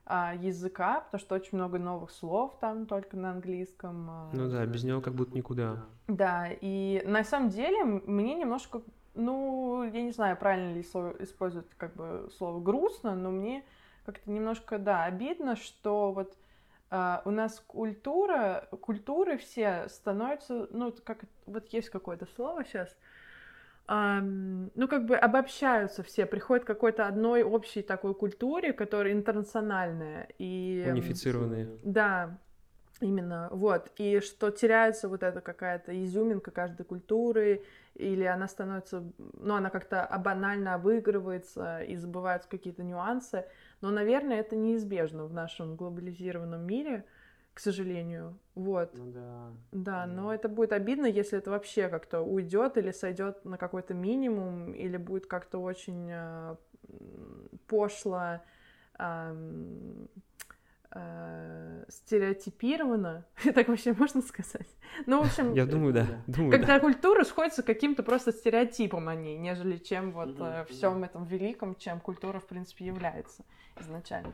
языка, 0.07 1.01
потому 1.01 1.19
что 1.21 1.35
очень 1.35 1.57
много 1.57 1.77
новых 1.79 2.11
слов 2.11 2.57
там 2.59 2.85
только 2.85 3.15
на 3.17 3.31
английском. 3.31 4.09
А. 4.09 4.29
Ну 4.33 4.49
да, 4.49 4.65
без 4.65 4.83
него 4.83 5.01
как 5.01 5.13
будто 5.13 5.35
никуда. 5.35 5.85
Да, 6.07 6.47
и 6.49 7.01
на 7.05 7.23
самом 7.23 7.49
деле 7.49 7.83
мне 7.83 8.35
немножко, 8.35 8.81
ну, 9.13 9.83
я 9.83 10.01
не 10.01 10.11
знаю, 10.11 10.37
правильно 10.37 10.73
ли 10.73 10.81
использовать 10.81 11.69
как 11.77 11.95
бы 11.95 12.29
слово 12.37 12.59
грустно, 12.59 13.15
но 13.15 13.31
мне 13.31 13.63
как-то 14.05 14.29
немножко, 14.31 14.79
да, 14.79 15.03
обидно, 15.05 15.55
что 15.55 16.11
вот 16.11 16.35
Uh, 16.93 17.21
у 17.23 17.31
нас 17.31 17.63
культура, 17.67 18.67
культуры 18.81 19.37
все 19.37 19.87
становятся, 19.87 20.67
ну, 20.71 20.93
как, 21.05 21.19
вот 21.45 21.69
есть 21.69 21.89
какое-то 21.89 22.25
слово 22.35 22.65
сейчас, 22.65 22.93
ну, 23.87 24.87
как 24.87 25.05
бы 25.05 25.15
обобщаются 25.15 26.01
все, 26.03 26.25
приходят 26.25 26.63
к 26.63 26.67
какой-то 26.67 27.07
одной 27.07 27.43
общей 27.43 27.81
такой 27.81 28.15
культуре, 28.15 28.73
которая 28.73 29.13
интернациональная. 29.13 30.29
И... 30.37 30.85
Унифицированная. 30.87 31.67
Да, 31.83 32.37
именно, 33.01 33.49
вот. 33.51 33.91
И 33.97 34.21
что 34.21 34.49
теряется 34.51 35.09
вот 35.09 35.23
эта 35.23 35.41
какая-то 35.41 35.91
изюминка 36.03 36.51
каждой 36.51 36.85
культуры, 36.85 37.63
или 37.95 38.23
она 38.23 38.47
становится, 38.47 39.03
ну, 39.17 39.55
она 39.55 39.69
как-то 39.69 40.09
банально 40.23 40.75
обыгрывается, 40.75 41.81
и 41.81 41.95
забываются 41.97 42.49
какие-то 42.49 42.83
нюансы. 42.83 43.45
Но, 43.81 43.89
наверное, 43.89 44.39
это 44.39 44.55
неизбежно 44.55 45.25
в 45.25 45.33
нашем 45.33 45.75
глобализированном 45.75 46.65
мире, 46.65 47.03
к 47.53 47.59
сожалению. 47.59 48.37
Вот. 48.55 48.91
Ну 48.97 49.11
да. 49.11 49.51
Да, 49.71 50.05
но 50.05 50.33
это 50.33 50.49
будет 50.49 50.71
обидно, 50.73 51.05
если 51.05 51.37
это 51.37 51.51
вообще 51.51 51.89
как-то 51.89 52.21
уйдет 52.21 52.77
или 52.77 52.91
сойдет 52.91 53.43
на 53.45 53.57
какой-то 53.57 53.93
минимум, 53.93 54.73
или 54.73 54.97
будет 54.97 55.25
как-то 55.25 55.59
очень 55.59 56.09
э, 56.11 56.55
пошло 57.67 58.39
э, 58.99 59.35
э, 60.91 61.85
стереотипировано, 61.89 63.25
так 63.55 63.67
вообще 63.67 63.93
можно 63.93 64.21
сказать? 64.21 64.67
Ну, 65.05 65.21
в 65.21 65.25
общем, 65.25 65.53
я 65.53 65.65
думаю, 65.65 65.93
да. 65.93 66.07
Думаю, 66.27 66.51
когда 66.51 66.75
да. 66.75 66.79
культура 66.79 67.23
сходится 67.23 67.63
каким-то 67.63 68.03
просто 68.03 68.31
стереотипом 68.31 69.07
о 69.07 69.15
ней, 69.15 69.37
нежели 69.37 69.77
чем 69.77 70.11
вот 70.11 70.35
э, 70.39 70.65
всем 70.69 71.03
этом 71.03 71.25
великом, 71.25 71.75
чем 71.75 71.99
культура 71.99 72.39
в 72.39 72.47
принципе 72.47 72.85
является 72.85 73.43
изначально. 73.79 74.33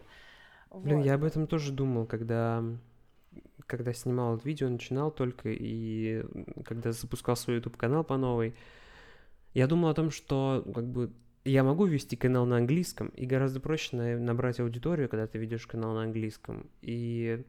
Блин, 0.71 0.97
Вот. 0.97 1.05
я 1.05 1.15
об 1.15 1.23
этом 1.23 1.47
тоже 1.47 1.71
думал, 1.71 2.05
когда, 2.05 2.63
когда 3.65 3.93
снимал 3.93 4.35
это 4.35 4.47
видео, 4.47 4.69
начинал 4.69 5.11
только, 5.11 5.49
и 5.49 6.23
когда 6.65 6.91
запускал 6.91 7.35
свой 7.35 7.57
YouTube-канал 7.57 8.03
по 8.03 8.17
новой, 8.17 8.55
я 9.53 9.67
думал 9.67 9.89
о 9.89 9.93
том, 9.93 10.11
что 10.11 10.63
как 10.73 10.87
бы 10.87 11.11
я 11.43 11.63
могу 11.63 11.85
вести 11.85 12.15
канал 12.15 12.45
на 12.45 12.57
английском, 12.57 13.07
и 13.09 13.25
гораздо 13.25 13.59
проще 13.59 13.95
на- 13.95 14.17
набрать 14.17 14.59
аудиторию, 14.59 15.09
когда 15.09 15.27
ты 15.27 15.37
ведешь 15.37 15.65
канал 15.65 15.93
на 15.93 16.03
английском. 16.03 16.69
И 16.81 17.43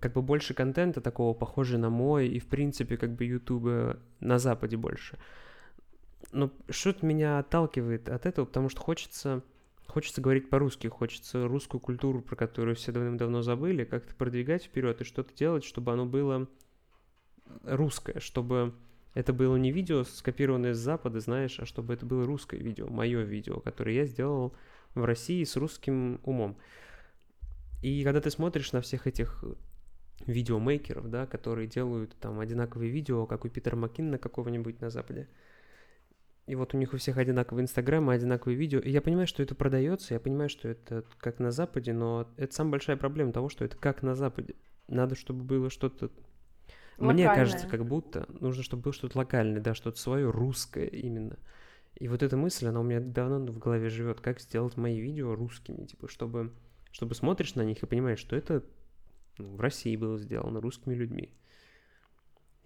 как 0.00 0.12
бы 0.12 0.22
больше 0.22 0.54
контента 0.54 1.00
такого, 1.00 1.34
похожего 1.34 1.78
на 1.78 1.90
мой, 1.90 2.28
и 2.28 2.38
в 2.38 2.46
принципе 2.46 2.96
как 2.96 3.14
бы 3.14 3.24
Ютуба 3.24 3.98
на 4.20 4.38
Западе 4.38 4.76
больше. 4.76 5.18
Но 6.32 6.50
что-то 6.68 7.04
меня 7.04 7.38
отталкивает 7.38 8.08
от 8.08 8.26
этого, 8.26 8.44
потому 8.44 8.68
что 8.68 8.80
хочется, 8.80 9.42
хочется 9.86 10.20
говорить 10.20 10.48
по-русски, 10.48 10.86
хочется 10.86 11.46
русскую 11.46 11.80
культуру, 11.80 12.22
про 12.22 12.36
которую 12.36 12.76
все 12.76 12.92
давным-давно 12.92 13.42
забыли, 13.42 13.84
как-то 13.84 14.14
продвигать 14.14 14.64
вперед 14.64 15.00
и 15.00 15.04
что-то 15.04 15.34
делать, 15.34 15.64
чтобы 15.64 15.92
оно 15.92 16.06
было 16.06 16.48
русское, 17.64 18.20
чтобы 18.20 18.74
это 19.14 19.32
было 19.32 19.56
не 19.56 19.72
видео, 19.72 20.04
скопированное 20.04 20.74
с 20.74 20.78
Запада, 20.78 21.20
знаешь, 21.20 21.58
а 21.60 21.66
чтобы 21.66 21.92
это 21.94 22.06
было 22.06 22.24
русское 22.24 22.58
видео, 22.58 22.88
мое 22.88 23.22
видео, 23.22 23.60
которое 23.60 23.94
я 23.94 24.06
сделал 24.06 24.54
в 24.94 25.04
России 25.04 25.44
с 25.44 25.56
русским 25.56 26.20
умом. 26.24 26.56
И 27.82 28.04
когда 28.04 28.20
ты 28.20 28.30
смотришь 28.30 28.72
на 28.72 28.80
всех 28.80 29.06
этих 29.06 29.44
видеомейкеров, 30.26 31.10
да, 31.10 31.26
которые 31.26 31.66
делают 31.66 32.16
там 32.20 32.38
одинаковые 32.40 32.90
видео, 32.90 33.26
как 33.26 33.44
у 33.44 33.48
Питера 33.48 33.76
Маккинна 33.76 34.18
какого-нибудь 34.18 34.80
на 34.80 34.88
Западе, 34.88 35.28
и 36.46 36.54
вот 36.56 36.74
у 36.74 36.78
них 36.78 36.92
у 36.92 36.96
всех 36.96 37.18
одинаковый 37.18 37.62
Инстаграм 37.62 38.10
и 38.10 38.14
одинаковые 38.14 38.56
видео. 38.56 38.80
И 38.80 38.90
я 38.90 39.00
понимаю, 39.00 39.26
что 39.26 39.42
это 39.42 39.54
продается, 39.54 40.14
я 40.14 40.20
понимаю, 40.20 40.48
что 40.48 40.68
это 40.68 41.04
как 41.18 41.38
на 41.38 41.52
Западе, 41.52 41.92
но 41.92 42.28
это 42.36 42.54
самая 42.54 42.72
большая 42.72 42.96
проблема 42.96 43.32
того, 43.32 43.48
что 43.48 43.64
это 43.64 43.76
как 43.76 44.02
на 44.02 44.14
Западе. 44.14 44.54
Надо, 44.88 45.14
чтобы 45.14 45.44
было 45.44 45.70
что-то... 45.70 46.10
Мне 46.98 47.26
Локальное. 47.26 47.34
кажется, 47.34 47.68
как 47.68 47.86
будто 47.86 48.26
нужно, 48.40 48.62
чтобы 48.62 48.82
было 48.82 48.92
что-то 48.92 49.18
локальное, 49.18 49.60
да, 49.60 49.74
что-то 49.74 49.98
свое, 49.98 50.30
русское 50.30 50.86
именно. 50.86 51.38
И 51.94 52.08
вот 52.08 52.22
эта 52.22 52.36
мысль, 52.36 52.66
она 52.66 52.80
у 52.80 52.82
меня 52.82 53.00
давно 53.00 53.38
в 53.52 53.58
голове 53.58 53.88
живет, 53.88 54.20
как 54.20 54.40
сделать 54.40 54.76
мои 54.76 55.00
видео 55.00 55.34
русскими, 55.34 55.86
типа, 55.86 56.08
чтобы, 56.08 56.52
чтобы 56.90 57.14
смотришь 57.14 57.54
на 57.54 57.62
них 57.62 57.82
и 57.82 57.86
понимаешь, 57.86 58.18
что 58.18 58.36
это 58.36 58.64
ну, 59.38 59.56
в 59.56 59.60
России 59.60 59.96
было 59.96 60.18
сделано 60.18 60.60
русскими 60.60 60.94
людьми. 60.94 61.32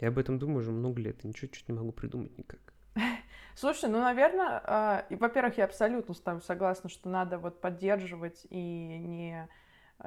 Я 0.00 0.08
об 0.08 0.18
этом 0.18 0.38
думаю 0.38 0.58
уже 0.58 0.72
много 0.72 1.00
лет, 1.00 1.24
и 1.24 1.28
ничего 1.28 1.50
чуть 1.50 1.68
не 1.68 1.74
могу 1.74 1.92
придумать 1.92 2.36
никак. 2.36 2.75
Слушай, 3.54 3.90
ну, 3.90 4.00
наверное, 4.00 4.62
э, 4.64 5.02
и, 5.10 5.16
во-первых, 5.16 5.58
я 5.58 5.64
абсолютно 5.64 6.14
с 6.14 6.20
тобой 6.20 6.42
согласна, 6.42 6.88
что 6.90 7.08
надо 7.08 7.38
вот 7.38 7.60
поддерживать 7.60 8.46
и 8.50 8.98
не, 8.98 9.48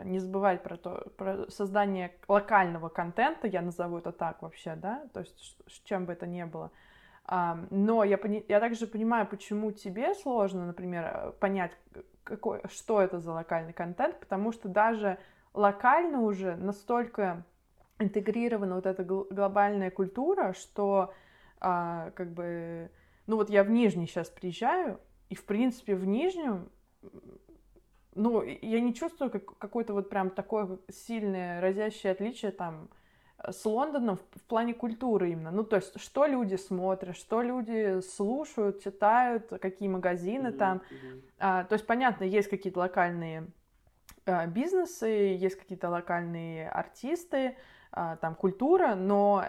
не 0.03 0.19
забывать 0.19 0.63
про 0.63 0.77
то, 0.77 1.11
про 1.17 1.49
создание 1.49 2.13
локального 2.27 2.89
контента, 2.89 3.47
я 3.47 3.61
назову 3.61 3.97
это 3.97 4.11
так 4.11 4.41
вообще, 4.41 4.75
да, 4.75 5.03
то 5.13 5.21
есть 5.21 5.57
чем 5.83 6.05
бы 6.05 6.13
это 6.13 6.27
ни 6.27 6.43
было. 6.43 6.71
А, 7.25 7.59
но 7.69 8.03
я, 8.03 8.17
пони- 8.17 8.45
я 8.47 8.59
также 8.59 8.87
понимаю, 8.87 9.27
почему 9.27 9.71
тебе 9.71 10.15
сложно, 10.15 10.65
например, 10.65 11.03
э, 11.05 11.31
понять, 11.39 11.71
какой, 12.23 12.61
что 12.71 13.01
это 13.01 13.19
за 13.19 13.31
локальный 13.33 13.73
контент, 13.73 14.19
потому 14.19 14.51
что 14.51 14.67
даже 14.67 15.19
локально 15.53 16.21
уже 16.21 16.55
настолько 16.55 17.43
интегрирована 17.99 18.75
вот 18.75 18.85
эта 18.87 19.03
гл- 19.03 19.27
глобальная 19.29 19.91
культура, 19.91 20.53
что 20.53 21.13
а, 21.59 22.11
как 22.11 22.33
бы, 22.33 22.89
ну 23.27 23.35
вот 23.35 23.49
я 23.49 23.63
в 23.63 23.69
Нижний 23.69 24.07
сейчас 24.07 24.29
приезжаю, 24.29 24.99
и 25.29 25.35
в 25.35 25.45
принципе 25.45 25.95
в 25.95 26.05
Нижнем, 26.05 26.69
ну 28.15 28.41
я 28.41 28.79
не 28.81 28.93
чувствую 28.93 29.29
как, 29.29 29.57
какое-то 29.57 29.93
вот 29.93 30.09
прям 30.09 30.29
такое 30.29 30.79
сильное 30.89 31.61
разящее 31.61 32.11
отличие 32.11 32.51
там 32.51 32.89
э, 33.37 33.51
с 33.51 33.63
Лондоном 33.65 34.17
в, 34.17 34.21
в 34.39 34.43
плане 34.43 34.73
культуры 34.73 35.31
именно. 35.31 35.51
Ну 35.51 35.63
то 35.63 35.77
есть 35.77 35.99
что 35.99 36.25
люди 36.25 36.55
смотрят, 36.55 37.15
что 37.15 37.41
люди 37.41 38.01
слушают, 38.01 38.83
читают, 38.83 39.49
какие 39.61 39.87
магазины 39.87 40.51
там. 40.51 40.81
А, 41.37 41.63
то 41.63 41.73
есть 41.73 41.85
понятно, 41.85 42.23
есть 42.23 42.49
какие-то 42.49 42.79
локальные 42.79 43.47
а, 44.25 44.47
бизнесы, 44.47 45.07
есть 45.07 45.57
какие-то 45.57 45.89
локальные 45.89 46.69
артисты, 46.69 47.55
а, 47.91 48.17
там 48.17 48.35
культура, 48.35 48.95
но 48.95 49.45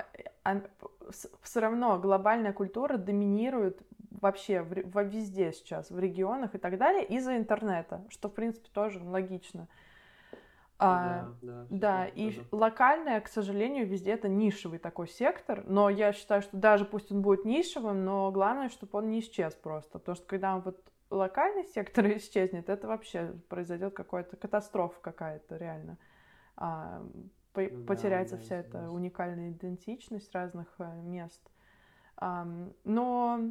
все 1.42 1.60
равно 1.60 1.98
глобальная 1.98 2.52
культура 2.52 2.96
доминирует 2.96 3.82
вообще 4.10 4.62
в, 4.62 5.02
везде 5.02 5.52
сейчас, 5.52 5.90
в 5.90 5.98
регионах 5.98 6.54
и 6.54 6.58
так 6.58 6.78
далее, 6.78 7.04
из-за 7.04 7.36
интернета, 7.36 8.04
что, 8.08 8.28
в 8.28 8.34
принципе, 8.34 8.68
тоже 8.72 9.02
логично. 9.02 9.68
А, 10.82 11.34
да, 11.68 12.06
и 12.06 12.40
локальное, 12.50 13.20
к 13.20 13.28
сожалению, 13.28 13.86
везде 13.86 14.12
это 14.12 14.28
нишевый 14.28 14.78
такой 14.78 15.08
сектор, 15.08 15.62
но 15.66 15.90
я 15.90 16.14
считаю, 16.14 16.40
что 16.40 16.56
даже 16.56 16.86
пусть 16.86 17.12
он 17.12 17.20
будет 17.20 17.44
нишевым, 17.44 18.02
но 18.06 18.30
главное, 18.32 18.70
чтобы 18.70 18.98
он 18.98 19.10
не 19.10 19.20
исчез 19.20 19.54
просто, 19.54 19.98
потому 19.98 20.16
что 20.16 20.26
когда 20.26 20.54
он 20.54 20.62
вот 20.62 20.82
локальный 21.10 21.64
сектор 21.64 22.06
исчезнет, 22.16 22.70
это 22.70 22.88
вообще 22.88 23.34
произойдет 23.50 23.92
какая-то 23.92 24.36
катастрофа 24.36 24.98
какая-то 25.02 25.56
реально. 25.58 25.98
А, 26.56 27.02
по- 27.52 27.62
Ну 27.62 27.68
да, 27.68 27.86
потеряется 27.86 28.36
да, 28.36 28.42
вся 28.42 28.54
я 28.56 28.60
эта 28.60 28.72
согласен. 28.72 28.96
уникальная 28.96 29.50
идентичность 29.50 30.32
разных 30.34 30.68
э, 30.78 31.02
мест. 31.02 31.40
Но 32.84 33.50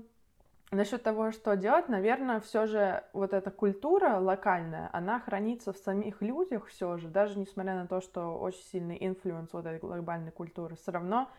насчет 0.72 1.02
того, 1.02 1.32
что 1.32 1.56
делать, 1.56 1.90
наверное, 1.90 2.40
все 2.40 2.68
же 2.68 3.04
вот 3.14 3.34
эта 3.34 3.50
культура 3.52 4.20
локальная, 4.20 4.90
она 4.94 5.20
хранится 5.20 5.74
в 5.74 5.78
самих 5.78 6.22
людях 6.22 6.68
все 6.68 6.98
же, 6.98 7.08
даже 7.08 7.40
несмотря 7.40 7.76
на 7.76 7.88
то, 7.88 8.02
что 8.02 8.38
очень 8.38 8.62
сильный 8.72 8.98
influence 9.00 9.52
вот 9.54 9.66
этой 9.66 9.80
глобальной 9.80 10.32
культуры, 10.32 10.76
все 10.76 10.92
равно 10.92 11.30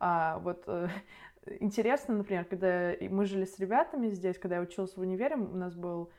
а, 0.00 0.38
вот 0.38 0.64
э, 0.66 0.88
интересно, 1.60 2.14
например, 2.14 2.44
когда 2.46 2.92
мы 3.10 3.26
жили 3.26 3.44
с 3.44 3.58
ребятами 3.58 4.08
здесь, 4.08 4.38
когда 4.38 4.56
я 4.56 4.62
училась 4.62 4.96
в 4.96 5.00
универе, 5.00 5.36
у 5.36 5.56
нас 5.56 5.74
был 5.74 6.10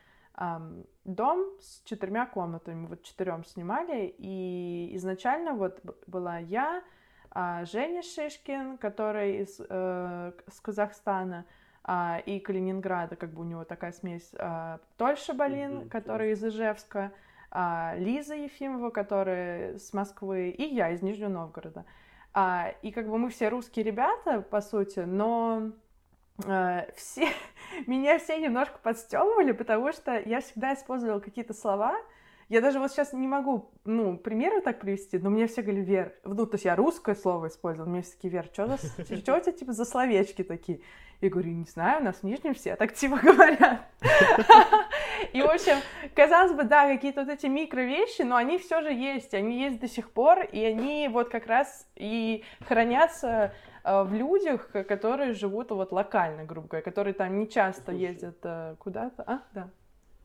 дом 1.03 1.45
с 1.59 1.81
четырьмя 1.83 2.25
комнатами, 2.25 2.87
вот 2.87 3.03
четырем 3.03 3.43
снимали, 3.43 4.13
и 4.17 4.91
изначально 4.93 5.53
вот 5.53 5.81
была 6.07 6.37
я, 6.37 6.81
а, 7.31 7.65
Женя 7.65 8.01
Шишкин, 8.01 8.77
который 8.77 9.41
из 9.41 9.59
э, 9.59 10.31
с 10.47 10.59
Казахстана, 10.61 11.45
а, 11.83 12.21
и 12.25 12.39
Калининграда, 12.39 13.15
как 13.15 13.33
бы 13.33 13.41
у 13.41 13.45
него 13.45 13.65
такая 13.65 13.91
смесь, 13.91 14.31
а, 14.37 14.79
Тольша 14.97 15.33
Балин, 15.33 15.75
Мгм, 15.75 15.89
который 15.89 16.31
из 16.31 16.43
Ижевска, 16.43 17.11
а, 17.51 17.95
Лиза 17.97 18.35
Ефимова, 18.35 18.89
которая 18.89 19.77
с 19.77 19.93
Москвы, 19.93 20.49
и 20.49 20.63
я 20.63 20.91
из 20.91 21.01
Нижнего 21.01 21.29
Новгорода. 21.29 21.85
А, 22.33 22.73
и 22.81 22.91
как 22.91 23.07
бы 23.07 23.17
мы 23.17 23.29
все 23.29 23.49
русские 23.49 23.85
ребята, 23.85 24.41
по 24.41 24.61
сути, 24.61 24.99
но 24.99 25.63
э, 25.63 25.71
все, 26.95 27.29
меня 27.87 28.19
все 28.19 28.37
немножко 28.39 28.77
подстебывали, 28.81 29.51
потому 29.51 29.91
что 29.91 30.19
я 30.19 30.41
всегда 30.41 30.73
использовала 30.73 31.19
какие-то 31.19 31.53
слова. 31.53 31.95
Я 32.49 32.61
даже 32.61 32.79
вот 32.79 32.91
сейчас 32.91 33.13
не 33.13 33.27
могу, 33.27 33.69
ну, 33.85 34.17
примеры 34.17 34.61
так 34.61 34.79
привести, 34.79 35.19
но 35.19 35.29
мне 35.29 35.45
все 35.45 35.61
говорили, 35.61 35.85
Вер, 35.85 36.15
ну, 36.23 36.47
то 36.47 36.55
есть 36.55 36.65
я 36.65 36.75
русское 36.75 37.13
слово 37.13 37.47
использовала, 37.47 37.87
мне 37.87 38.01
все 38.01 38.13
такие, 38.13 38.33
Вер, 38.33 38.45
что, 38.51 38.65
за, 38.65 38.77
что 38.77 39.37
у 39.37 39.39
тебя, 39.39 39.51
типа, 39.51 39.71
за 39.71 39.85
словечки 39.85 40.43
такие? 40.43 40.81
Я 41.21 41.29
говорю, 41.29 41.51
не 41.51 41.65
знаю, 41.65 42.01
у 42.01 42.05
нас 42.05 42.15
в 42.15 42.23
Нижнем 42.23 42.55
все 42.55 42.75
так, 42.75 42.93
типа, 42.93 43.17
говорят. 43.21 43.81
И, 45.33 45.41
в 45.41 45.45
общем, 45.45 45.77
казалось 46.15 46.53
бы, 46.53 46.63
да, 46.63 46.87
какие-то 46.87 47.23
вот 47.23 47.29
эти 47.29 47.45
микро 47.45 47.81
вещи, 47.81 48.21
но 48.21 48.35
они 48.35 48.57
все 48.57 48.81
же 48.81 48.91
есть, 48.91 49.33
они 49.35 49.61
есть 49.61 49.79
до 49.79 49.87
сих 49.87 50.11
пор, 50.11 50.43
и 50.43 50.63
они 50.63 51.07
вот 51.07 51.29
как 51.29 51.45
раз 51.45 51.87
и 51.95 52.43
хранятся 52.65 53.27
э, 53.27 53.51
в 53.83 54.13
людях, 54.13 54.69
которые 54.71 55.33
живут 55.33 55.71
вот 55.71 55.91
локально, 55.91 56.43
грубо 56.43 56.67
говоря, 56.67 56.83
которые 56.83 57.13
там 57.13 57.37
не 57.39 57.49
часто 57.49 57.91
ездят 57.91 58.37
э, 58.43 58.75
куда-то. 58.79 59.23
А, 59.23 59.43
да. 59.53 59.69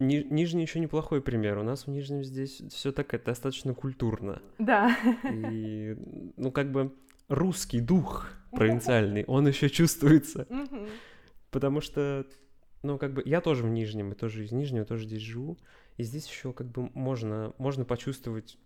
Ни, 0.00 0.16
Нижний 0.28 0.62
еще 0.62 0.80
неплохой 0.80 1.22
пример. 1.22 1.59
У 1.59 1.62
нас 1.62 1.86
в 1.86 1.90
Нижнем 1.90 2.24
здесь 2.24 2.62
все 2.70 2.92
так 2.92 3.14
это 3.14 3.26
достаточно 3.26 3.74
культурно. 3.74 4.42
Да. 4.59 4.96
И, 5.30 5.96
ну, 6.36 6.50
как 6.50 6.72
бы 6.72 6.94
русский 7.28 7.80
дух 7.80 8.30
провинциальный, 8.50 9.24
он 9.26 9.46
еще 9.46 9.68
чувствуется. 9.68 10.46
Потому 11.50 11.80
что, 11.80 12.26
ну, 12.82 12.98
как 12.98 13.14
бы, 13.14 13.22
я 13.24 13.40
тоже 13.40 13.62
в 13.62 13.68
Нижнем, 13.68 14.12
и 14.12 14.16
тоже 14.16 14.44
из 14.44 14.52
Нижнего, 14.52 14.84
тоже 14.84 15.05
здесь 15.05 15.22
живу. 15.22 15.57
И 15.96 16.02
здесь 16.02 16.28
еще 16.28 16.52
как 16.52 16.66
бы 16.66 16.90
можно, 16.94 17.52
можно 17.59 17.84
почувствовать 17.84 18.59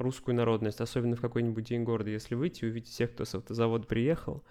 русскую 0.00 0.34
народность, 0.34 0.80
особенно 0.80 1.16
в 1.16 1.20
какой-нибудь 1.20 1.64
день 1.64 1.84
города, 1.84 2.10
если 2.10 2.34
выйти 2.34 2.64
и 2.64 2.68
увидеть 2.68 2.90
всех, 2.90 3.12
кто 3.12 3.24
с 3.24 3.34
автозавода 3.34 3.86
приехал, 3.86 4.44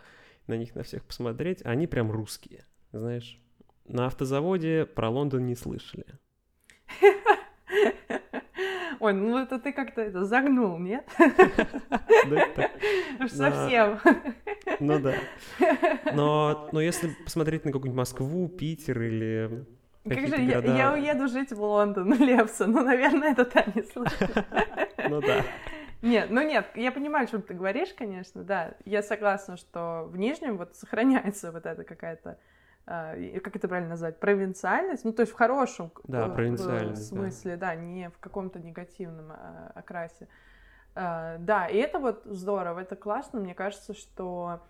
на 0.47 0.57
них 0.57 0.75
на 0.75 0.83
всех 0.83 1.03
посмотреть, 1.03 1.61
они 1.63 1.87
прям 1.87 2.11
русские, 2.11 2.65
знаешь. 2.91 3.39
На 3.85 4.05
автозаводе 4.05 4.85
про 4.85 5.09
Лондон 5.09 5.45
не 5.45 5.55
слышали. 5.55 6.05
Ой, 8.99 9.13
ну 9.13 9.37
это 9.37 9.59
ты 9.59 9.71
как-то 9.71 10.01
это 10.01 10.25
загнул, 10.25 10.77
нет? 10.77 11.07
Совсем. 13.29 13.99
Ну 14.79 14.99
да. 14.99 15.15
Но, 16.13 16.81
если 16.81 17.15
посмотреть 17.23 17.65
на 17.65 17.71
какую-нибудь 17.71 17.97
Москву, 17.97 18.49
Питер 18.49 19.01
или 19.01 19.65
как 20.07 20.27
же 20.27 20.41
я, 20.41 20.59
я 20.59 20.93
уеду 20.93 21.27
жить 21.27 21.51
в 21.51 21.61
Лондон, 21.61 22.13
Лепса, 22.19 22.67
ну, 22.67 22.83
наверное, 22.83 23.31
это 23.31 23.45
та 23.45 23.65
не 23.73 23.83
слышала. 23.83 24.45
Ну 25.09 25.21
да. 25.21 25.43
Нет, 26.01 26.29
ну 26.29 26.41
нет, 26.41 26.65
я 26.75 26.91
понимаю, 26.91 27.25
о 27.25 27.27
чем 27.27 27.41
ты 27.41 27.53
говоришь, 27.53 27.93
конечно, 27.93 28.43
да. 28.43 28.73
Я 28.85 29.03
согласна, 29.03 29.57
что 29.57 30.07
в 30.09 30.17
Нижнем 30.17 30.57
вот 30.57 30.75
сохраняется 30.75 31.51
вот 31.51 31.65
эта 31.65 31.83
какая-то 31.83 32.37
а, 32.91 33.15
как 33.43 33.55
это 33.55 33.67
правильно 33.67 33.91
назвать, 33.91 34.19
провинциальность, 34.19 35.05
ну, 35.05 35.13
то 35.13 35.21
есть 35.21 35.31
в 35.31 35.35
хорошем 35.35 35.91
да, 36.05 36.27
в, 36.27 36.95
смысле, 36.95 37.55
да. 37.55 37.67
да, 37.67 37.75
не 37.75 38.09
в 38.09 38.17
каком-то 38.17 38.57
негативном 38.57 39.31
а, 39.31 39.71
окрасе. 39.75 40.27
А, 40.95 41.37
да, 41.37 41.67
и 41.67 41.77
это 41.77 41.99
вот 41.99 42.23
здорово, 42.25 42.79
это 42.79 42.95
классно, 42.95 43.39
мне 43.39 43.53
кажется, 43.53 43.93
что 43.93 44.61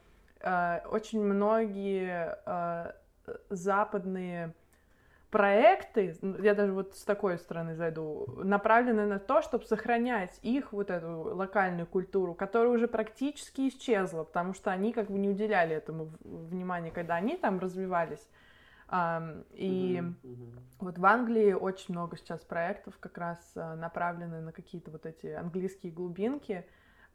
очень 0.41 1.21
многие 1.21 2.37
западные 3.49 4.53
проекты, 5.29 6.17
я 6.41 6.55
даже 6.55 6.73
вот 6.73 6.95
с 6.95 7.03
такой 7.03 7.37
стороны 7.37 7.75
зайду, 7.75 8.25
направлены 8.43 9.05
на 9.05 9.19
то, 9.19 9.41
чтобы 9.41 9.65
сохранять 9.65 10.39
их 10.41 10.73
вот 10.73 10.89
эту 10.89 11.35
локальную 11.35 11.85
культуру, 11.85 12.33
которая 12.33 12.71
уже 12.71 12.87
практически 12.87 13.69
исчезла, 13.69 14.23
потому 14.23 14.53
что 14.53 14.71
они 14.71 14.91
как 14.91 15.09
бы 15.09 15.19
не 15.19 15.29
уделяли 15.29 15.75
этому 15.75 16.09
внимания, 16.23 16.91
когда 16.91 17.15
они 17.15 17.37
там 17.37 17.59
развивались. 17.59 18.27
И 18.89 18.91
mm-hmm, 18.91 20.13
mm-hmm. 20.23 20.59
вот 20.79 20.97
в 20.97 21.05
Англии 21.05 21.53
очень 21.53 21.93
много 21.93 22.17
сейчас 22.17 22.39
проектов 22.41 22.97
как 22.99 23.19
раз 23.19 23.37
uh, 23.55 23.75
направлены 23.75 24.41
на 24.41 24.51
какие-то 24.51 24.89
вот 24.89 25.05
эти 25.05 25.27
английские 25.27 25.91
глубинки, 25.91 26.65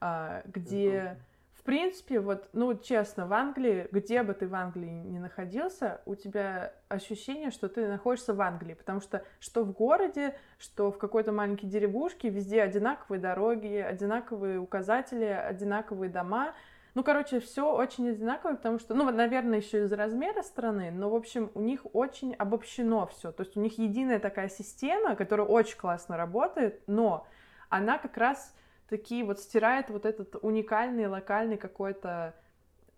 uh, 0.01 0.49
где 0.49 0.89
mm-hmm 0.89 1.34
принципе, 1.65 2.21
вот, 2.21 2.49
ну, 2.53 2.79
честно, 2.79 3.27
в 3.27 3.33
Англии, 3.33 3.89
где 3.91 4.23
бы 4.23 4.35
ты 4.35 4.47
в 4.47 4.55
Англии 4.55 5.03
не 5.03 5.19
находился, 5.19 6.03
у 6.05 6.15
тебя 6.15 6.75
ощущение, 6.89 7.51
что 7.51 7.69
ты 7.69 7.89
находишься 7.89 8.35
в 8.35 8.41
Англии, 8.41 8.75
потому 8.75 9.01
что 9.01 9.25
что 9.41 9.65
в 9.65 9.73
городе, 9.73 10.37
что 10.59 10.93
в 10.93 10.99
какой-то 10.99 11.33
маленькой 11.33 11.67
деревушке, 11.67 12.29
везде 12.29 12.63
одинаковые 12.63 13.21
дороги, 13.21 13.77
одинаковые 13.77 14.59
указатели, 14.61 15.25
одинаковые 15.25 16.11
дома. 16.11 16.55
Ну, 16.95 17.03
короче, 17.03 17.41
все 17.41 17.75
очень 17.75 18.11
одинаковое, 18.11 18.57
потому 18.57 18.79
что, 18.79 18.95
ну, 18.95 19.11
наверное, 19.11 19.59
еще 19.59 19.85
из-за 19.85 19.97
размера 19.97 20.43
страны, 20.43 20.91
но, 20.93 21.11
в 21.11 21.15
общем, 21.15 21.51
у 21.55 21.61
них 21.61 21.87
очень 21.93 22.35
обобщено 22.35 23.07
все. 23.07 23.33
То 23.33 23.43
есть 23.43 23.57
у 23.57 23.61
них 23.61 23.79
единая 23.79 24.21
такая 24.21 24.49
система, 24.49 25.17
которая 25.17 25.47
очень 25.47 25.79
классно 25.79 26.17
работает, 26.17 26.83
но 26.87 27.27
она 27.69 27.99
как 27.99 28.17
раз 28.17 28.55
такие 28.97 29.25
вот 29.25 29.41
стирает 29.41 29.91
вот 29.91 30.07
этот 30.07 30.37
уникальный 30.41 31.09
локальный 31.09 31.57
какой-то 31.57 32.33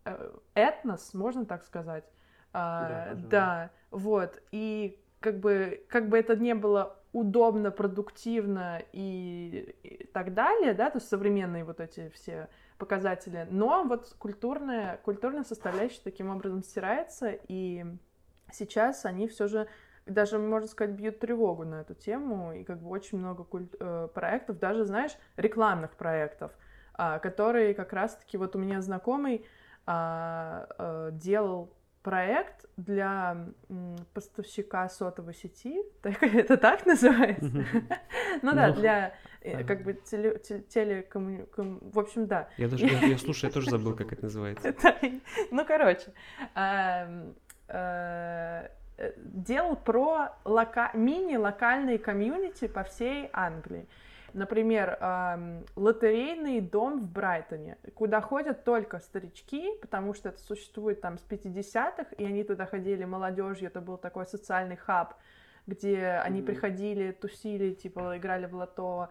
э, 0.05 0.31
этнос, 0.55 1.15
можно 1.15 1.47
так 1.47 1.65
сказать. 1.65 2.05
А, 2.53 3.15
да, 3.15 3.29
да, 3.31 3.71
вот. 3.91 4.43
И 4.53 5.01
как 5.21 5.41
бы, 5.41 5.87
как 5.89 6.11
бы 6.11 6.19
это 6.19 6.37
не 6.37 6.55
было 6.55 6.99
удобно, 7.15 7.71
продуктивно 7.71 8.83
и, 8.93 9.75
и 9.83 10.07
так 10.09 10.35
далее, 10.35 10.75
да, 10.75 10.91
то 10.91 10.99
есть 10.99 11.09
современные 11.09 11.65
вот 11.65 11.81
эти 11.81 12.11
все 12.11 12.51
показатели, 12.77 13.47
но 13.51 13.85
вот 13.85 14.15
культурная, 14.19 14.99
культурная 14.99 15.45
составляющая 15.45 16.03
таким 16.05 16.29
образом 16.29 16.63
стирается, 16.63 17.31
и 17.49 17.87
сейчас 18.53 19.07
они 19.07 19.29
все 19.29 19.49
же 19.49 19.67
даже, 20.07 20.39
можно 20.39 20.69
сказать, 20.69 20.95
бьют 20.95 21.19
тревогу 21.19 21.65
на 21.65 21.81
эту 21.81 21.95
тему, 21.95 22.53
и 22.53 22.65
как 22.65 22.81
бы 22.81 22.89
очень 22.89 23.19
много 23.19 23.45
культ, 23.45 23.75
э, 23.79 24.09
проектов, 24.15 24.59
даже, 24.59 24.85
знаешь, 24.85 25.13
рекламных 25.37 25.93
проектов, 25.97 26.53
э, 26.99 27.19
которые 27.21 27.75
как 27.75 27.93
раз-таки, 27.93 28.39
вот 28.39 28.57
у 28.57 28.59
меня 28.59 28.81
знакомый 28.81 29.45
э, 29.87 30.67
э, 30.79 31.11
делал 31.13 31.73
проект 32.07 32.67
для 32.77 33.49
поставщика 34.15 34.89
сотовой 34.89 35.35
сети, 35.35 35.83
это 36.03 36.57
так 36.57 36.87
называется? 36.87 37.51
Ну 38.43 38.55
да, 38.55 38.69
ну, 38.69 38.75
для 38.75 39.15
э, 39.41 39.65
как 39.65 39.83
бы 39.83 39.95
телекоммуникации, 39.95 41.79
в 41.81 41.99
общем, 41.99 42.27
да. 42.27 42.49
Я 42.59 42.69
даже, 42.69 42.87
я 42.87 43.19
слушаю, 43.19 43.49
я 43.49 43.55
тоже 43.55 43.71
забыл, 43.71 43.97
как 43.97 44.13
это 44.13 44.25
называется. 44.25 44.75
Ну, 45.51 45.65
короче, 45.65 46.13
эм, 46.55 47.35
делал 49.17 49.77
про 49.77 50.37
лока... 50.45 50.91
мини-локальные 50.95 51.99
комьюнити 51.99 52.67
по 52.67 52.83
всей 52.85 53.31
Англии. 53.33 53.87
Например, 54.33 54.99
эм, 55.01 55.65
лотерейный 55.77 56.61
дом 56.61 57.01
в 57.01 57.11
Брайтоне, 57.11 57.79
куда 57.95 58.21
ходят 58.21 58.65
только 58.65 58.99
старички, 58.99 59.73
потому 59.81 60.13
что 60.13 60.29
это 60.29 60.41
существует 60.41 61.01
там 61.01 61.17
с 61.17 61.25
50-х, 61.27 62.09
и 62.19 62.25
они 62.25 62.45
туда 62.45 62.67
ходили 62.67 63.05
молодежью, 63.05 63.69
это 63.69 63.81
был 63.81 63.97
такой 63.97 64.27
социальный 64.27 64.77
хаб, 64.77 65.15
где 65.67 66.21
они 66.23 66.41
mm-hmm. 66.41 66.45
приходили, 66.45 67.13
тусили, 67.13 67.73
типа 67.73 68.19
играли 68.19 68.45
в 68.45 68.55
лото, 68.55 69.09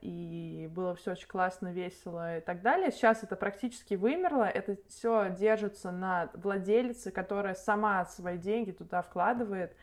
и 0.00 0.70
было 0.72 0.94
все 0.94 1.12
очень 1.12 1.26
классно, 1.26 1.72
весело 1.72 2.38
и 2.38 2.40
так 2.40 2.62
далее. 2.62 2.92
Сейчас 2.92 3.24
это 3.24 3.34
практически 3.34 3.94
вымерло, 3.94 4.44
это 4.44 4.76
все 4.88 5.30
держится 5.30 5.90
на 5.90 6.30
владелице, 6.34 7.10
которая 7.10 7.54
сама 7.54 8.04
свои 8.04 8.38
деньги 8.38 8.70
туда 8.70 9.02
вкладывает, 9.02 9.76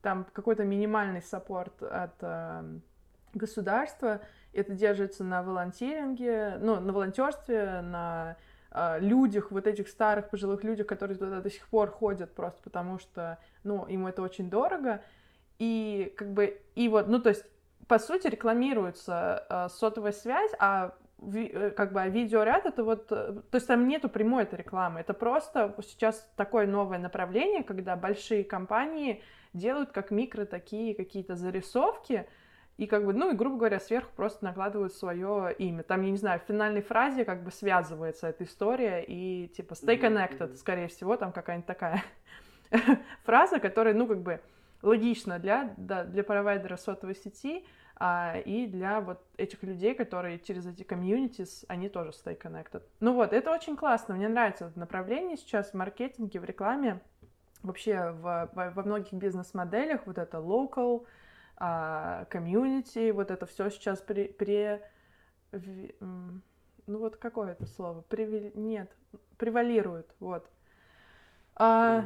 там 0.00 0.26
какой-то 0.32 0.64
минимальный 0.64 1.20
саппорт 1.20 1.82
от 1.82 2.14
э, 2.20 2.78
государства, 3.34 4.22
это 4.54 4.72
держится 4.72 5.24
на 5.24 5.42
волонтеринге, 5.42 6.56
ну, 6.60 6.80
на 6.80 6.92
волонтерстве, 6.92 7.82
на 7.82 8.36
э, 8.70 8.98
людях, 9.00 9.50
вот 9.50 9.66
этих 9.66 9.88
старых 9.88 10.30
пожилых 10.30 10.64
людях, 10.64 10.86
которые 10.86 11.18
туда 11.18 11.40
до 11.40 11.50
сих 11.50 11.68
пор 11.68 11.90
ходят 11.90 12.34
просто 12.34 12.62
потому 12.62 12.98
что, 12.98 13.38
ну, 13.62 13.84
им 13.86 14.06
это 14.06 14.22
очень 14.22 14.48
дорого, 14.48 15.02
и 15.58 16.12
как 16.16 16.32
бы, 16.32 16.60
и 16.74 16.88
вот, 16.88 17.08
ну, 17.08 17.20
то 17.20 17.28
есть 17.28 17.44
по 17.92 17.98
сути, 17.98 18.26
рекламируется 18.26 19.44
э, 19.50 19.68
сотовая 19.68 20.12
связь, 20.12 20.50
а 20.58 20.94
э, 21.20 21.72
как 21.76 21.92
бы 21.92 22.00
а 22.00 22.08
видеоряд 22.08 22.64
это 22.64 22.84
вот, 22.84 23.12
э, 23.12 23.34
то 23.50 23.54
есть 23.56 23.66
там 23.66 23.86
нету 23.86 24.08
прямой 24.08 24.44
этой 24.44 24.60
рекламы, 24.60 25.00
это 25.00 25.12
просто 25.12 25.76
сейчас 25.82 26.26
такое 26.34 26.66
новое 26.66 26.96
направление, 26.96 27.62
когда 27.62 27.94
большие 27.94 28.44
компании 28.44 29.22
делают 29.52 29.90
как 29.92 30.10
микро 30.10 30.46
такие 30.46 30.94
какие-то 30.94 31.36
зарисовки, 31.36 32.26
и 32.78 32.86
как 32.86 33.04
бы, 33.04 33.12
ну 33.12 33.30
и 33.30 33.36
грубо 33.36 33.58
говоря, 33.58 33.78
сверху 33.78 34.10
просто 34.16 34.42
накладывают 34.42 34.94
свое 34.94 35.54
имя. 35.58 35.82
Там, 35.82 36.00
я 36.00 36.12
не 36.12 36.16
знаю, 36.16 36.40
в 36.40 36.44
финальной 36.44 36.80
фразе 36.80 37.26
как 37.26 37.44
бы 37.44 37.50
связывается 37.50 38.26
эта 38.26 38.44
история 38.44 39.04
и 39.06 39.48
типа 39.48 39.74
stay 39.74 40.00
connected, 40.00 40.56
скорее 40.56 40.88
всего, 40.88 41.18
там 41.18 41.30
какая-нибудь 41.30 41.66
такая 41.66 42.02
фраза, 43.24 43.60
которая, 43.60 43.92
ну 43.92 44.06
как 44.06 44.22
бы 44.22 44.40
логично 44.82 45.38
для, 45.38 45.74
да, 45.76 46.04
для 46.04 46.22
провайдера 46.24 46.76
сотовой 46.76 47.14
сети, 47.14 47.64
и 48.00 48.66
для 48.66 49.00
вот 49.00 49.24
этих 49.36 49.62
людей, 49.62 49.94
которые 49.94 50.38
через 50.38 50.66
эти 50.66 50.82
комьюнитис, 50.82 51.64
они 51.68 51.88
тоже 51.88 52.10
stay 52.10 52.40
connected. 52.40 52.82
Ну 53.00 53.14
вот, 53.14 53.32
это 53.32 53.52
очень 53.52 53.76
классно, 53.76 54.14
мне 54.14 54.28
нравится 54.28 54.66
это 54.66 54.78
направление 54.78 55.36
сейчас 55.36 55.70
в 55.70 55.74
маркетинге, 55.74 56.40
в 56.40 56.44
рекламе, 56.44 57.00
вообще 57.62 58.10
в, 58.10 58.50
во, 58.54 58.82
многих 58.82 59.12
бизнес-моделях 59.12 60.00
вот 60.06 60.18
это 60.18 60.38
local, 60.38 61.06
а, 61.56 62.26
community, 62.30 63.12
вот 63.12 63.30
это 63.30 63.46
все 63.46 63.70
сейчас 63.70 64.00
при, 64.00 64.26
при 64.26 64.80
ну 66.86 66.98
вот 66.98 67.16
какое 67.16 67.52
это 67.52 67.66
слово? 67.66 68.00
Привил... 68.02 68.50
Нет, 68.54 68.90
превалирует, 69.36 70.12
вот. 70.18 70.50
А... 71.54 72.04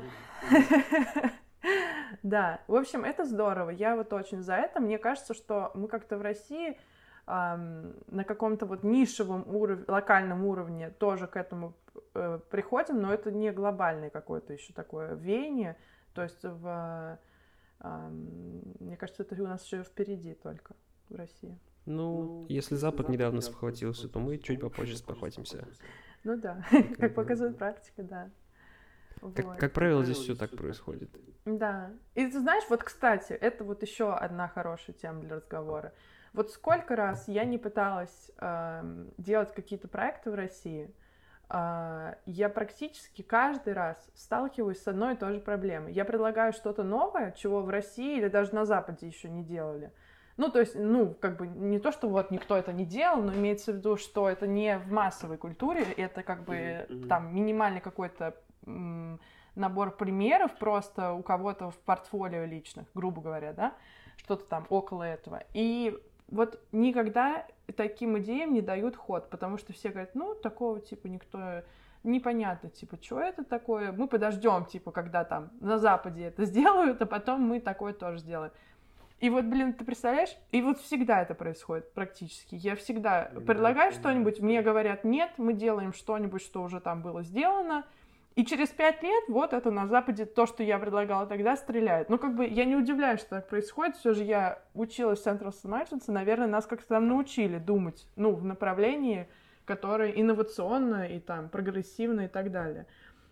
Да, 2.23 2.61
в 2.67 2.75
общем, 2.75 3.05
это 3.05 3.25
здорово. 3.25 3.71
Я 3.71 3.97
вот 3.97 4.13
очень 4.13 4.43
за 4.43 4.55
это. 4.55 4.81
Мне 4.81 4.99
кажется, 4.99 5.35
что 5.35 5.71
мы 5.75 5.89
как-то 5.89 6.19
в 6.19 6.23
России 6.23 6.79
на 7.27 8.25
каком-то 8.25 8.67
вот 8.67 8.85
нишевом 8.85 9.49
уровне, 9.49 9.85
локальном 9.89 10.45
уровне 10.45 10.91
тоже 10.91 11.27
к 11.27 11.37
этому 11.37 11.75
э, 12.15 12.39
приходим, 12.51 13.01
но 13.01 13.13
это 13.13 13.33
не 13.33 13.51
глобальное 13.51 14.11
какое-то 14.11 14.53
еще 14.53 14.73
такое 14.73 15.15
веяние. 15.15 15.77
То 16.15 16.23
есть 16.23 16.45
в, 16.45 17.19
э, 17.81 18.09
мне 18.79 18.97
кажется, 18.97 19.25
это 19.25 19.35
у 19.43 19.47
нас 19.47 19.65
еще 19.65 19.83
впереди 19.83 20.35
только 20.35 20.77
в 21.09 21.17
России. 21.17 21.59
Ну, 21.85 22.23
ну 22.23 22.47
если 22.49 22.77
Запад 22.77 23.09
недавно 23.09 23.41
спохватился, 23.41 24.09
то 24.09 24.21
мы 24.21 24.39
чуть 24.39 24.61
попозже 24.61 24.97
спохватимся. 24.97 25.67
Ну 26.23 26.37
да, 26.37 26.65
как 26.97 27.15
показывает 27.15 27.59
практика, 27.59 28.05
да. 28.05 28.31
Как, 29.35 29.59
как 29.59 29.73
правило, 29.73 30.05
здесь 30.05 30.19
все 30.19 30.35
так 30.35 30.51
происходит. 30.57 31.11
Да. 31.45 31.91
И 32.15 32.27
ты 32.27 32.41
знаешь, 32.41 32.65
вот, 32.69 32.83
кстати, 32.83 33.33
это 33.33 33.65
вот 33.65 33.83
еще 33.83 34.13
одна 34.13 34.49
хорошая 34.49 34.95
тема 34.95 35.21
для 35.21 35.37
разговора. 35.37 35.93
Вот 36.33 36.51
сколько 36.51 36.97
раз 36.97 37.29
я 37.29 37.45
не 37.45 37.57
пыталась 37.57 38.31
э, 38.39 39.07
делать 39.17 39.55
какие-то 39.55 39.89
проекты 39.89 40.31
в 40.31 40.35
России, 40.35 40.93
э, 41.49 42.15
я 42.27 42.49
практически 42.49 43.23
каждый 43.23 43.73
раз 43.73 43.97
сталкиваюсь 44.15 44.83
с 44.83 44.89
одной 44.89 45.15
и 45.15 45.17
той 45.17 45.35
же 45.35 45.41
проблемой. 45.41 45.93
Я 45.93 46.05
предлагаю 46.05 46.53
что-то 46.53 46.83
новое, 46.83 47.33
чего 47.33 47.63
в 47.63 47.71
России 47.71 48.19
или 48.19 48.29
даже 48.29 48.55
на 48.55 48.67
Западе 48.67 49.07
еще 49.07 49.31
не 49.31 49.45
делали. 49.45 49.93
Ну, 50.37 50.51
то 50.51 50.61
есть, 50.61 50.75
ну, 50.75 51.15
как 51.15 51.39
бы 51.39 51.47
не 51.47 51.79
то, 51.79 51.93
что 51.93 52.09
вот 52.09 52.31
никто 52.31 52.57
это 52.57 52.73
не 52.73 52.85
делал, 52.85 53.23
но 53.23 53.33
имеется 53.33 53.73
в 53.73 53.77
виду, 53.77 53.97
что 53.97 54.29
это 54.29 54.47
не 54.47 54.79
в 54.79 54.93
массовой 54.93 55.39
культуре, 55.39 55.85
это 55.97 56.23
как 56.23 56.45
бы 56.45 56.55
mm-hmm. 56.55 57.07
там 57.09 57.35
минимальный 57.35 57.81
какой-то 57.81 58.35
набор 58.67 59.97
примеров 59.97 60.57
просто 60.59 61.13
у 61.13 61.23
кого-то 61.23 61.71
в 61.71 61.79
портфолио 61.79 62.45
личных, 62.45 62.87
грубо 62.95 63.23
говоря, 63.23 63.53
да, 63.53 63.75
что-то 64.17 64.45
там 64.45 64.67
около 64.69 65.03
этого. 65.03 65.43
И 65.55 65.99
вот 66.29 66.61
никогда 66.73 67.47
таким 67.77 68.19
идеям 68.19 68.53
не 68.53 68.61
дают 68.61 68.97
ход, 68.97 69.31
потому 69.31 69.59
что 69.59 69.73
все 69.73 69.91
говорят, 69.91 70.15
ну, 70.15 70.35
такого 70.35 70.81
типа 70.81 71.07
никто 71.07 71.63
непонятно, 72.03 72.71
типа, 72.71 72.99
что 73.01 73.21
это 73.21 73.45
такое, 73.45 73.93
мы 73.93 74.07
подождем, 74.07 74.65
типа, 74.65 74.93
когда 74.93 75.25
там 75.25 75.51
на 75.61 75.79
Западе 75.79 76.25
это 76.25 76.45
сделают, 76.45 77.03
а 77.03 77.07
потом 77.07 77.43
мы 77.43 77.61
такое 77.61 77.93
тоже 77.93 78.19
сделаем. 78.19 78.53
И 79.19 79.31
вот, 79.31 79.45
блин, 79.47 79.73
ты 79.73 79.85
представляешь? 79.85 80.37
И 80.53 80.61
вот 80.61 80.79
всегда 80.79 81.23
это 81.23 81.35
происходит 81.35 81.93
практически. 81.95 82.55
Я 82.55 82.77
всегда 82.77 83.31
предлагаю 83.47 83.93
что-нибудь, 83.93 84.41
мне 84.41 84.63
говорят, 84.63 85.05
нет, 85.05 85.31
мы 85.39 85.55
делаем 85.55 85.95
что-нибудь, 85.95 86.43
что 86.43 86.63
уже 86.63 86.81
там 86.81 87.03
было 87.03 87.23
сделано, 87.23 87.85
и 88.37 88.45
через 88.45 88.69
пять 88.69 89.03
лет 89.03 89.25
вот 89.29 89.55
это 89.55 89.71
на 89.71 89.87
Западе 89.87 90.27
то, 90.27 90.45
что 90.45 90.63
я 90.63 90.79
предлагала 90.79 91.27
тогда, 91.27 91.57
стреляет. 91.57 92.11
Ну, 92.11 92.19
как 92.19 92.37
бы 92.37 92.47
я 92.47 92.67
не 92.67 92.77
удивляюсь, 92.77 93.21
что 93.21 93.31
так 93.31 93.49
происходит. 93.49 93.97
Все 93.97 94.13
же 94.13 94.25
я 94.25 94.63
училась 94.75 95.23
в 95.23 95.27
Central 95.27 95.55
и, 96.07 96.11
наверное, 96.13 96.47
нас 96.47 96.67
как-то 96.67 96.87
там 96.87 97.09
научили 97.09 97.59
думать, 97.59 98.07
ну, 98.15 98.35
в 98.35 98.45
направлении, 98.45 99.27
которое 99.65 100.11
инновационно 100.11 101.09
и 101.09 101.19
там 101.19 101.49
прогрессивно 101.49 102.27
и 102.27 102.29
так 102.29 102.53
далее. 102.53 102.87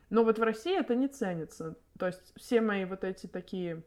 Но 0.09 0.25
вот 0.25 0.39
в 0.39 0.43
России 0.43 0.79
это 0.79 0.95
не 0.95 1.09
ценится. 1.09 1.77
То 1.99 2.07
есть 2.07 2.33
все 2.37 2.63
мои 2.63 2.87
вот 2.87 3.05
эти 3.05 3.27
такие 3.27 3.83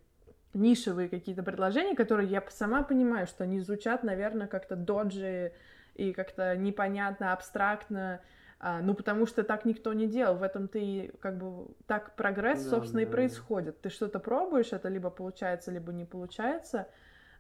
нишевые 0.53 1.09
какие-то 1.09 1.41
предложения, 1.41 1.95
которые 1.95 2.30
я 2.30 2.43
сама 2.49 2.84
понимаю, 2.84 3.26
что 3.26 3.43
они 3.43 3.59
звучат, 3.59 4.03
наверное, 4.03 4.45
как-то 4.45 4.76
доджи 4.76 5.51
и 5.95 6.13
как-то 6.13 6.55
непонятно, 6.55 7.34
абстрактно, 7.34 8.22
а, 8.59 8.81
ну, 8.81 8.95
потому 8.95 9.27
что 9.27 9.43
так 9.43 9.65
никто 9.65 9.93
не 9.93 10.07
делал. 10.07 10.35
В 10.35 10.43
этом 10.43 10.67
ты 10.67 11.13
как 11.19 11.37
бы 11.37 11.67
так 11.85 12.15
прогресс, 12.15 12.63
да, 12.63 12.69
собственно, 12.71 13.03
да. 13.03 13.07
и 13.07 13.11
происходит. 13.11 13.81
Ты 13.81 13.89
что-то 13.89 14.19
пробуешь, 14.19 14.73
это 14.73 14.89
либо 14.89 15.09
получается, 15.09 15.71
либо 15.71 15.91
не 15.93 16.05
получается. 16.05 16.87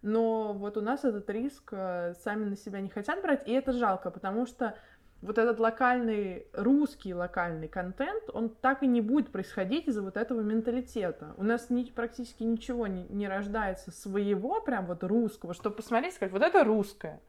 Но 0.03 0.53
вот 0.53 0.77
у 0.77 0.81
нас 0.81 1.03
этот 1.03 1.27
риск 1.29 1.69
э, 1.71 2.13
сами 2.23 2.45
на 2.45 2.55
себя 2.55 2.81
не 2.81 2.89
хотят 2.89 3.21
брать, 3.23 3.47
и 3.47 3.51
это 3.51 3.73
жалко, 3.73 4.11
потому 4.11 4.45
что 4.45 4.75
вот 5.23 5.39
этот 5.39 5.59
локальный, 5.59 6.45
русский 6.53 7.15
локальный 7.15 7.67
контент, 7.67 8.23
он 8.31 8.49
так 8.49 8.83
и 8.83 8.87
не 8.87 9.01
будет 9.01 9.31
происходить 9.31 9.87
из-за 9.87 10.03
вот 10.03 10.15
этого 10.15 10.41
менталитета. 10.41 11.33
У 11.37 11.43
нас 11.43 11.71
ни, 11.71 11.83
практически 11.85 12.43
ничего 12.43 12.85
не, 12.85 13.07
не 13.09 13.27
рождается 13.27 13.89
своего, 13.89 14.61
прям 14.61 14.85
вот 14.85 15.03
русского, 15.03 15.55
чтобы 15.55 15.77
посмотреть, 15.77 16.13
сказать, 16.13 16.31
вот 16.31 16.43
это 16.43 16.63
русское. 16.63 17.19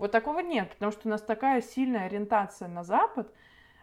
Вот 0.00 0.12
такого 0.12 0.38
нет, 0.40 0.70
потому 0.70 0.92
что 0.92 1.08
у 1.08 1.10
нас 1.10 1.20
такая 1.20 1.60
сильная 1.60 2.06
ориентация 2.06 2.68
на 2.68 2.84
Запад, 2.84 3.30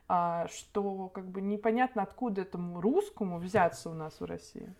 а, 0.07 0.47
что 0.47 1.09
как 1.09 1.29
бы 1.29 1.41
непонятно, 1.41 2.01
откуда 2.01 2.41
этому 2.41 2.81
русскому 2.81 3.37
взяться 3.37 3.91
у 3.91 3.93
нас 3.93 4.19
в 4.19 4.25
России. 4.25 4.73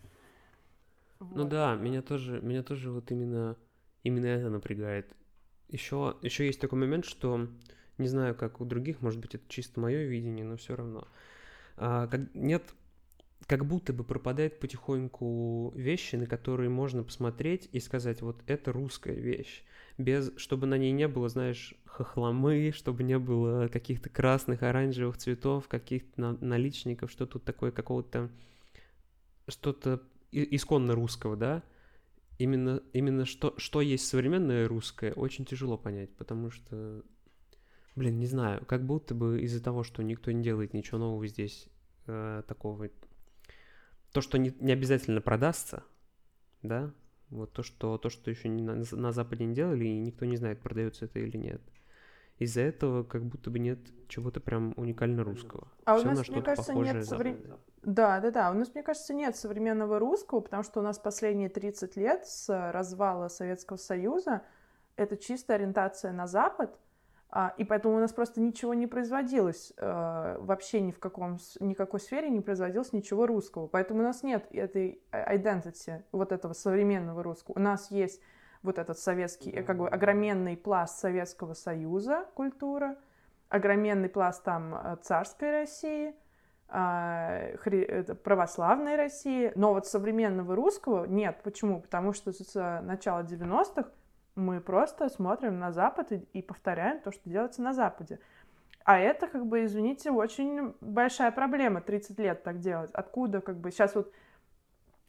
Ну 1.20 1.26
вот. 1.26 1.36
Ну 1.36 1.44
да, 1.44 1.76
меня 1.76 2.02
тоже, 2.02 2.40
меня 2.40 2.64
тоже 2.64 2.90
вот 2.90 3.12
именно, 3.12 3.56
именно 4.02 4.26
это 4.26 4.50
напрягает. 4.50 5.14
Еще, 5.68 6.16
еще 6.22 6.44
есть 6.44 6.60
такой 6.60 6.80
момент, 6.80 7.04
что 7.04 7.46
не 7.98 8.08
знаю, 8.08 8.34
как 8.34 8.60
у 8.60 8.64
других, 8.64 9.00
может 9.00 9.20
быть, 9.20 9.36
это 9.36 9.44
чисто 9.46 9.78
мое 9.78 10.06
видение, 10.06 10.44
но 10.44 10.56
все 10.56 10.74
равно. 10.74 11.06
А, 11.76 12.08
как, 12.08 12.34
нет, 12.34 12.64
как 13.46 13.64
будто 13.66 13.92
бы 13.92 14.04
пропадает 14.04 14.60
потихоньку 14.60 15.72
вещи, 15.74 16.16
на 16.16 16.26
которые 16.26 16.68
можно 16.70 17.02
посмотреть 17.02 17.68
и 17.72 17.80
сказать, 17.80 18.20
вот 18.22 18.42
это 18.46 18.72
русская 18.72 19.14
вещь 19.14 19.64
без, 19.98 20.32
чтобы 20.36 20.66
на 20.66 20.78
ней 20.78 20.92
не 20.92 21.08
было, 21.08 21.28
знаешь, 21.28 21.74
хохломы, 21.84 22.72
чтобы 22.74 23.02
не 23.02 23.18
было 23.18 23.66
каких-то 23.66 24.08
красных, 24.08 24.62
оранжевых 24.62 25.18
цветов, 25.18 25.66
каких-то 25.68 26.38
наличников, 26.40 27.10
что 27.10 27.26
тут 27.26 27.44
такое 27.44 27.72
какого-то, 27.72 28.30
что-то 29.48 30.02
исконно 30.30 30.94
русского, 30.94 31.36
да, 31.36 31.64
именно, 32.38 32.80
именно 32.92 33.24
что, 33.24 33.54
что 33.56 33.80
есть 33.80 34.06
современное 34.06 34.68
русское, 34.68 35.12
очень 35.12 35.44
тяжело 35.44 35.76
понять, 35.76 36.14
потому 36.16 36.52
что, 36.52 37.02
блин, 37.96 38.20
не 38.20 38.26
знаю, 38.26 38.64
как 38.66 38.86
будто 38.86 39.16
бы 39.16 39.42
из-за 39.42 39.62
того, 39.62 39.82
что 39.82 40.04
никто 40.04 40.30
не 40.30 40.44
делает 40.44 40.74
ничего 40.74 40.98
нового 40.98 41.26
здесь, 41.26 41.68
э, 42.06 42.44
такого, 42.46 42.88
то, 44.12 44.20
что 44.20 44.38
не, 44.38 44.54
не 44.60 44.72
обязательно 44.72 45.20
продастся, 45.20 45.84
да, 46.62 46.92
вот 47.30 47.52
то, 47.52 47.62
что, 47.62 47.98
то, 47.98 48.08
что 48.08 48.30
еще 48.30 48.48
не 48.48 48.62
на, 48.62 48.82
на 48.90 49.12
Западе 49.12 49.44
не 49.44 49.54
делали, 49.54 49.84
и 49.84 49.98
никто 49.98 50.24
не 50.24 50.36
знает, 50.36 50.60
продается 50.60 51.04
это 51.04 51.18
или 51.18 51.36
нет. 51.36 51.60
Из-за 52.38 52.60
этого 52.60 53.02
как 53.02 53.24
будто 53.24 53.50
бы 53.50 53.58
нет 53.58 53.78
чего-то 54.06 54.40
прям 54.40 54.72
уникально 54.76 55.24
русского. 55.24 55.68
А 55.84 55.96
Все 55.96 56.08
у 56.08 56.10
нас, 56.12 56.28
мне 56.28 56.42
кажется, 56.42 56.74
нет 56.74 57.04
соврем... 57.04 57.38
Да, 57.82 58.20
да, 58.20 58.30
да. 58.30 58.50
У 58.50 58.54
нас, 58.54 58.72
мне 58.74 58.82
кажется, 58.82 59.12
нет 59.12 59.36
современного 59.36 59.98
русского, 59.98 60.40
потому 60.40 60.62
что 60.62 60.80
у 60.80 60.82
нас 60.82 60.98
последние 60.98 61.48
30 61.48 61.96
лет 61.96 62.26
с 62.26 62.70
развала 62.72 63.28
Советского 63.28 63.76
Союза 63.76 64.42
это 64.96 65.16
чистая 65.16 65.58
ориентация 65.58 66.12
на 66.12 66.26
Запад— 66.26 66.78
и 67.58 67.64
поэтому 67.64 67.96
у 67.96 68.00
нас 68.00 68.12
просто 68.12 68.40
ничего 68.40 68.72
не 68.72 68.86
производилось, 68.86 69.74
э, 69.76 70.36
вообще 70.40 70.80
ни 70.80 70.92
в 70.92 70.98
каком, 70.98 71.38
никакой 71.60 72.00
сфере 72.00 72.30
не 72.30 72.40
производилось 72.40 72.94
ничего 72.94 73.26
русского. 73.26 73.66
Поэтому 73.66 74.00
у 74.00 74.02
нас 74.02 74.22
нет 74.22 74.46
этой 74.50 75.02
identity, 75.12 76.04
вот 76.10 76.32
этого 76.32 76.54
современного 76.54 77.22
русского. 77.22 77.56
У 77.56 77.60
нас 77.60 77.90
есть 77.90 78.22
вот 78.62 78.78
этот 78.78 78.98
советский, 78.98 79.62
как 79.62 79.76
бы 79.76 79.88
огроменный 79.88 80.56
пласт 80.56 81.00
Советского 81.00 81.52
Союза 81.52 82.26
культура, 82.34 82.96
огроменный 83.50 84.08
пласт 84.08 84.42
там 84.42 84.74
э, 84.74 84.96
царской 85.02 85.50
России, 85.50 86.14
а, 86.70 87.56
православной 88.24 88.96
России, 88.96 89.52
но 89.54 89.72
вот 89.72 89.86
современного 89.86 90.54
русского 90.54 91.06
нет. 91.06 91.40
Почему? 91.42 91.80
Потому 91.80 92.12
что 92.12 92.30
с 92.30 92.80
начала 92.82 93.22
90-х 93.22 93.88
мы 94.38 94.60
просто 94.60 95.08
смотрим 95.08 95.58
на 95.58 95.72
Запад 95.72 96.12
и, 96.12 96.16
и 96.32 96.42
повторяем 96.42 97.00
то, 97.00 97.10
что 97.10 97.28
делается 97.28 97.60
на 97.60 97.74
Западе. 97.74 98.20
А 98.84 98.98
это, 98.98 99.26
как 99.26 99.44
бы, 99.46 99.64
извините, 99.64 100.10
очень 100.10 100.74
большая 100.80 101.30
проблема 101.30 101.82
30 101.82 102.18
лет 102.18 102.42
так 102.42 102.60
делать. 102.60 102.90
Откуда, 102.92 103.40
как 103.40 103.58
бы, 103.58 103.70
сейчас 103.70 103.94
вот 103.94 104.12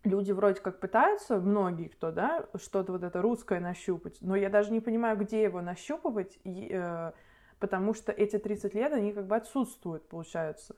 люди 0.04 0.32
вроде 0.32 0.60
как 0.60 0.80
пытаются, 0.80 1.40
многие 1.40 1.88
кто, 1.88 2.12
да, 2.12 2.46
что-то 2.56 2.92
вот 2.92 3.04
это 3.04 3.22
русское 3.22 3.60
нащупать, 3.60 4.18
но 4.22 4.36
я 4.36 4.50
даже 4.50 4.72
не 4.72 4.82
понимаю, 4.82 5.18
где 5.18 5.44
его 5.44 5.62
нащупывать, 5.62 6.40
и, 6.44 6.70
э, 6.72 7.12
потому 7.60 7.94
что 7.94 8.12
эти 8.12 8.38
30 8.38 8.74
лет, 8.74 8.92
они 8.92 9.14
как 9.14 9.28
бы 9.28 9.36
отсутствуют, 9.36 10.10
получается. 10.10 10.76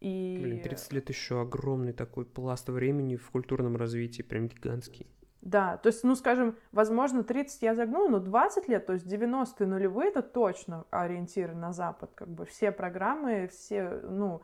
И... 0.00 0.38
Блин, 0.42 0.60
30 0.62 0.92
лет 0.92 1.08
еще 1.08 1.40
огромный 1.40 1.92
такой 1.92 2.26
пласт 2.26 2.68
времени 2.68 3.16
в 3.16 3.30
культурном 3.30 3.76
развитии, 3.76 4.22
прям 4.22 4.48
гигантский. 4.48 5.06
Да, 5.46 5.76
то 5.76 5.86
есть, 5.86 6.02
ну, 6.02 6.16
скажем, 6.16 6.56
возможно, 6.72 7.22
30 7.22 7.62
я 7.62 7.76
загнула, 7.76 8.08
но 8.08 8.18
20 8.18 8.66
лет, 8.66 8.84
то 8.84 8.94
есть 8.94 9.06
90-е 9.06 9.68
нулевые, 9.68 10.08
это 10.08 10.20
точно 10.20 10.86
ориентиры 10.90 11.54
на 11.54 11.72
Запад, 11.72 12.10
как 12.16 12.26
бы 12.26 12.46
все 12.46 12.72
программы, 12.72 13.46
все, 13.46 14.00
ну, 14.02 14.42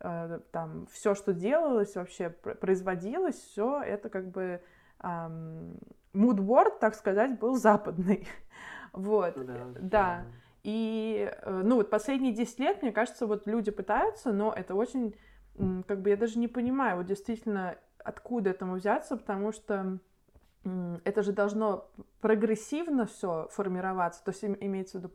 э, 0.00 0.40
там, 0.50 0.86
все, 0.90 1.14
что 1.14 1.34
делалось, 1.34 1.96
вообще 1.96 2.30
производилось, 2.30 3.34
все 3.34 3.82
это 3.82 4.08
как 4.08 4.30
бы 4.30 4.62
мудборд, 6.14 6.80
так 6.80 6.94
сказать, 6.94 7.38
был 7.38 7.56
западный. 7.56 8.26
вот, 8.94 9.34
да. 9.36 9.44
да. 9.44 9.80
да. 9.82 10.24
И, 10.62 11.30
э, 11.30 11.62
ну, 11.62 11.76
вот 11.76 11.90
последние 11.90 12.32
10 12.32 12.58
лет, 12.58 12.80
мне 12.80 12.90
кажется, 12.90 13.26
вот 13.26 13.46
люди 13.46 13.70
пытаются, 13.70 14.32
но 14.32 14.54
это 14.56 14.74
очень, 14.74 15.14
как 15.86 16.00
бы, 16.00 16.08
я 16.08 16.16
даже 16.16 16.38
не 16.38 16.48
понимаю, 16.48 16.96
вот 16.96 17.04
действительно, 17.04 17.76
откуда 18.02 18.48
этому 18.48 18.76
взяться, 18.76 19.18
потому 19.18 19.52
что 19.52 19.98
это 20.64 21.22
же 21.22 21.32
должно 21.32 21.88
прогрессивно 22.20 23.06
все 23.06 23.48
формироваться, 23.50 24.22
то 24.24 24.30
есть 24.30 24.44
имеется 24.44 24.98
в 24.98 25.02
виду 25.02 25.10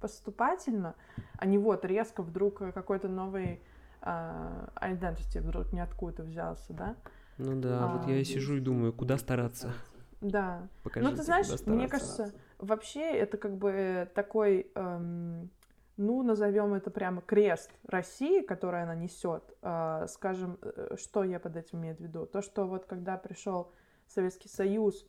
поступательно, 0.00 0.94
а 1.38 1.46
не 1.46 1.58
вот 1.58 1.84
резко 1.84 2.22
вдруг 2.22 2.58
какой-то 2.58 3.08
новый 3.08 3.62
uh, 4.02 4.70
identity 4.80 5.40
вдруг 5.40 5.72
ниоткуда 5.72 6.22
взялся, 6.22 6.72
да? 6.72 6.96
Ну 7.38 7.60
да, 7.60 7.84
а, 7.84 7.96
вот 7.96 8.08
я 8.08 8.16
и 8.16 8.24
сижу 8.24 8.56
и 8.56 8.60
думаю, 8.60 8.92
куда 8.92 9.16
стараться. 9.16 9.72
Да. 10.20 10.68
Покажите, 10.82 11.10
ну 11.10 11.16
ты 11.16 11.22
знаешь, 11.22 11.46
мне 11.66 11.88
кажется, 11.88 12.32
вообще 12.58 13.12
это 13.12 13.36
как 13.36 13.56
бы 13.56 14.10
такой, 14.14 14.70
эм, 14.74 15.48
ну 15.96 16.22
назовем 16.24 16.74
это 16.74 16.90
прямо 16.90 17.20
крест 17.20 17.70
России, 17.86 18.42
который 18.42 18.82
она 18.82 18.96
несет. 18.96 19.44
Э, 19.62 20.06
скажем, 20.08 20.58
э, 20.62 20.96
что 20.96 21.22
я 21.22 21.38
под 21.38 21.56
этим 21.56 21.78
имею 21.78 21.96
в 21.96 22.00
виду? 22.00 22.26
То, 22.26 22.42
что 22.42 22.66
вот 22.66 22.86
когда 22.86 23.16
пришел 23.16 23.72
Советский 24.08 24.48
Союз, 24.48 25.06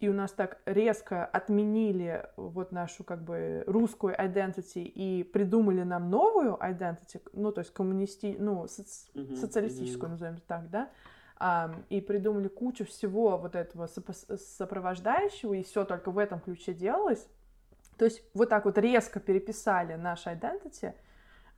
и 0.00 0.08
у 0.08 0.12
нас 0.12 0.32
так 0.32 0.60
резко 0.66 1.24
отменили 1.24 2.26
вот 2.36 2.72
нашу 2.72 3.04
как 3.04 3.22
бы 3.22 3.62
русскую 3.66 4.14
identity 4.14 4.82
и 4.82 5.22
придумали 5.22 5.82
нам 5.82 6.10
новую 6.10 6.54
identity, 6.54 7.22
ну 7.32 7.52
то 7.52 7.60
есть 7.60 7.72
коммунисти, 7.72 8.36
ну 8.38 8.66
соци... 8.66 9.06
mm-hmm. 9.14 9.36
социалистическую, 9.36 10.08
mm-hmm. 10.08 10.12
назовем 10.12 10.40
так, 10.46 10.70
да, 10.70 10.90
а, 11.36 11.74
и 11.88 12.00
придумали 12.00 12.48
кучу 12.48 12.84
всего 12.84 13.38
вот 13.38 13.54
этого 13.54 13.88
сопровождающего, 13.88 15.54
и 15.54 15.62
все 15.62 15.84
только 15.84 16.10
в 16.10 16.18
этом 16.18 16.40
ключе 16.40 16.74
делалось. 16.74 17.26
То 17.96 18.04
есть 18.06 18.24
вот 18.34 18.48
так 18.48 18.64
вот 18.64 18.78
резко 18.78 19.20
переписали 19.20 19.94
наш 19.94 20.26
identity— 20.26 20.94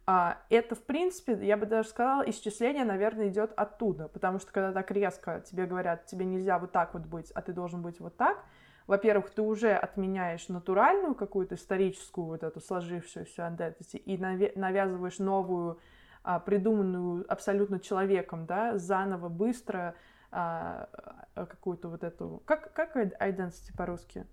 это, 0.07 0.75
в 0.75 0.83
принципе, 0.83 1.39
я 1.47 1.57
бы 1.57 1.67
даже 1.67 1.89
сказала, 1.89 2.29
исчисление, 2.29 2.85
наверное, 2.85 3.29
идет 3.29 3.53
оттуда, 3.57 4.09
потому 4.09 4.39
что 4.39 4.53
когда 4.53 4.73
так 4.73 4.91
резко 4.91 5.43
тебе 5.47 5.67
говорят, 5.67 6.07
тебе 6.07 6.27
нельзя 6.27 6.59
вот 6.59 6.73
так 6.73 6.93
вот 6.93 7.05
быть, 7.07 7.31
а 7.31 7.41
ты 7.41 7.53
должен 7.53 7.81
быть 7.81 8.01
вот 8.01 8.17
так, 8.17 8.45
во-первых, 8.87 9.31
ты 9.31 9.41
уже 9.41 9.73
отменяешь 9.73 10.49
натуральную 10.49 11.15
какую-то 11.15 11.55
историческую 11.55 12.27
вот 12.27 12.43
эту 12.43 12.61
сложившуюся 12.61 13.43
identity 13.43 13.97
и 13.97 14.19
навязываешь 14.19 15.19
новую, 15.19 15.79
а, 16.23 16.39
придуманную 16.39 17.25
абсолютно 17.33 17.81
человеком, 17.81 18.45
да, 18.45 18.77
заново, 18.77 19.31
быстро 19.31 19.95
а, 20.31 20.89
какую-то 21.35 21.89
вот 21.89 22.05
эту... 22.05 22.43
Как, 22.45 22.75
как 22.75 22.97
identity 22.97 23.75
по-русски? 23.77 24.27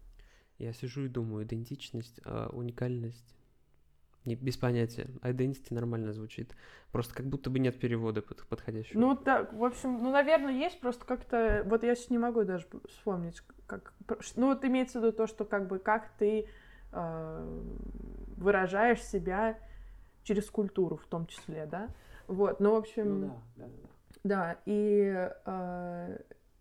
Я 0.57 0.73
сижу 0.73 1.05
и 1.05 1.07
думаю, 1.07 1.45
идентичность, 1.45 2.19
уникальность, 2.51 3.35
не, 4.25 4.35
без 4.35 4.57
понятия. 4.57 5.07
Identity 5.21 5.73
нормально 5.73 6.13
звучит. 6.13 6.55
Просто 6.91 7.15
как 7.15 7.25
будто 7.25 7.49
бы 7.49 7.59
нет 7.59 7.79
перевода 7.79 8.21
под, 8.21 8.45
подходящего. 8.45 8.99
Ну, 8.99 9.15
так, 9.15 9.51
в 9.53 9.63
общем, 9.63 9.97
ну, 9.97 10.11
наверное, 10.11 10.53
есть, 10.53 10.79
просто 10.79 11.05
как-то... 11.05 11.63
Вот 11.65 11.83
я 11.83 11.95
сейчас 11.95 12.11
не 12.11 12.19
могу 12.19 12.43
даже 12.43 12.67
вспомнить, 12.89 13.41
как... 13.65 13.93
Ну, 14.35 14.47
вот 14.47 14.63
имеется 14.63 14.99
в 14.99 15.03
виду 15.03 15.13
то, 15.15 15.25
что 15.27 15.43
как 15.43 15.67
бы 15.67 15.79
как 15.79 16.09
ты 16.19 16.47
э, 16.91 17.61
выражаешь 18.37 19.03
себя 19.03 19.57
через 20.23 20.49
культуру 20.51 20.97
в 20.97 21.07
том 21.07 21.25
числе, 21.25 21.65
да? 21.65 21.89
Вот, 22.27 22.59
ну, 22.59 22.73
в 22.73 22.75
общем... 22.75 23.21
Ну, 23.21 23.41
да, 23.55 23.65
да, 23.65 23.65
да. 23.65 23.89
Да, 24.23 24.57
и... 24.65 25.29
Э, 25.45 26.17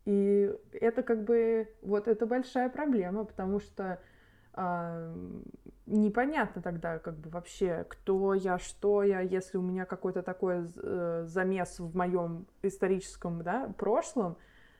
и 0.06 0.50
это 0.72 1.02
как 1.02 1.24
бы... 1.24 1.68
Вот 1.82 2.08
это 2.08 2.26
большая 2.26 2.70
проблема, 2.70 3.24
потому 3.24 3.60
что 3.60 3.84
а, 3.84 3.98
непонятно 5.86 6.62
тогда 6.62 6.98
как 6.98 7.16
бы 7.16 7.30
вообще, 7.30 7.84
кто 7.88 8.34
я, 8.34 8.58
что 8.58 9.02
я, 9.02 9.20
если 9.20 9.58
у 9.58 9.62
меня 9.62 9.84
какой-то 9.84 10.22
такой 10.22 10.70
э, 10.76 11.24
замес 11.26 11.78
в 11.78 11.96
моем 11.96 12.46
историческом 12.62 13.42
да, 13.42 13.72
прошлом, 13.76 14.36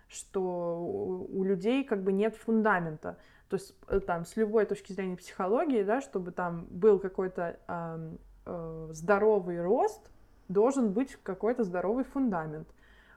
что 0.09 0.81
у 0.81 1.45
людей 1.45 1.85
как 1.85 2.03
бы 2.03 2.13
нет 2.13 2.37
фундамента. 2.37 3.19
То 3.49 3.55
есть 3.57 3.75
э, 3.89 4.01
там 4.01 4.25
с 4.25 4.37
любой 4.37 4.67
точки 4.67 4.93
зрения 4.93 5.17
психологии, 5.17 5.83
да, 5.83 6.01
чтобы 6.01 6.31
там 6.33 6.67
был 6.71 6.99
какой-то 6.99 7.59
э, 7.67 8.17
э, 8.47 8.89
здоровый 8.93 9.61
рост, 9.63 10.11
должен 10.49 10.93
быть 10.93 11.17
какой-то 11.23 11.65
здоровый 11.65 12.05
фундамент. 12.05 12.69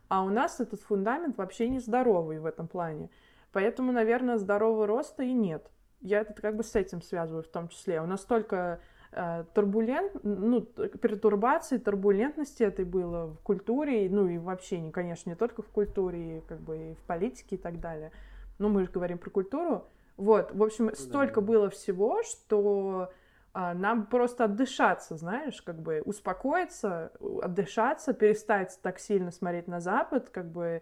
А 0.08 0.24
у 0.24 0.30
нас 0.30 0.60
этот 0.60 0.82
фундамент 0.82 1.38
вообще 1.38 1.68
не 1.70 1.80
здоровый 1.80 2.39
в 2.39 2.45
этом 2.45 2.68
плане. 2.68 3.10
Поэтому, 3.51 3.91
наверное, 3.91 4.38
здорового 4.38 4.86
роста 4.88 5.24
и 5.24 5.34
нет 5.34 5.70
я 6.04 6.22
это 6.22 6.34
как 6.34 6.56
бы 6.56 6.64
с 6.64 6.76
этим 6.76 7.01
связываю 7.01 7.43
в 7.43 7.47
том 7.47 7.70
числе. 7.70 8.01
У 8.01 8.06
нас 8.06 8.22
столько 8.22 8.80
э, 9.12 9.45
турбулент, 9.54 10.14
ну, 10.24 10.62
пертурбаций, 10.62 11.80
турбулентности 11.80 12.64
этой 12.64 12.86
было 12.86 13.28
в 13.28 13.38
культуре, 13.41 14.08
ну 14.10 14.28
и 14.28 14.38
вообще, 14.38 14.80
не, 14.80 14.91
конечно, 14.91 15.30
не 15.30 15.36
только 15.36 15.62
в 15.62 15.68
культуре, 15.70 16.38
и 16.38 16.41
как 16.41 16.60
бы 16.60 16.91
и 16.91 16.93
в 16.95 17.04
политике 17.04 17.56
и 17.56 17.60
так 17.60 17.80
далее. 17.80 18.12
Ну, 18.60 18.70
мы 18.70 18.84
же 18.84 18.91
говорим 18.91 19.18
про 19.18 19.30
культуру. 19.30 19.88
Вот, 20.18 20.54
в 20.54 20.62
общем, 20.62 20.86
ну, 20.86 20.95
столько 20.95 21.41
да. 21.41 21.47
было 21.47 21.70
всего, 21.70 22.22
что 22.24 23.12
а, 23.54 23.74
нам 23.74 24.06
просто 24.06 24.45
отдышаться, 24.45 25.16
знаешь, 25.16 25.62
как 25.62 25.80
бы 25.80 26.01
успокоиться, 26.06 27.12
отдышаться, 27.41 28.14
перестать 28.14 28.78
так 28.82 28.99
сильно 28.99 29.32
смотреть 29.32 29.68
на 29.68 29.80
Запад, 29.80 30.30
как 30.30 30.51
бы, 30.51 30.82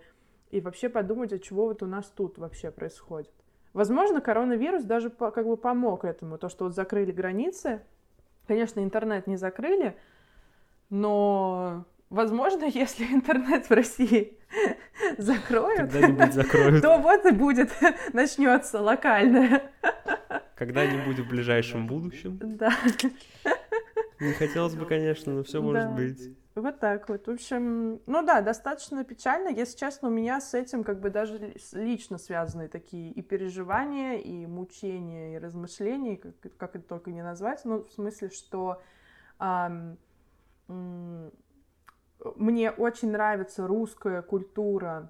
и 0.49 0.61
вообще 0.61 0.89
подумать, 0.89 1.31
от 1.31 1.43
чего 1.43 1.65
вот 1.65 1.83
у 1.83 1.85
нас 1.85 2.07
тут 2.07 2.37
вообще 2.37 2.71
происходит. 2.71 3.31
Возможно, 3.73 4.19
коронавирус 4.19 4.83
даже 4.83 5.09
как 5.09 5.45
бы 5.45 5.55
помог 5.55 6.03
этому, 6.03 6.37
то, 6.37 6.49
что 6.49 6.65
вот 6.65 6.75
закрыли 6.75 7.11
границы. 7.11 7.81
Конечно, 8.47 8.81
интернет 8.81 9.27
не 9.27 9.37
закрыли, 9.37 9.95
но, 10.89 11.85
возможно, 12.09 12.65
если 12.73 13.05
интернет 13.05 13.69
в 13.69 13.71
России 13.71 14.37
закроют, 15.17 15.91
закроют, 15.91 16.81
то 16.81 16.97
вот 16.97 17.25
и 17.25 17.31
будет, 17.31 17.71
начнется 18.13 18.81
локальное. 18.81 19.71
Когда-нибудь 20.55 21.19
в 21.19 21.29
ближайшем 21.29 21.87
будущем. 21.87 22.39
Да. 22.41 22.71
Не 24.19 24.33
хотелось 24.33 24.75
бы, 24.75 24.85
конечно, 24.85 25.33
но 25.33 25.43
все 25.43 25.61
может 25.61 25.91
быть. 25.93 26.35
Вот 26.53 26.79
так 26.79 27.07
вот. 27.07 27.27
В 27.27 27.31
общем, 27.31 28.01
ну 28.05 28.25
да, 28.25 28.41
достаточно 28.41 29.03
печально. 29.05 29.49
Если 29.49 29.77
честно, 29.77 30.09
у 30.09 30.11
меня 30.11 30.41
с 30.41 30.53
этим 30.53 30.83
как 30.83 30.99
бы 30.99 31.09
даже 31.09 31.53
лично 31.71 32.17
связаны 32.17 32.67
такие 32.67 33.11
и 33.11 33.21
переживания, 33.21 34.17
и 34.17 34.45
мучения, 34.47 35.35
и 35.35 35.39
размышления, 35.39 36.17
как, 36.17 36.57
как 36.57 36.75
это 36.75 36.85
только 36.85 37.11
не 37.11 37.23
назвать. 37.23 37.63
Ну, 37.63 37.85
в 37.85 37.91
смысле, 37.91 38.29
что 38.31 38.81
эм, 39.39 39.97
мне 42.35 42.71
очень 42.71 43.11
нравится 43.11 43.65
русская 43.65 44.21
культура, 44.21 45.09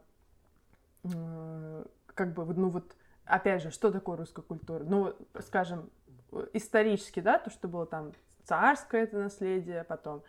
э, 1.03 1.85
как 2.13 2.33
бы, 2.33 2.45
ну 2.53 2.69
вот, 2.69 2.95
опять 3.25 3.63
же, 3.63 3.71
что 3.71 3.91
такое 3.91 4.17
русская 4.17 4.43
культура? 4.43 4.83
Ну, 4.83 5.15
скажем, 5.39 5.89
исторически, 6.53 7.19
да, 7.19 7.39
то, 7.39 7.49
что 7.49 7.67
было 7.67 7.87
там 7.87 8.13
царское 8.43 9.03
это 9.03 9.17
наследие, 9.17 9.83
потом 9.83 10.23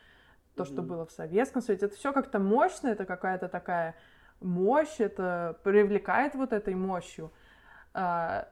то, 0.57 0.65
что 0.65 0.83
было 0.83 1.07
в 1.07 1.11
Советском 1.13 1.63
Союзе. 1.63 1.87
Это 1.87 1.97
все 1.97 2.13
как-то 2.13 2.39
мощно, 2.39 2.89
это 2.89 3.05
какая-то 3.05 3.49
такая 3.49 3.95
мощь, 4.41 4.99
это 4.99 5.59
привлекает 5.63 6.35
вот 6.35 6.53
этой 6.53 6.75
мощью. 6.75 7.33
А, 7.95 8.49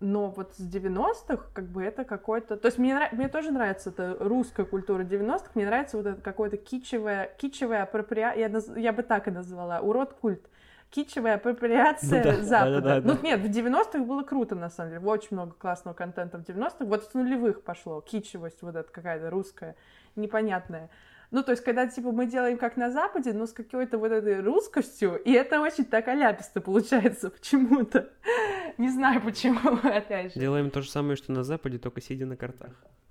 но 0.00 0.30
вот 0.30 0.54
с 0.54 0.60
90-х, 0.60 1.50
как 1.52 1.66
бы 1.66 1.82
это 1.82 2.04
какой-то... 2.04 2.56
То 2.56 2.66
есть 2.66 2.78
мне, 2.78 3.08
мне 3.12 3.28
тоже 3.28 3.50
нравится 3.50 3.90
эта 3.90 4.16
русская 4.20 4.64
культура 4.64 5.02
90-х, 5.02 5.50
мне 5.54 5.66
нравится 5.66 5.96
вот 5.96 6.06
это 6.06 6.20
какое-то 6.20 6.56
кичевое, 6.56 7.30
кичевая 7.38 7.82
апроприация, 7.82 8.40
я, 8.40 8.48
наз... 8.48 8.70
я 8.76 8.92
бы 8.92 9.02
так 9.02 9.28
и 9.28 9.30
назвала, 9.30 9.80
урод-культ. 9.80 10.48
Кичевая 10.90 11.34
апроприация 11.36 12.22
ну, 12.24 12.30
да, 12.30 12.42
Запада. 12.44 12.80
Да, 12.80 12.80
да, 12.80 13.00
да, 13.00 13.14
ну 13.14 13.20
нет, 13.20 13.40
в 13.40 13.46
90-х 13.46 13.98
было 14.04 14.22
круто, 14.22 14.54
на 14.54 14.70
самом 14.70 14.90
деле. 14.90 15.04
Очень 15.04 15.28
много 15.32 15.52
классного 15.54 15.92
контента 15.92 16.38
в 16.38 16.42
90-х. 16.42 16.84
Вот 16.84 17.04
с 17.04 17.14
нулевых 17.14 17.62
пошло. 17.62 18.00
Кичевость 18.00 18.62
вот 18.62 18.76
эта 18.76 18.88
какая-то 18.92 19.28
русская, 19.28 19.74
непонятная. 20.14 20.90
Ну, 21.34 21.42
то 21.42 21.50
есть, 21.50 21.64
когда, 21.64 21.88
типа, 21.88 22.12
мы 22.12 22.26
делаем 22.26 22.56
как 22.56 22.76
на 22.76 22.92
Западе, 22.92 23.32
но 23.32 23.46
с 23.46 23.52
какой-то 23.52 23.98
вот 23.98 24.12
этой 24.12 24.40
русскостью, 24.40 25.16
и 25.16 25.32
это 25.32 25.60
очень 25.60 25.84
так 25.84 26.06
аляписто 26.06 26.60
получается 26.60 27.28
почему-то. 27.28 28.08
Не 28.78 28.88
знаю 28.88 29.20
почему, 29.20 29.80
опять 29.82 30.32
же. 30.32 30.38
Делаем 30.38 30.70
то 30.70 30.80
же 30.80 30.88
самое, 30.88 31.16
что 31.16 31.32
на 31.32 31.42
Западе, 31.42 31.78
только 31.78 32.00
сидя 32.00 32.24
на 32.24 32.36
картах. 32.36 32.70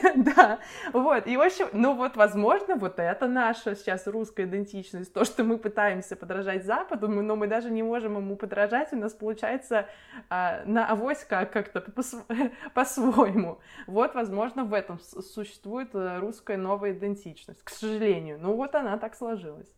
Да, 0.16 0.58
вот, 0.92 1.26
и 1.26 1.36
в 1.36 1.40
общем, 1.40 1.68
ну 1.72 1.94
вот, 1.94 2.16
возможно, 2.16 2.76
вот 2.76 2.98
это 2.98 3.26
наша 3.26 3.74
сейчас 3.74 4.06
русская 4.06 4.44
идентичность, 4.44 5.12
то, 5.12 5.24
что 5.24 5.44
мы 5.44 5.58
пытаемся 5.58 6.16
подражать 6.16 6.64
Западу, 6.64 7.08
но 7.08 7.36
мы 7.36 7.46
даже 7.46 7.70
не 7.70 7.82
можем 7.82 8.16
ему 8.16 8.36
подражать, 8.36 8.92
у 8.92 8.96
нас 8.96 9.12
получается 9.12 9.86
а, 10.28 10.62
на 10.64 10.86
авось 10.88 11.24
как- 11.24 11.52
как-то 11.52 11.80
по-своему. 12.74 13.60
Вот, 13.86 14.14
возможно, 14.14 14.64
в 14.64 14.74
этом 14.74 14.98
существует 15.00 15.94
э, 15.94 16.18
русская 16.18 16.56
новая 16.56 16.92
идентичность, 16.92 17.62
к 17.62 17.70
сожалению, 17.70 18.38
ну 18.40 18.54
вот 18.54 18.74
она 18.74 18.98
так 18.98 19.14
сложилась. 19.14 19.72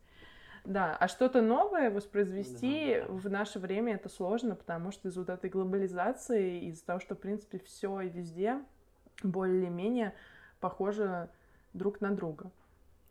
Да, 0.64 0.95
а 0.99 1.09
что-то 1.09 1.41
новое 1.41 1.91
воспроизвести 1.91 2.97
да, 3.01 3.07
да. 3.07 3.12
в 3.12 3.31
наше 3.31 3.59
время 3.59 3.95
это 3.95 4.09
сложно, 4.09 4.55
потому 4.55 4.93
что 4.93 5.09
из-за 5.09 5.21
вот 5.21 5.31
этой 5.31 5.49
глобализации, 5.49 6.66
из-за 6.66 6.85
того, 6.85 7.01
что, 7.01 7.14
в 7.14 7.18
принципе, 7.18 7.59
все 7.59 8.01
и 8.03 8.09
везде 8.09 8.61
более-менее 9.23 10.14
похожи 10.61 11.29
друг 11.73 12.01
на 12.01 12.11
друга. 12.11 12.51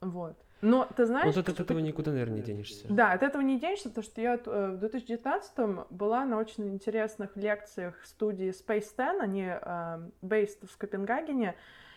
Вот. 0.01 0.37
Но 0.61 0.87
ты 0.95 1.05
знаешь... 1.05 1.35
Вот 1.35 1.49
от 1.49 1.59
этого 1.59 1.79
никуда, 1.79 2.11
наверное, 2.11 2.37
не 2.37 2.41
денешься. 2.41 2.85
Да, 2.89 3.13
от 3.13 3.23
этого 3.23 3.41
не 3.41 3.59
денешься, 3.59 3.89
потому 3.89 4.03
что 4.03 4.21
я 4.21 4.35
э, 4.35 4.77
в 4.77 4.83
2019-м 4.83 5.85
была 5.89 6.25
на 6.25 6.37
очень 6.37 6.69
интересных 6.69 7.35
лекциях 7.37 7.95
студии 8.05 8.49
Space 8.49 8.89
10, 8.97 9.21
они 9.21 9.45
э, 9.49 10.09
based 10.21 10.67
в 10.67 10.77
Копенгагене, 10.77 11.55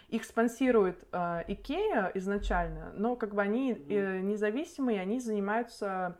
их 0.09 0.25
спонсирует 0.25 1.05
э, 1.11 1.43
Икея 1.49 2.13
изначально, 2.15 2.93
но 2.95 3.17
как 3.17 3.35
бы 3.35 3.43
они 3.43 3.73
э, 3.73 4.21
независимые, 4.21 5.01
они 5.01 5.19
занимаются 5.19 6.17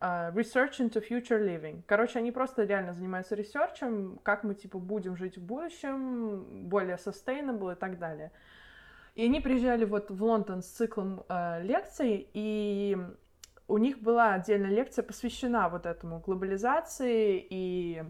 uh, 0.00 0.32
research 0.34 0.80
into 0.80 1.00
future 1.00 1.40
living. 1.40 1.82
Короче, 1.86 2.18
они 2.18 2.32
просто 2.32 2.64
реально 2.64 2.92
занимаются 2.94 3.34
research 3.34 3.95
ем, 3.95 4.18
как 4.22 4.44
мы, 4.44 4.54
типа, 4.54 4.78
будем 4.78 5.16
жить 5.16 5.38
в 5.38 5.42
будущем, 5.42 6.68
более 6.68 6.96
sustainable 6.96 7.72
и 7.72 7.76
так 7.76 7.98
далее. 7.98 8.32
И 9.14 9.24
они 9.24 9.40
приезжали 9.40 9.84
вот 9.84 10.10
в 10.10 10.22
Лондон 10.22 10.62
с 10.62 10.66
циклом 10.66 11.24
э, 11.28 11.62
лекций, 11.62 12.28
и 12.32 12.96
у 13.68 13.78
них 13.78 14.00
была 14.00 14.34
отдельная 14.34 14.70
лекция, 14.70 15.02
посвящена 15.02 15.68
вот 15.68 15.86
этому 15.86 16.20
глобализации 16.20 17.46
и 17.50 18.02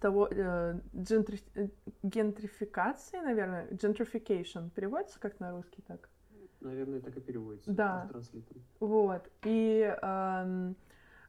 того 0.00 0.28
э, 0.30 0.80
джентри... 0.96 1.40
гентрификации, 2.02 3.18
наверное, 3.18 3.68
gentrification 3.68 4.70
переводится 4.70 5.20
как 5.20 5.38
на 5.40 5.52
русский 5.52 5.82
так? 5.86 6.08
Наверное, 6.60 7.00
так 7.00 7.16
и 7.16 7.20
переводится. 7.20 7.70
Да. 7.70 8.10
Вот. 8.80 9.30
И 9.44 9.80
э, 9.80 9.98
а, 10.02 10.72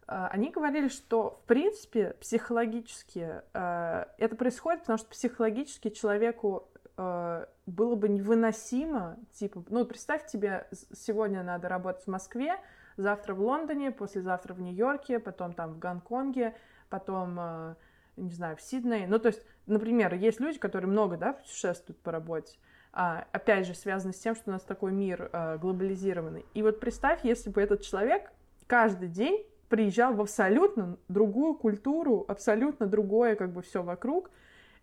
они 0.08 0.50
говорили, 0.50 0.88
что, 0.88 1.40
в 1.44 1.48
принципе, 1.48 2.16
психологически 2.20 3.42
э, 3.54 4.06
это 4.18 4.36
происходит, 4.36 4.82
потому 4.82 4.98
что 4.98 5.10
психологически 5.10 5.90
человеку 5.90 6.70
э, 6.98 7.46
было 7.66 7.96
бы 7.96 8.10
невыносимо, 8.10 9.18
типа, 9.34 9.64
ну, 9.70 9.86
представь 9.86 10.28
тебе, 10.28 10.68
сегодня 10.94 11.44
надо 11.44 11.70
работать 11.70 12.04
в 12.04 12.08
Москве, 12.08 12.56
завтра 12.98 13.34
в 13.34 13.42
Лондоне, 13.42 13.92
послезавтра 13.92 14.54
в 14.54 14.62
Нью-Йорке, 14.62 15.20
потом 15.20 15.54
там 15.54 15.74
в 15.74 15.80
Гонконге, 15.80 16.56
потом, 16.90 17.38
э, 17.40 17.76
не 18.18 18.32
знаю, 18.32 18.58
в 18.58 18.62
Сиднее. 18.62 19.08
Ну, 19.08 19.20
то 19.20 19.28
есть, 19.28 19.42
например, 19.66 20.14
есть 20.14 20.40
люди, 20.40 20.60
которые 20.60 20.90
много, 20.90 21.18
да, 21.18 21.34
путешествуют 21.34 22.00
по 22.02 22.12
работе, 22.12 22.58
а, 22.94 23.26
опять 23.32 23.66
же, 23.66 23.74
связано 23.74 24.14
с 24.14 24.20
тем, 24.20 24.36
что 24.36 24.50
у 24.50 24.54
нас 24.54 24.64
такой 24.64 24.92
мир 24.92 25.30
э, 25.32 25.58
глобализированный. 25.58 26.46
И 26.54 26.62
вот 26.62 26.80
представь, 26.80 27.24
если 27.24 27.50
бы 27.50 27.62
этот 27.62 27.82
человек 27.82 28.32
каждый 28.68 29.08
день 29.08 29.46
приезжал 29.72 30.14
в 30.14 30.22
абсолютно 30.22 30.98
другую 31.08 31.56
культуру, 31.56 32.26
абсолютно 32.28 32.88
другое 32.88 33.36
как 33.36 33.54
бы 33.54 33.62
все 33.62 33.82
вокруг. 33.82 34.30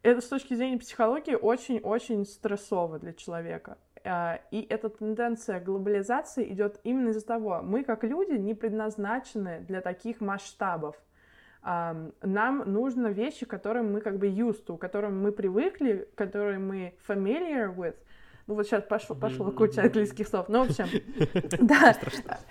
Это 0.03 0.23
с 0.23 0.29
точки 0.29 0.55
зрения 0.55 0.79
психологии 0.79 1.35
очень-очень 1.35 2.25
стрессово 2.25 2.99
для 2.99 3.13
человека. 3.13 3.77
А, 4.05 4.41
и 4.51 4.63
эта 4.63 4.89
тенденция 4.89 5.61
глобализации 5.61 6.51
идет 6.51 6.81
именно 6.85 7.11
из-за 7.11 7.27
того, 7.27 7.61
мы 7.63 7.85
как 7.85 8.03
люди 8.03 8.33
не 8.33 8.55
предназначены 8.55 9.61
для 9.61 9.83
таких 9.83 10.23
масштабов. 10.23 10.97
Нам 11.63 12.63
нужны 12.65 13.09
вещи, 13.09 13.45
которые 13.45 13.83
мы 13.83 14.01
как 14.01 14.17
бы 14.17 14.29
used 14.29 14.65
to, 14.65 14.79
которым 14.79 15.21
мы 15.21 15.33
привыкли, 15.33 16.09
которые 16.15 16.59
мы 16.59 16.95
familiar 17.07 17.75
with, 17.75 17.97
ну 18.49 18.55
вот 18.55 18.67
сейчас 18.67 18.83
пошло, 18.83 19.15
пошло 19.15 19.51
куча 19.53 19.83
английских 19.83 20.27
слов. 20.27 20.49
Ну, 20.49 20.65
в 20.65 20.71
общем, 20.71 20.87
да. 21.67 21.95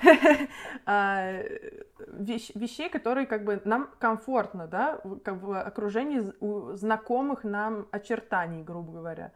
А, 0.86 1.42
вещей, 2.08 2.88
которые 2.90 3.26
как 3.26 3.44
бы 3.44 3.60
нам 3.66 3.90
комфортно, 4.00 4.68
да, 4.68 5.02
как 5.24 5.42
в 5.42 5.60
окружении 5.60 6.22
знакомых 6.76 7.44
нам 7.44 7.88
очертаний, 7.92 8.64
грубо 8.64 8.94
говоря. 8.94 9.32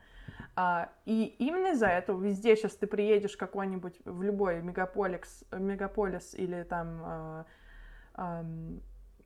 А, 0.56 0.90
и 1.06 1.36
именно 1.40 1.74
из-за 1.74 1.88
этого 1.88 2.22
везде 2.22 2.56
сейчас 2.56 2.74
ты 2.76 2.86
приедешь 2.86 3.36
какой-нибудь 3.36 4.00
в 4.06 4.22
любой 4.22 4.62
мегаполис, 4.62 5.44
мегаполис 5.52 6.36
или 6.36 6.62
там 6.64 7.02
а, 7.04 7.46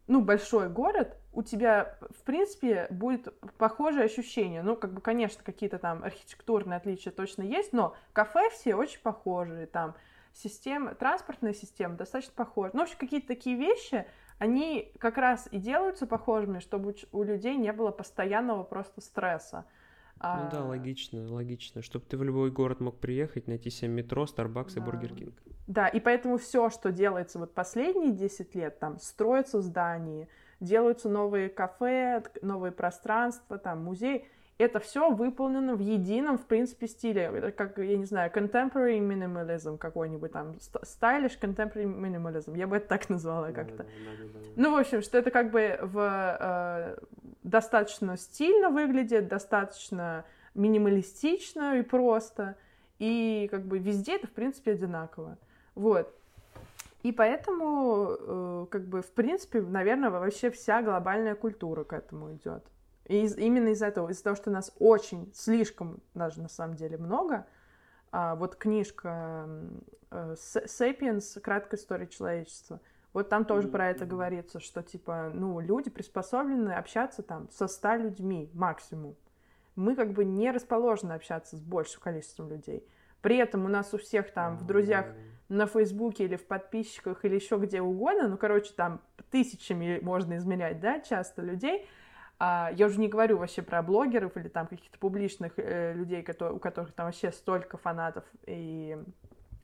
ну, 0.08 0.22
большой 0.22 0.70
город, 0.70 1.18
у 1.34 1.44
тебя, 1.44 1.98
в 2.18 2.24
принципе, 2.24 2.88
будет 2.90 3.28
похожее 3.58 4.06
ощущение. 4.06 4.62
Ну, 4.62 4.76
как 4.76 4.94
бы, 4.94 5.02
конечно, 5.02 5.44
какие-то 5.44 5.80
там 5.80 6.04
архитектурные 6.04 6.78
отличия 6.78 7.12
точно 7.12 7.42
есть, 7.42 7.74
но 7.74 7.96
кафе 8.14 8.50
все 8.52 8.76
очень 8.76 9.02
похожие, 9.02 9.66
там, 9.66 9.96
система, 10.34 10.96
транспортная 10.96 11.54
система 11.54 11.96
достаточно 11.96 12.34
похожа. 12.36 12.72
Ну, 12.74 12.82
в 12.82 12.84
общем, 12.84 12.98
какие-то 13.00 13.28
такие 13.28 13.58
вещи, 13.58 14.06
они 14.38 14.92
как 15.00 15.18
раз 15.18 15.48
и 15.52 15.58
делаются 15.58 16.06
похожими, 16.06 16.60
чтобы 16.60 16.96
у 17.12 17.24
людей 17.24 17.56
не 17.56 17.72
было 17.72 17.92
постоянного 17.92 18.64
просто 18.64 19.02
стресса. 19.02 19.66
Ну 20.22 20.50
да, 20.50 20.60
а, 20.60 20.66
логично, 20.66 21.32
логично. 21.32 21.82
Чтобы 21.82 22.06
ты 22.06 22.18
в 22.18 22.24
любой 22.24 22.50
город 22.50 22.80
мог 22.80 23.00
приехать, 23.00 23.48
найти 23.48 23.70
себе 23.70 23.90
метро, 23.90 24.24
Starbucks 24.24 24.76
да. 24.76 24.82
и 24.82 24.84
Burger 24.84 25.14
King. 25.14 25.36
Да, 25.68 25.88
и 25.88 26.00
поэтому 26.00 26.38
все, 26.38 26.70
что 26.70 26.92
делается 26.92 27.40
вот 27.40 27.54
последние 27.54 28.12
10 28.12 28.56
лет, 28.56 28.80
там, 28.80 29.00
строятся 29.00 29.62
здания, 29.62 30.28
делаются 30.60 31.10
новые 31.10 31.50
кафе, 31.50 32.24
новые 32.42 32.72
пространства, 32.72 33.58
там, 33.58 33.84
музей, 33.84 34.28
это 34.58 34.80
все 34.80 35.10
выполнено 35.10 35.76
в 35.76 35.80
едином, 35.80 36.38
в 36.38 36.46
принципе, 36.46 36.88
стиле. 36.88 37.24
Это 37.24 37.52
как, 37.52 37.78
я 37.78 37.98
не 37.98 38.06
знаю, 38.06 38.32
contemporary 38.32 39.00
minimalism 39.00 39.78
какой-нибудь 39.78 40.32
там, 40.32 40.56
stylish 40.62 41.38
contemporary 41.40 41.86
minimalism. 41.86 42.58
Я 42.58 42.68
бы 42.68 42.78
это 42.78 42.88
так 42.88 43.10
назвала 43.10 43.52
как-то. 43.52 43.84
Да, 43.84 43.84
да, 43.84 44.24
да, 44.34 44.40
ну, 44.56 44.72
в 44.72 44.78
общем, 44.78 45.02
что 45.02 45.18
это 45.18 45.30
как 45.30 45.52
бы 45.52 45.78
в, 45.82 46.38
э, 46.40 46.98
достаточно 47.44 48.16
стильно 48.16 48.70
выглядит, 48.70 49.28
достаточно 49.28 50.24
минималистично 50.54 51.78
и 51.80 51.82
просто. 51.82 52.56
И 52.98 53.50
как 53.52 53.66
бы 53.66 53.78
везде 53.78 54.16
это, 54.16 54.28
в 54.28 54.32
принципе, 54.32 54.72
одинаково. 54.72 55.38
Вот. 55.76 56.14
И 57.04 57.12
поэтому, 57.12 58.18
э, 58.18 58.66
как 58.72 58.88
бы, 58.88 59.02
в 59.02 59.12
принципе, 59.12 59.62
наверное, 59.62 60.10
вообще 60.10 60.50
вся 60.50 60.82
глобальная 60.82 61.36
культура 61.36 61.84
к 61.84 61.92
этому 61.92 62.34
идет. 62.34 62.64
И 63.06 63.24
из, 63.24 63.38
именно 63.38 63.70
из-за 63.70 63.88
этого, 63.88 64.10
из-за 64.10 64.24
того, 64.24 64.36
что 64.36 64.50
нас 64.50 64.74
очень, 64.80 65.32
слишком 65.34 66.02
даже 66.14 66.42
на 66.42 66.50
самом 66.50 66.76
деле 66.76 66.98
много, 66.98 67.46
а, 68.12 68.36
вот 68.36 68.56
книжка 68.56 69.48
э, 70.12 70.36
«Sapiens. 70.36 71.40
Краткая 71.40 71.80
история 71.80 72.08
человечества», 72.08 72.80
вот 73.14 73.30
там 73.30 73.46
тоже 73.46 73.68
mm-hmm. 73.68 73.72
про 73.72 73.90
это 73.90 74.06
говорится, 74.06 74.60
что, 74.60 74.84
типа, 74.84 75.32
ну, 75.34 75.60
люди 75.62 75.90
приспособлены 75.90 76.72
общаться 76.72 77.24
там 77.24 77.50
со 77.50 77.68
ста 77.68 77.96
людьми 77.96 78.50
максимум. 78.54 79.16
Мы 79.76 79.96
как 79.96 80.12
бы 80.12 80.26
не 80.26 80.52
расположены 80.52 81.14
общаться 81.14 81.56
с 81.56 81.62
большим 81.62 82.02
количеством 82.02 82.50
людей. 82.50 82.86
При 83.22 83.38
этом 83.38 83.66
у 83.66 83.70
нас 83.70 83.94
у 83.94 83.98
всех 83.98 84.32
там 84.34 84.58
в 84.58 84.66
друзьях 84.66 85.08
на 85.48 85.66
Фейсбуке 85.66 86.26
или 86.26 86.36
в 86.36 86.46
подписчиках 86.46 87.24
или 87.24 87.36
еще 87.36 87.58
где 87.58 87.82
угодно, 87.82 88.28
ну, 88.28 88.38
короче, 88.38 88.74
там 88.74 89.02
тысячами 89.32 90.00
можно 90.02 90.38
измерять, 90.38 90.80
да, 90.80 91.00
часто 91.00 91.42
людей, 91.42 91.88
а, 92.38 92.72
я 92.76 92.88
уже 92.88 93.00
не 93.00 93.08
говорю 93.08 93.38
вообще 93.38 93.62
про 93.62 93.82
блогеров 93.82 94.36
или 94.36 94.50
там 94.50 94.68
каких-то 94.68 95.00
публичных 95.00 95.54
э, 95.58 95.94
людей, 95.94 96.22
которые, 96.22 96.56
у 96.56 96.60
которых 96.60 96.92
там 96.94 97.06
вообще 97.06 97.32
столько 97.32 97.78
фанатов 97.78 98.26
и 98.46 98.98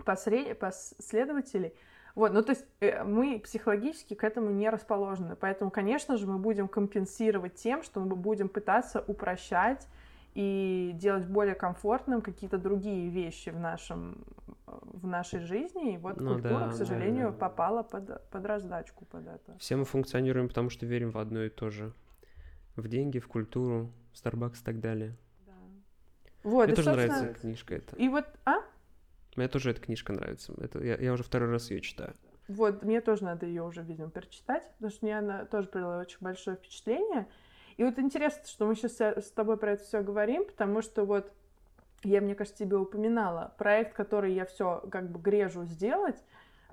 посред... 0.06 0.58
последователей. 0.58 1.74
Вот, 2.16 2.34
ну 2.34 2.42
то 2.44 2.52
есть 2.52 2.66
э, 2.80 3.04
мы 3.04 3.40
психологически 3.40 4.14
к 4.14 4.24
этому 4.24 4.52
не 4.52 4.70
расположены, 4.70 5.36
поэтому, 5.36 5.70
конечно 5.70 6.18
же, 6.18 6.28
мы 6.28 6.38
будем 6.38 6.68
компенсировать 6.68 7.56
тем, 7.56 7.84
что 7.84 8.00
мы 8.00 8.16
будем 8.16 8.48
пытаться 8.48 9.04
упрощать 9.06 9.88
и 10.34 10.92
делать 10.94 11.26
более 11.26 11.56
комфортным 11.56 12.22
какие-то 12.22 12.58
другие 12.58 13.10
вещи 13.10 13.50
в 13.50 13.60
нашем 13.60 14.24
в 14.66 15.06
нашей 15.06 15.42
жизни, 15.42 15.96
и 15.96 15.98
вот 15.98 16.22
ну, 16.22 16.36
культура, 16.36 16.60
да, 16.60 16.70
к 16.70 16.74
сожалению, 16.74 17.28
да, 17.28 17.32
да. 17.32 17.38
попала 17.38 17.84
под, 17.84 18.30
под 18.30 18.46
раздачку 18.46 19.04
под 19.04 19.28
это. 19.28 19.58
Все 19.58 19.76
мы 19.76 19.84
функционируем, 19.84 20.48
потому 20.48 20.70
что 20.70 20.86
верим 20.86 21.12
в 21.12 21.18
одно 21.18 21.44
и 21.44 21.50
то 21.50 21.70
же 21.70 21.92
в 22.76 22.88
деньги, 22.88 23.20
в 23.20 23.28
культуру, 23.28 23.92
в 24.14 24.24
Starbucks 24.24 24.62
и 24.62 24.64
так 24.64 24.80
далее. 24.80 25.16
Да. 25.46 25.54
Вот, 26.44 26.68
Мне 26.68 26.76
тоже 26.76 26.90
собственно... 26.90 27.18
нравится 27.18 27.42
книжка 27.42 27.76
эта. 27.76 27.96
И 27.96 28.10
вот, 28.10 28.26
а? 28.46 28.58
Мне 29.36 29.48
тоже 29.48 29.72
эта 29.72 29.82
книжка 29.82 30.14
нравится. 30.14 30.54
Это, 30.58 30.84
я, 30.84 30.98
я 30.98 31.14
уже 31.14 31.24
второй 31.24 31.50
раз 31.50 31.72
ее 31.72 31.82
читаю. 31.82 32.14
Вот, 32.48 32.84
мне 32.84 33.00
тоже 33.02 33.24
надо 33.24 33.46
ее 33.46 33.64
уже, 33.64 33.82
видимо, 33.82 34.10
перечитать, 34.10 34.70
потому 34.74 34.92
что 34.92 35.06
мне 35.06 35.18
она 35.18 35.46
тоже 35.46 35.68
произвела 35.68 36.00
очень 36.00 36.18
большое 36.20 36.58
впечатление. 36.58 37.28
И 37.78 37.84
вот 37.84 37.98
интересно, 37.98 38.46
что 38.46 38.66
мы 38.66 38.76
сейчас 38.76 39.00
с 39.00 39.32
тобой 39.32 39.58
про 39.58 39.74
это 39.74 39.84
все 39.84 40.02
говорим, 40.02 40.46
потому 40.46 40.82
что 40.82 41.06
вот 41.06 41.32
я, 42.04 42.20
мне 42.20 42.36
кажется, 42.36 42.66
тебе 42.66 42.78
упоминала 42.78 43.54
проект, 43.58 43.94
который 43.94 44.34
я 44.34 44.46
все 44.46 44.84
как 44.92 45.10
бы 45.10 45.20
грежу 45.20 45.66
сделать, 45.66 46.22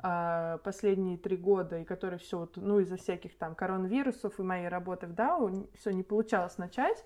последние 0.00 1.18
три 1.18 1.36
года, 1.36 1.78
и 1.78 1.84
который 1.84 2.18
все 2.18 2.38
вот, 2.38 2.56
ну, 2.56 2.78
из-за 2.80 2.96
всяких 2.96 3.36
там 3.36 3.54
коронавирусов 3.54 4.38
и 4.38 4.42
моей 4.42 4.68
работы 4.68 5.06
в 5.06 5.12
DAO 5.12 5.68
все 5.74 5.90
не 5.90 6.02
получалось 6.02 6.58
начать. 6.58 7.04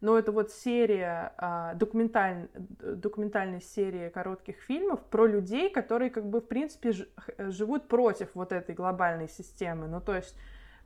Но 0.00 0.18
это 0.18 0.32
вот 0.32 0.50
серия, 0.50 1.32
а, 1.38 1.72
документаль, 1.74 2.48
документальная 2.52 3.60
серия 3.60 4.10
коротких 4.10 4.56
фильмов 4.56 5.00
про 5.04 5.26
людей, 5.26 5.70
которые 5.70 6.10
как 6.10 6.26
бы 6.28 6.40
в 6.40 6.46
принципе 6.46 6.92
живут 7.38 7.88
против 7.88 8.28
вот 8.34 8.52
этой 8.52 8.74
глобальной 8.74 9.28
системы. 9.28 9.86
Ну, 9.86 10.02
то 10.02 10.14
есть, 10.14 10.36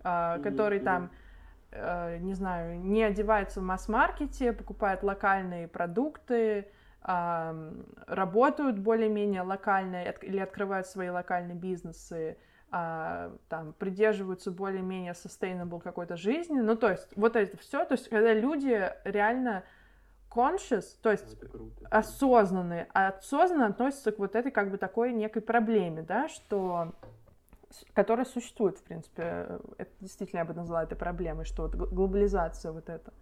а, 0.05 0.39
которые 0.39 0.81
там 0.81 1.11
не 1.71 2.33
знаю, 2.33 2.81
не 2.81 3.03
одеваются 3.03 3.61
в 3.61 3.63
масс-маркете, 3.63 4.55
покупают 4.55 5.03
локальные 5.03 5.69
продукты, 5.69 6.71
работают 8.07 8.79
более-менее 8.79 9.43
локально 9.43 10.03
или 10.21 10.39
открывают 10.39 10.87
свои 10.87 11.09
локальные 11.09 11.57
бизнесы, 11.57 12.37
а, 12.71 13.35
там, 13.49 13.73
придерживаются 13.73 14.51
более-менее 14.51 15.13
sustainable 15.13 15.81
какой-то 15.81 16.17
жизни. 16.17 16.61
Ну, 16.61 16.77
то 16.77 16.91
есть, 16.91 17.09
вот 17.17 17.35
это 17.35 17.57
все, 17.57 17.87
то 17.87 17.95
есть, 17.95 18.11
когда 18.11 18.35
люди 18.35 18.93
реально 19.05 19.65
conscious, 20.31 20.85
то 21.01 21.11
есть 21.11 21.39
осознанные, 21.91 22.89
а 22.93 23.09
осознанно 23.09 23.67
относятся 23.69 24.13
к 24.13 24.19
вот 24.19 24.37
этой 24.37 24.53
как 24.53 24.71
бы 24.71 24.77
такой 24.77 25.15
некой 25.15 25.41
проблеме, 25.41 26.03
да, 26.03 26.29
что 26.29 26.93
которая 27.95 28.27
существует, 28.27 28.79
в 28.79 28.83
принципе, 28.83 29.61
это 29.79 29.91
действительно 30.01 30.41
я 30.41 30.45
бы 30.45 30.53
назвала 30.53 30.83
этой 30.83 30.97
проблемой, 30.97 31.47
что 31.47 31.63
вот 31.63 31.75
глобализация 31.75 32.73
вот 32.73 32.91
эта. 32.91 33.13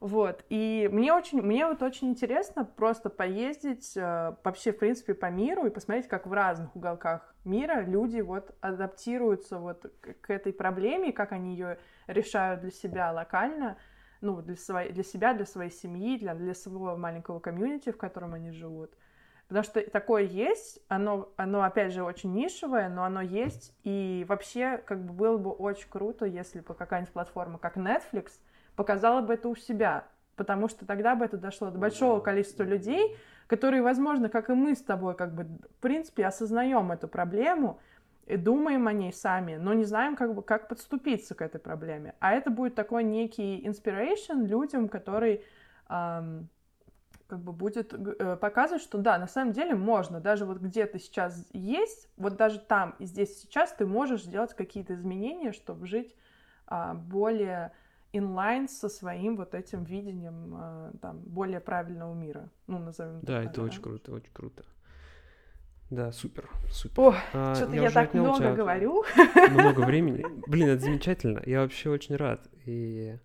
Вот, 0.00 0.44
и 0.48 0.88
мне 0.92 1.12
очень, 1.12 1.42
мне 1.42 1.66
вот 1.66 1.82
очень 1.82 2.10
интересно 2.10 2.64
просто 2.64 3.10
поездить 3.10 3.96
э, 3.96 4.36
вообще, 4.44 4.70
в 4.72 4.78
принципе, 4.78 5.12
по 5.12 5.28
миру 5.28 5.66
и 5.66 5.70
посмотреть, 5.70 6.06
как 6.06 6.28
в 6.28 6.32
разных 6.32 6.76
уголках 6.76 7.34
мира 7.44 7.80
люди 7.80 8.20
вот 8.20 8.54
адаптируются 8.60 9.58
вот 9.58 9.90
к, 10.00 10.14
к 10.20 10.30
этой 10.30 10.52
проблеме, 10.52 11.12
как 11.12 11.32
они 11.32 11.54
ее 11.54 11.78
решают 12.06 12.60
для 12.60 12.70
себя 12.70 13.10
локально, 13.10 13.76
ну, 14.20 14.40
для, 14.40 14.54
своей, 14.54 14.92
для 14.92 15.02
себя, 15.02 15.34
для 15.34 15.46
своей 15.46 15.72
семьи, 15.72 16.16
для, 16.16 16.34
для 16.34 16.54
своего 16.54 16.96
маленького 16.96 17.40
комьюнити, 17.40 17.90
в 17.90 17.96
котором 17.96 18.34
они 18.34 18.52
живут. 18.52 18.92
Потому 19.48 19.64
что 19.64 19.80
такое 19.90 20.22
есть, 20.22 20.78
оно, 20.88 21.32
оно, 21.36 21.62
опять 21.62 21.92
же, 21.92 22.04
очень 22.04 22.32
нишевое, 22.34 22.88
но 22.88 23.02
оно 23.02 23.20
есть, 23.20 23.74
и 23.82 24.24
вообще, 24.28 24.78
как 24.78 25.04
бы, 25.04 25.12
было 25.12 25.38
бы 25.38 25.50
очень 25.50 25.88
круто, 25.88 26.24
если 26.24 26.60
бы 26.60 26.74
какая-нибудь 26.74 27.12
платформа, 27.12 27.58
как 27.58 27.76
Netflix, 27.76 28.38
показала 28.78 29.22
бы 29.22 29.34
это 29.34 29.48
у 29.48 29.56
себя, 29.56 30.04
потому 30.36 30.68
что 30.68 30.86
тогда 30.86 31.16
бы 31.16 31.24
это 31.24 31.36
дошло 31.36 31.68
до 31.72 31.78
большого 31.78 32.20
количества 32.20 32.62
людей, 32.62 33.16
которые, 33.48 33.82
возможно, 33.82 34.28
как 34.28 34.50
и 34.50 34.52
мы 34.52 34.76
с 34.76 34.82
тобой, 34.82 35.16
как 35.16 35.34
бы, 35.34 35.46
в 35.46 35.80
принципе, 35.80 36.24
осознаем 36.24 36.92
эту 36.92 37.08
проблему 37.08 37.80
и 38.26 38.36
думаем 38.36 38.86
о 38.86 38.92
ней 38.92 39.12
сами, 39.12 39.56
но 39.56 39.74
не 39.74 39.84
знаем, 39.84 40.14
как 40.14 40.32
бы, 40.32 40.42
как 40.42 40.68
подступиться 40.68 41.34
к 41.34 41.42
этой 41.42 41.58
проблеме. 41.58 42.14
А 42.20 42.32
это 42.34 42.50
будет 42.52 42.76
такой 42.76 43.02
некий 43.02 43.66
inspiration 43.66 44.46
людям, 44.46 44.88
которые 44.88 45.42
эм, 45.88 46.48
как 47.26 47.40
бы 47.40 47.50
будет 47.50 47.92
э, 47.92 48.36
показывать, 48.36 48.82
что 48.82 48.98
да, 48.98 49.18
на 49.18 49.26
самом 49.26 49.54
деле 49.54 49.74
можно, 49.74 50.20
даже 50.20 50.44
вот 50.44 50.58
где 50.58 50.86
ты 50.86 51.00
сейчас 51.00 51.44
есть, 51.52 52.08
вот 52.16 52.36
даже 52.36 52.60
там 52.60 52.94
и 53.00 53.06
здесь 53.06 53.40
сейчас 53.40 53.72
ты 53.72 53.86
можешь 53.86 54.22
сделать 54.22 54.54
какие-то 54.54 54.94
изменения, 54.94 55.50
чтобы 55.50 55.88
жить 55.88 56.14
э, 56.70 56.94
более 56.94 57.72
инлайн 58.18 58.68
со 58.68 58.88
своим 58.88 59.36
вот 59.36 59.54
этим 59.54 59.84
видением 59.84 60.54
э, 60.58 60.92
там 61.00 61.20
более 61.20 61.60
правильного 61.60 62.14
мира, 62.14 62.50
ну 62.66 62.78
назовем. 62.78 63.20
Да, 63.22 63.42
так, 63.42 63.50
это 63.50 63.60
да? 63.60 63.62
очень 63.62 63.82
круто, 63.82 64.12
очень 64.12 64.32
круто. 64.32 64.64
Да, 65.90 66.12
супер, 66.12 66.50
супер. 66.70 67.02
О, 67.02 67.14
а, 67.32 67.54
что-то 67.54 67.74
я, 67.74 67.84
я 67.84 67.90
так 67.90 68.12
много 68.12 68.54
говорю. 68.54 69.04
Много 69.50 69.80
времени. 69.80 70.24
Блин, 70.46 70.68
это 70.68 70.82
замечательно. 70.82 71.42
Я 71.46 71.62
вообще 71.62 71.88
очень 71.88 72.16
рад. 72.16 72.46
И 72.66 73.16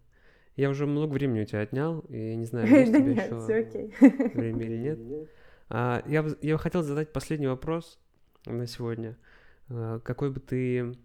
я 0.56 0.70
уже 0.70 0.86
много 0.86 1.12
времени 1.12 1.42
у 1.42 1.46
тебя 1.46 1.62
отнял, 1.62 2.00
и 2.10 2.36
не 2.36 2.46
знаю, 2.46 2.68
есть 2.68 2.92
да 2.92 3.00
тебе 3.00 3.16
нет, 3.16 3.26
еще 3.26 3.40
все 3.40 3.56
окей. 3.56 3.94
время 4.34 4.64
или 4.64 4.78
нет. 4.78 5.30
А, 5.70 6.04
я, 6.06 6.26
я 6.42 6.58
хотел 6.58 6.84
задать 6.84 7.12
последний 7.12 7.48
вопрос 7.48 8.00
на 8.46 8.66
сегодня. 8.68 9.18
А, 9.70 10.00
какой 10.00 10.32
бы 10.32 10.40
ты 10.40 10.96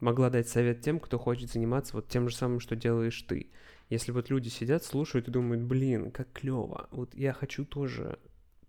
могла 0.00 0.30
дать 0.30 0.48
совет 0.48 0.80
тем, 0.80 1.00
кто 1.00 1.18
хочет 1.18 1.50
заниматься 1.50 1.96
вот 1.96 2.08
тем 2.08 2.28
же 2.28 2.34
самым, 2.34 2.60
что 2.60 2.76
делаешь 2.76 3.20
ты. 3.22 3.50
Если 3.88 4.12
вот 4.12 4.30
люди 4.30 4.48
сидят, 4.48 4.84
слушают 4.84 5.28
и 5.28 5.30
думают, 5.30 5.62
блин, 5.62 6.10
как 6.10 6.32
клево, 6.32 6.88
вот 6.90 7.14
я 7.14 7.32
хочу 7.32 7.64
тоже 7.64 8.18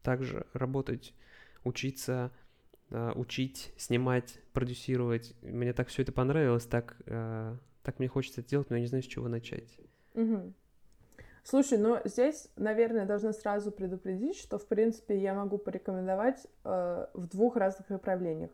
так 0.03 0.23
же 0.23 0.45
работать, 0.53 1.13
учиться, 1.63 2.31
uh, 2.91 3.17
учить, 3.17 3.73
снимать, 3.77 4.39
продюсировать. 4.53 5.33
Мне 5.41 5.73
так 5.73 5.87
все 5.87 6.03
это 6.03 6.11
понравилось, 6.11 6.65
так, 6.65 6.95
uh, 7.05 7.57
так 7.83 7.99
мне 7.99 8.07
хочется 8.07 8.41
это 8.41 8.49
делать, 8.49 8.69
но 8.69 8.75
я 8.75 8.81
не 8.81 8.87
знаю, 8.87 9.03
с 9.03 9.07
чего 9.07 9.27
начать. 9.27 9.79
Угу. 10.13 10.53
Слушай, 11.43 11.77
ну 11.77 11.97
здесь, 12.03 12.49
наверное, 12.57 13.05
должна 13.05 13.31
сразу 13.31 13.71
предупредить, 13.71 14.37
что, 14.37 14.57
в 14.57 14.67
принципе, 14.67 15.17
я 15.17 15.33
могу 15.33 15.57
порекомендовать 15.57 16.45
э, 16.65 17.07
в 17.13 17.27
двух 17.27 17.55
разных 17.55 17.89
направлениях. 17.89 18.51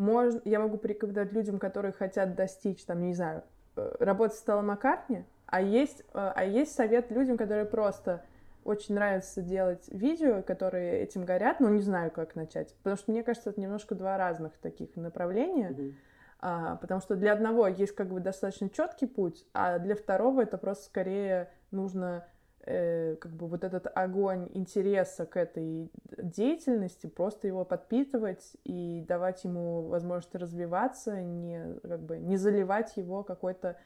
Можно, 0.00 0.40
я 0.46 0.60
могу 0.60 0.78
порекомендовать 0.78 1.30
людям, 1.34 1.58
которые 1.58 1.92
хотят 1.92 2.34
достичь, 2.34 2.82
там, 2.86 3.04
не 3.04 3.12
знаю, 3.12 3.42
э, 3.76 3.96
работы 4.00 4.34
с 4.34 4.38
Стелла 4.38 4.62
Маккартни, 4.62 5.26
а 5.44 5.60
есть, 5.60 6.00
э, 6.00 6.04
а 6.14 6.42
есть 6.42 6.74
совет 6.74 7.10
людям, 7.10 7.36
которые 7.36 7.66
просто 7.66 8.24
очень 8.64 8.94
нравится 8.94 9.42
делать 9.42 9.86
видео, 9.88 10.40
которые 10.40 11.02
этим 11.02 11.26
горят, 11.26 11.60
но 11.60 11.68
не 11.68 11.82
знаю, 11.82 12.10
как 12.10 12.34
начать. 12.34 12.74
Потому 12.76 12.96
что 12.96 13.12
мне 13.12 13.22
кажется, 13.22 13.50
это 13.50 13.60
немножко 13.60 13.94
два 13.94 14.16
разных 14.16 14.56
таких 14.56 14.96
направления. 14.96 15.68
Mm-hmm. 15.68 15.94
А, 16.38 16.76
потому 16.76 17.02
что 17.02 17.14
для 17.14 17.34
одного 17.34 17.68
есть 17.68 17.94
как 17.94 18.08
бы 18.08 18.20
достаточно 18.20 18.70
четкий 18.70 19.06
путь, 19.06 19.46
а 19.52 19.78
для 19.78 19.94
второго 19.94 20.40
это 20.40 20.56
просто 20.56 20.84
скорее 20.86 21.50
нужно 21.72 22.26
Э, 22.66 23.16
как 23.16 23.32
бы 23.32 23.46
вот 23.46 23.64
этот 23.64 23.86
огонь 23.94 24.50
интереса 24.52 25.24
к 25.24 25.38
этой 25.38 25.90
деятельности, 26.18 27.06
просто 27.06 27.46
его 27.46 27.64
подпитывать 27.64 28.52
и 28.64 29.02
давать 29.08 29.44
ему 29.44 29.82
возможность 29.88 30.34
развиваться, 30.34 31.22
не, 31.22 31.78
как 31.80 32.02
бы, 32.02 32.18
не 32.18 32.36
заливать 32.36 32.98
его 32.98 33.22
какой-то 33.22 33.78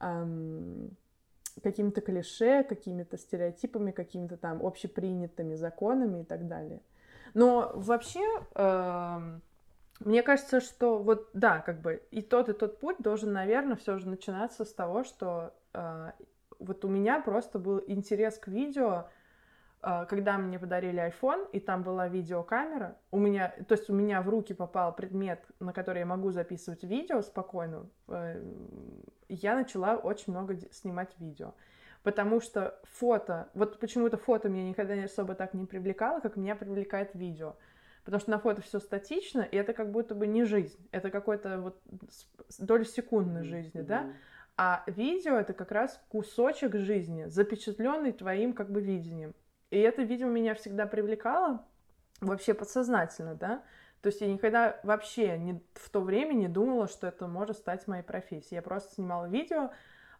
эм, 0.00 0.96
какими-то 1.62 2.00
клише, 2.00 2.62
какими-то 2.64 3.18
стереотипами, 3.18 3.90
какими-то 3.90 4.38
там 4.38 4.64
общепринятыми 4.64 5.54
законами 5.54 6.22
и 6.22 6.24
так 6.24 6.48
далее. 6.48 6.80
Но 7.34 7.72
вообще, 7.74 8.24
э, 8.54 9.38
мне 10.00 10.22
кажется, 10.22 10.62
что 10.62 10.98
вот 10.98 11.28
да, 11.34 11.60
как 11.60 11.82
бы 11.82 12.02
и 12.10 12.22
тот, 12.22 12.48
и 12.48 12.54
тот 12.54 12.80
путь 12.80 12.96
должен, 13.00 13.34
наверное, 13.34 13.76
все 13.76 13.98
же 13.98 14.08
начинаться 14.08 14.64
с 14.64 14.72
того, 14.72 15.04
что 15.04 15.52
э, 15.74 16.12
вот 16.64 16.84
у 16.84 16.88
меня 16.88 17.20
просто 17.20 17.58
был 17.58 17.82
интерес 17.86 18.38
к 18.38 18.48
видео, 18.48 19.06
а, 19.86 20.06
когда 20.06 20.38
мне 20.38 20.58
подарили 20.58 21.02
iPhone, 21.02 21.46
и 21.52 21.60
там 21.60 21.82
была 21.82 22.08
видеокамера, 22.08 22.96
у 23.10 23.18
меня, 23.18 23.54
то 23.68 23.74
есть 23.74 23.90
у 23.90 23.94
меня 23.94 24.22
в 24.22 24.28
руки 24.30 24.54
попал 24.54 24.94
предмет, 24.94 25.44
на 25.60 25.72
который 25.74 25.98
я 25.98 26.06
могу 26.06 26.30
записывать 26.30 26.82
видео 26.84 27.20
спокойно, 27.20 27.86
э, 28.08 28.42
я 29.28 29.54
начала 29.54 29.96
очень 29.96 30.32
много 30.32 30.56
снимать 30.72 31.14
видео. 31.18 31.54
Потому 32.02 32.40
что 32.40 32.78
фото, 32.84 33.50
вот 33.54 33.78
почему-то 33.78 34.16
фото 34.16 34.48
меня 34.48 34.68
никогда 34.68 34.94
особо 34.94 35.34
так 35.34 35.54
не 35.54 35.66
привлекало, 35.66 36.20
как 36.20 36.36
меня 36.36 36.56
привлекает 36.56 37.14
видео. 37.14 37.56
Потому 38.04 38.20
что 38.20 38.30
на 38.30 38.38
фото 38.38 38.62
все 38.62 38.80
статично, 38.80 39.40
и 39.40 39.56
это 39.56 39.72
как 39.72 39.90
будто 39.90 40.14
бы 40.14 40.26
не 40.26 40.44
жизнь. 40.44 40.78
Это 40.92 41.10
какой-то 41.10 41.60
вот 41.60 41.80
доля 42.58 42.84
секундной 42.84 43.44
жизни, 43.44 43.80
mm-hmm. 43.80 43.86
да? 43.86 44.12
А 44.56 44.84
видео 44.86 45.34
это 45.36 45.52
как 45.52 45.72
раз 45.72 46.00
кусочек 46.08 46.76
жизни, 46.76 47.24
запечатленный 47.24 48.12
твоим 48.12 48.52
как 48.52 48.70
бы 48.70 48.80
видением. 48.80 49.34
И 49.70 49.78
это, 49.78 50.02
видео 50.02 50.28
меня 50.28 50.54
всегда 50.54 50.86
привлекало 50.86 51.66
вообще 52.20 52.54
подсознательно, 52.54 53.34
да. 53.34 53.64
То 54.00 54.08
есть 54.08 54.20
я 54.20 54.32
никогда 54.32 54.78
вообще 54.82 55.38
не, 55.38 55.62
в 55.74 55.90
то 55.90 56.00
время 56.00 56.34
не 56.34 56.46
думала, 56.46 56.86
что 56.88 57.06
это 57.06 57.26
может 57.26 57.56
стать 57.56 57.88
моей 57.88 58.02
профессией. 58.02 58.56
Я 58.56 58.62
просто 58.62 58.94
снимала 58.94 59.26
видео, 59.26 59.70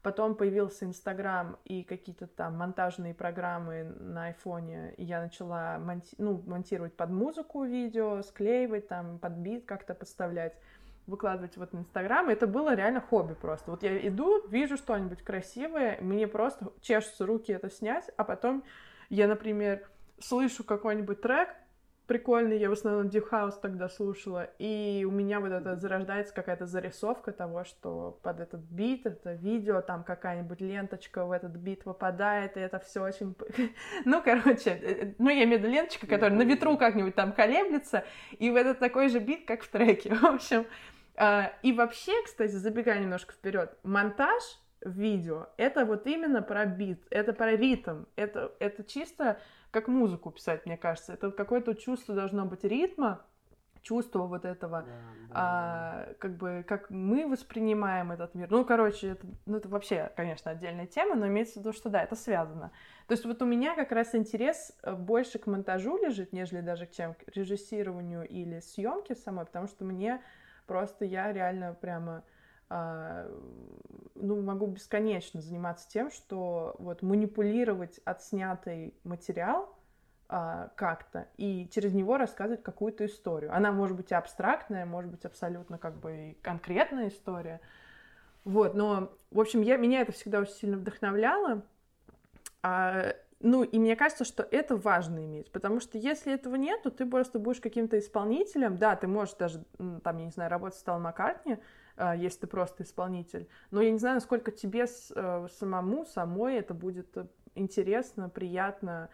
потом 0.02 0.34
появился 0.34 0.84
Инстаграм 0.84 1.58
и 1.64 1.84
какие-то 1.84 2.26
там 2.26 2.56
монтажные 2.56 3.14
программы 3.14 3.84
на 3.84 4.26
айфоне, 4.26 4.94
и 4.96 5.04
я 5.04 5.20
начала 5.22 5.76
монти- 5.78 6.14
ну, 6.18 6.42
монтировать 6.46 6.96
под 6.96 7.10
музыку 7.10 7.64
видео, 7.64 8.22
склеивать 8.22 8.88
там, 8.88 9.18
под 9.18 9.34
бит 9.34 9.64
как-то 9.66 9.94
подставлять 9.94 10.58
выкладывать 11.06 11.56
вот 11.56 11.72
на 11.72 11.80
Инстаграм. 11.80 12.28
Это 12.28 12.46
было 12.46 12.74
реально 12.74 13.00
хобби 13.00 13.34
просто. 13.34 13.70
Вот 13.70 13.82
я 13.82 13.96
иду, 14.08 14.46
вижу 14.48 14.76
что-нибудь 14.76 15.22
красивое, 15.22 15.98
мне 16.00 16.26
просто 16.26 16.72
чешутся 16.80 17.26
руки 17.26 17.52
это 17.52 17.70
снять, 17.70 18.10
а 18.16 18.24
потом 18.24 18.64
я, 19.10 19.28
например, 19.28 19.88
слышу 20.18 20.64
какой-нибудь 20.64 21.20
трек, 21.20 21.48
прикольный, 22.06 22.58
я 22.58 22.68
в 22.68 22.72
основном 22.72 23.06
Deep 23.06 23.30
House 23.30 23.58
тогда 23.60 23.88
слушала, 23.88 24.44
и 24.58 25.06
у 25.08 25.10
меня 25.10 25.40
вот 25.40 25.52
это 25.52 25.76
зарождается 25.76 26.34
какая-то 26.34 26.66
зарисовка 26.66 27.32
того, 27.32 27.64
что 27.64 28.18
под 28.22 28.40
этот 28.40 28.60
бит, 28.60 29.06
это 29.06 29.32
видео, 29.32 29.80
там 29.80 30.04
какая-нибудь 30.04 30.60
ленточка 30.60 31.24
в 31.24 31.32
этот 31.32 31.52
бит 31.52 31.84
попадает, 31.84 32.56
и 32.56 32.60
это 32.60 32.78
все 32.78 33.02
очень... 33.02 33.34
ну, 34.04 34.22
короче, 34.22 34.70
э, 34.70 35.06
э, 35.06 35.14
ну, 35.18 35.30
я 35.30 35.44
имею 35.44 35.60
в 35.60 35.62
виду 35.62 35.72
ленточка, 35.72 36.06
которая 36.06 36.36
на 36.36 36.42
ветру 36.42 36.76
как-нибудь 36.76 37.14
там 37.14 37.32
колеблется, 37.32 38.04
и 38.38 38.50
в 38.50 38.56
этот 38.56 38.78
такой 38.80 39.08
же 39.08 39.18
бит, 39.18 39.46
как 39.46 39.62
в 39.62 39.68
треке. 39.68 40.14
В 40.14 40.24
общем, 40.24 40.66
и 41.16 41.72
вообще, 41.72 42.12
кстати, 42.24 42.52
забегая 42.52 43.00
немножко 43.00 43.32
вперед, 43.32 43.76
монтаж 43.82 44.42
видео— 44.84 45.48
это 45.56 45.84
вот 45.84 46.06
именно 46.06 46.42
про 46.42 46.66
бит, 46.66 47.06
это 47.10 47.32
про 47.32 47.52
ритм, 47.52 48.04
это, 48.16 48.52
это 48.58 48.84
чисто 48.84 49.38
как 49.70 49.88
музыку 49.88 50.30
писать, 50.30 50.66
мне 50.66 50.76
кажется. 50.76 51.14
Это 51.14 51.30
какое-то 51.32 51.74
чувство 51.74 52.14
должно 52.14 52.44
быть 52.44 52.64
ритма, 52.64 53.24
чувство 53.84 54.24
вот 54.24 54.44
этого, 54.44 54.82
да, 54.82 54.86
да. 54.86 55.34
А, 55.34 56.14
как 56.18 56.36
бы, 56.36 56.64
как 56.66 56.90
мы 56.90 57.28
воспринимаем 57.28 58.12
этот 58.12 58.34
мир. 58.34 58.50
Ну, 58.50 58.64
короче, 58.64 59.08
это, 59.08 59.26
ну, 59.46 59.58
это 59.58 59.68
вообще, 59.68 60.10
конечно, 60.16 60.50
отдельная 60.50 60.86
тема, 60.86 61.14
но 61.16 61.26
имеется 61.26 61.54
в 61.54 61.56
виду, 61.58 61.72
что 61.72 61.90
да, 61.90 62.02
это 62.02 62.16
связано. 62.16 62.72
То 63.08 63.12
есть 63.12 63.24
вот 63.24 63.42
у 63.42 63.44
меня 63.44 63.74
как 63.74 63.92
раз 63.92 64.14
интерес 64.14 64.72
э, 64.82 64.94
больше 64.94 65.38
к 65.38 65.46
монтажу 65.46 65.98
лежит, 65.98 66.32
нежели 66.32 66.60
даже 66.60 66.86
к 66.86 66.92
чем 66.92 67.14
к 67.14 67.24
режиссированию 67.34 68.26
или 68.26 68.60
съемке 68.60 69.14
самой, 69.14 69.44
потому 69.44 69.66
что 69.66 69.84
мне 69.84 70.22
просто 70.66 71.04
я 71.04 71.32
реально 71.32 71.74
прямо 71.74 72.24
а, 72.68 73.30
ну, 74.14 74.40
могу 74.42 74.66
бесконечно 74.66 75.40
заниматься 75.40 75.88
тем, 75.88 76.10
что 76.10 76.74
вот 76.78 77.02
манипулировать 77.02 78.00
отснятый 78.04 78.94
материал 79.04 79.76
а, 80.28 80.70
как-то 80.76 81.28
и 81.36 81.68
через 81.72 81.92
него 81.92 82.16
рассказывать 82.16 82.62
какую-то 82.62 83.06
историю. 83.06 83.54
Она 83.54 83.70
может 83.72 83.96
быть 83.96 84.12
абстрактная, 84.12 84.86
может 84.86 85.10
быть 85.10 85.24
абсолютно 85.24 85.78
как 85.78 85.96
бы 85.96 86.30
и 86.30 86.34
конкретная 86.42 87.08
история. 87.08 87.60
Вот, 88.44 88.74
но, 88.74 89.12
в 89.30 89.40
общем, 89.40 89.62
я, 89.62 89.76
меня 89.76 90.00
это 90.00 90.12
всегда 90.12 90.40
очень 90.40 90.54
сильно 90.54 90.76
вдохновляло. 90.76 91.62
А, 92.62 93.14
ну, 93.44 93.62
и 93.62 93.78
мне 93.78 93.94
кажется, 93.94 94.24
что 94.24 94.42
это 94.42 94.74
важно 94.74 95.22
иметь, 95.22 95.52
потому 95.52 95.78
что 95.78 95.98
если 95.98 96.32
этого 96.32 96.54
нет, 96.54 96.82
то 96.82 96.90
ты 96.90 97.04
просто 97.04 97.38
будешь 97.38 97.60
каким-то 97.60 97.98
исполнителем. 97.98 98.78
Да, 98.78 98.96
ты 98.96 99.06
можешь 99.06 99.34
даже, 99.34 99.62
там, 100.02 100.16
я 100.16 100.24
не 100.24 100.30
знаю, 100.30 100.50
работать 100.50 100.78
с 100.78 100.80
Стал 100.80 100.98
Маккартни, 100.98 101.58
а, 101.98 102.16
если 102.16 102.40
ты 102.40 102.46
просто 102.46 102.84
исполнитель. 102.84 103.46
Но 103.70 103.82
я 103.82 103.90
не 103.90 103.98
знаю, 103.98 104.14
насколько 104.14 104.50
тебе 104.50 104.86
э, 104.86 105.46
самому, 105.58 106.06
самой 106.06 106.56
это 106.56 106.72
будет 106.72 107.14
э, 107.18 107.26
интересно, 107.54 108.30
приятно, 108.30 109.10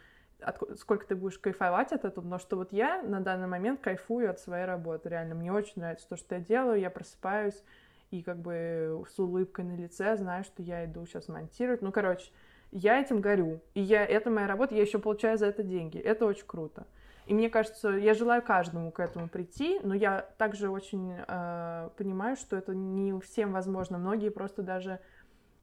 сколько 0.76 1.06
ты 1.06 1.16
будешь 1.16 1.40
кайфовать 1.40 1.92
от 1.92 2.04
этого, 2.04 2.24
но 2.24 2.38
что 2.38 2.56
вот 2.56 2.72
я 2.72 3.02
на 3.02 3.18
данный 3.20 3.48
момент 3.48 3.80
кайфую 3.80 4.30
от 4.30 4.38
своей 4.38 4.64
работы, 4.64 5.08
реально, 5.08 5.34
мне 5.34 5.52
очень 5.52 5.82
нравится 5.82 6.08
то, 6.08 6.16
что 6.16 6.36
я 6.36 6.40
делаю, 6.40 6.78
я 6.78 6.88
просыпаюсь 6.88 7.64
и 8.12 8.22
как 8.22 8.38
бы 8.38 9.04
с 9.12 9.18
улыбкой 9.18 9.64
на 9.64 9.74
лице 9.74 10.16
знаю, 10.16 10.44
что 10.44 10.62
я 10.62 10.84
иду 10.84 11.04
сейчас 11.04 11.26
монтировать, 11.26 11.82
ну, 11.82 11.90
короче, 11.90 12.30
я 12.72 13.00
этим 13.00 13.20
горю, 13.20 13.60
и 13.74 13.80
я, 13.80 14.04
это 14.04 14.30
моя 14.30 14.46
работа, 14.46 14.74
я 14.74 14.82
еще 14.82 14.98
получаю 14.98 15.38
за 15.38 15.46
это 15.46 15.62
деньги, 15.62 15.98
это 15.98 16.26
очень 16.26 16.46
круто. 16.46 16.86
И 17.26 17.34
мне 17.34 17.48
кажется, 17.48 17.90
я 17.90 18.14
желаю 18.14 18.42
каждому 18.42 18.90
к 18.90 18.98
этому 18.98 19.28
прийти, 19.28 19.78
но 19.84 19.94
я 19.94 20.22
также 20.36 20.68
очень 20.68 21.14
э, 21.16 21.90
понимаю, 21.96 22.36
что 22.36 22.56
это 22.56 22.74
не 22.74 23.18
всем 23.20 23.52
возможно. 23.52 23.98
Многие 23.98 24.30
просто 24.30 24.62
даже 24.62 24.98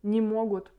не 0.02 0.22
могут 0.22 0.72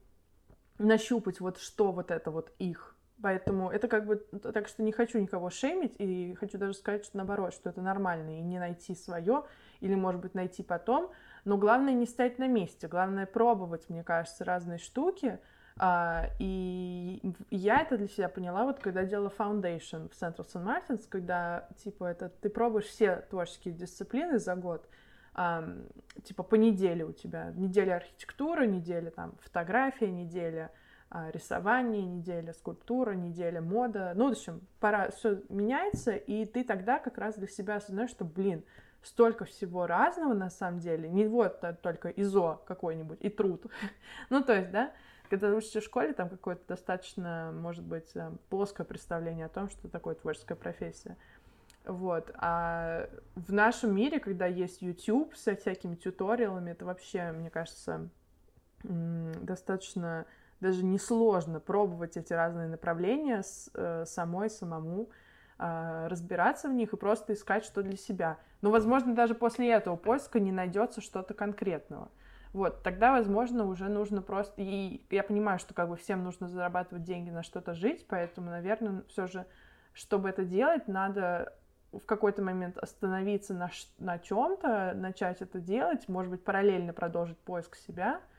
нащупать 0.79 1.41
вот 1.41 1.59
что 1.59 1.93
вот 1.93 2.11
это 2.11 2.31
вот 2.31 2.53
их. 2.59 2.97
Поэтому 3.21 3.69
это 3.69 3.89
как 3.89 4.07
бы... 4.07 4.17
Так 4.17 4.69
что 4.69 4.83
не 4.83 4.93
хочу 4.93 5.19
никого 5.19 5.51
шеймить, 5.51 5.97
и 5.99 6.35
хочу 6.39 6.57
даже 6.57 6.75
сказать, 6.75 7.05
что 7.05 7.17
наоборот, 7.17 7.53
что 7.53 7.69
это 7.69 7.83
нормально, 7.83 8.39
и 8.39 8.43
не 8.43 8.59
найти 8.59 8.95
свое, 8.95 9.45
или, 9.81 9.95
может 9.95 10.21
быть, 10.21 10.35
найти 10.35 10.63
потом. 10.63 11.11
Но 11.45 11.59
главное 11.59 11.93
не 11.93 12.07
стоять 12.07 12.39
на 12.39 12.47
месте, 12.47 12.87
главное 12.87 13.27
пробовать, 13.27 13.89
мне 13.89 14.05
кажется, 14.05 14.45
разные 14.45 14.79
штуки. 14.79 15.41
А, 15.79 16.31
и 16.39 17.21
я 17.51 17.83
это 17.83 17.97
для 17.97 18.09
себя 18.09 18.29
поняла, 18.29 18.65
вот 18.65 18.81
когда 18.81 19.05
делала 19.05 19.33
Foundation 19.37 20.09
в 20.09 20.21
Central 20.21 20.47
St. 20.47 20.65
Martins, 20.65 21.07
когда, 21.09 21.69
типа, 21.83 22.05
это 22.05 22.29
ты 22.29 22.49
пробуешь 22.49 22.87
все 22.87 23.25
творческие 23.31 23.75
дисциплины 23.75 24.39
за 24.39 24.57
год, 24.57 24.89
а, 25.35 25.69
типа, 26.25 26.43
по 26.43 26.57
неделе 26.57 27.05
у 27.05 27.13
тебя. 27.13 27.53
Неделя 27.55 27.97
архитектуры, 27.97 28.67
неделя 28.67 29.11
там 29.11 29.37
фотография, 29.41 30.11
неделя 30.11 30.73
а, 31.11 31.31
рисование, 31.31 32.05
неделя 32.05 32.53
скульптура, 32.53 33.13
неделя 33.13 33.61
мода. 33.61 34.13
Ну, 34.17 34.29
в 34.29 34.33
общем, 34.33 34.61
пора, 34.81 35.11
все 35.11 35.43
меняется, 35.49 36.13
и 36.13 36.45
ты 36.45 36.65
тогда 36.65 36.99
как 36.99 37.19
раз 37.19 37.37
для 37.37 37.47
себя 37.47 37.77
осознаешь, 37.77 38.11
что, 38.11 38.25
блин, 38.25 38.65
столько 39.03 39.45
всего 39.45 39.87
разного 39.87 40.35
на 40.35 40.51
самом 40.51 40.81
деле. 40.81 41.09
Не 41.09 41.27
вот 41.27 41.63
только 41.83 42.09
ИЗО 42.09 42.63
какой-нибудь 42.67 43.19
и 43.21 43.29
труд. 43.29 43.65
ну, 44.31 44.43
то 44.43 44.55
есть, 44.55 44.71
да, 44.71 44.93
когда 45.29 45.49
учишься 45.51 45.81
в 45.81 45.85
школе, 45.85 46.13
там 46.13 46.29
какое-то 46.29 46.63
достаточно, 46.69 47.53
может 47.55 47.85
быть, 47.85 48.11
э, 48.15 48.31
плоское 48.51 48.87
представление 48.87 49.47
о 49.47 49.51
том, 49.51 49.69
что 49.69 49.89
такое 49.89 50.15
творческая 50.15 50.57
профессия. 50.57 51.17
Вот. 51.85 52.31
А 52.35 53.09
в 53.35 53.53
нашем 53.53 53.95
мире, 53.95 54.21
когда 54.21 54.47
есть 54.47 54.83
YouTube 54.83 55.35
со 55.37 55.57
всякими 55.57 55.95
тьюториалами, 55.95 56.73
это 56.73 56.85
вообще, 56.85 57.33
мне 57.33 57.51
кажется, 57.51 58.09
достаточно 58.83 60.27
даже 60.61 60.85
несложно 60.85 61.61
пробовать 61.61 62.17
эти 62.17 62.33
разные 62.33 62.69
направления 62.69 63.43
с, 63.43 63.71
э, 63.75 64.05
самой, 64.07 64.51
самому, 64.51 65.09
э, 65.59 66.07
разбираться 66.09 66.69
в 66.69 66.73
них 66.73 66.93
и 66.93 66.97
просто 66.97 67.33
искать 67.33 67.65
что 67.65 67.83
для 67.83 67.97
себя. 67.97 68.39
Но, 68.61 68.71
возможно, 68.71 69.15
даже 69.15 69.35
после 69.35 69.71
этого 69.71 69.97
поиска 69.97 70.41
не 70.41 70.53
найдется 70.53 71.01
что-то 71.01 71.35
конкретного. 71.35 72.09
Вот, 72.53 72.83
тогда, 72.83 73.13
возможно, 73.13 73.67
уже 73.67 73.89
нужно 73.89 74.23
просто... 74.23 74.55
И 74.63 75.03
я 75.11 75.23
понимаю, 75.23 75.59
что 75.59 75.75
как 75.75 75.89
бы 75.89 75.97
всем 75.97 76.25
нужно 76.25 76.49
зарабатывать 76.49 77.05
деньги 77.05 77.31
на 77.31 77.43
что-то 77.43 77.75
жить, 77.75 78.07
поэтому, 78.09 78.51
наверное, 78.51 79.03
все 79.09 79.27
же, 79.27 79.47
чтобы 79.93 80.29
это 80.31 80.45
делать, 80.45 80.89
надо 80.89 81.55
в 81.93 82.01
какой-то 82.01 82.43
момент 82.43 82.79
остановиться 82.79 83.55
на, 83.55 83.71
на 83.99 84.19
чем-то, 84.19 84.93
начать 84.95 85.43
это 85.43 85.61
делать, 85.61 86.09
может 86.09 86.31
быть, 86.31 86.45
параллельно 86.45 86.93
продолжить 86.93 87.39
поиск 87.39 87.77
себя— 87.77 88.21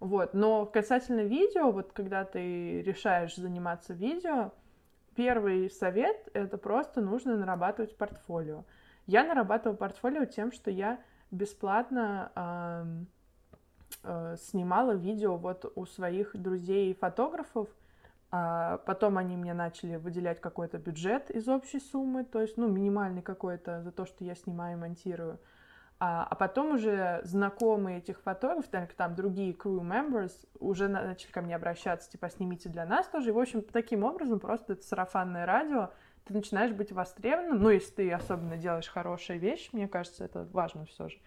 вот. 0.00 0.34
Но 0.34 0.66
касательно 0.66 1.22
видео, 1.22 1.70
вот 1.70 1.92
когда 1.92 2.24
ты 2.24 2.82
решаешь 2.82 3.36
заниматься 3.36 3.94
видео, 3.94 4.52
первый 5.14 5.70
совет— 5.70 6.28
это 6.34 6.58
просто 6.58 7.00
нужно 7.00 7.36
нарабатывать 7.36 7.96
портфолио. 7.96 8.64
Я 9.06 9.24
нарабатываю 9.24 9.76
портфолио 9.76 10.26
тем, 10.26 10.52
что 10.52 10.70
я 10.70 11.00
бесплатно 11.30 13.06
э, 14.02 14.36
снимала 14.38 14.92
видео 14.92 15.36
вот 15.36 15.70
у 15.74 15.86
своих 15.86 16.34
друзей-фотографов, 16.34 17.68
а 18.30 18.78
потом 18.78 19.18
они 19.18 19.36
мне 19.36 19.54
начали 19.54 19.96
выделять 19.96 20.40
какой-то 20.40 20.78
бюджет 20.78 21.30
из 21.30 21.48
общей 21.48 21.80
суммы, 21.80 22.24
то 22.24 22.40
есть, 22.40 22.56
ну, 22.56 22.68
минимальный 22.68 23.22
какой-то 23.22 23.82
за 23.82 23.92
то, 23.92 24.04
что 24.04 24.24
я 24.24 24.34
снимаю 24.34 24.76
и 24.76 24.80
монтирую. 24.80 25.38
А, 25.98 26.26
а 26.28 26.34
потом 26.34 26.74
уже 26.74 27.20
знакомые 27.24 27.98
этих 27.98 28.20
фотографов, 28.20 28.68
так, 28.70 28.92
там 28.92 29.14
другие 29.14 29.54
crew 29.54 29.80
members 29.80 30.32
уже 30.58 30.88
начали 30.88 31.30
ко 31.30 31.40
мне 31.40 31.56
обращаться, 31.56 32.10
типа, 32.10 32.28
снимите 32.28 32.68
для 32.68 32.84
нас 32.84 33.06
тоже. 33.06 33.30
И, 33.30 33.32
в 33.32 33.38
общем, 33.38 33.62
таким 33.62 34.04
образом 34.04 34.38
просто 34.38 34.74
это 34.74 34.84
сарафанное 34.84 35.46
радио, 35.46 35.90
ты 36.24 36.34
начинаешь 36.34 36.72
быть 36.72 36.92
востребованным, 36.92 37.62
ну, 37.62 37.70
если 37.70 37.92
ты 37.92 38.12
особенно 38.12 38.56
делаешь 38.56 38.88
хорошие 38.88 39.38
вещи, 39.38 39.70
мне 39.72 39.88
кажется, 39.88 40.24
это 40.24 40.44
важно 40.52 40.84
все 40.84 41.08
же, 41.08 41.18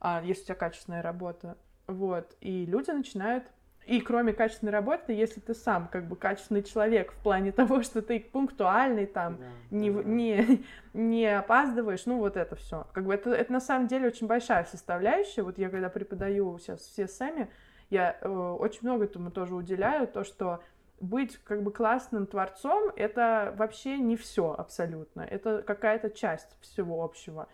а, 0.00 0.22
если 0.24 0.42
у 0.42 0.44
тебя 0.46 0.54
качественная 0.54 1.02
работа, 1.02 1.58
вот, 1.86 2.36
и 2.40 2.66
люди 2.66 2.90
начинают 2.90 3.44
и 3.86 4.00
кроме 4.00 4.32
качественной 4.32 4.72
работы, 4.72 5.12
если 5.12 5.38
ты 5.38 5.54
сам 5.54 5.86
как 5.86 6.08
бы 6.08 6.16
качественный 6.16 6.64
человек 6.64 7.12
в 7.12 7.22
плане 7.22 7.52
того, 7.52 7.82
что 7.82 8.02
ты 8.02 8.18
пунктуальный, 8.20 9.06
там, 9.06 9.38
да, 9.38 9.46
не, 9.70 9.90
да. 9.90 10.02
Не, 10.02 10.64
не 10.92 11.38
опаздываешь, 11.38 12.04
ну 12.04 12.18
вот 12.18 12.36
это 12.36 12.56
все. 12.56 12.86
Как 12.92 13.04
бы 13.04 13.14
это, 13.14 13.30
это 13.30 13.52
на 13.52 13.60
самом 13.60 13.86
деле 13.86 14.08
очень 14.08 14.26
большая 14.26 14.64
составляющая. 14.64 15.42
Вот 15.42 15.58
я 15.58 15.70
когда 15.70 15.88
преподаю 15.88 16.58
сейчас 16.58 16.80
все 16.80 17.06
сами, 17.06 17.48
я 17.88 18.16
э, 18.20 18.28
очень 18.28 18.80
много 18.82 19.04
этому 19.04 19.30
тоже 19.30 19.54
уделяю, 19.54 20.08
то, 20.08 20.24
что 20.24 20.60
быть 21.00 21.38
как 21.44 21.62
бы 21.62 21.70
классным 21.70 22.26
творцом, 22.26 22.90
это 22.96 23.54
вообще 23.56 23.98
не 23.98 24.16
все 24.16 24.52
абсолютно. 24.52 25.20
Это 25.20 25.62
какая-то 25.62 26.10
часть 26.10 26.56
всего 26.60 27.04
общего. 27.04 27.46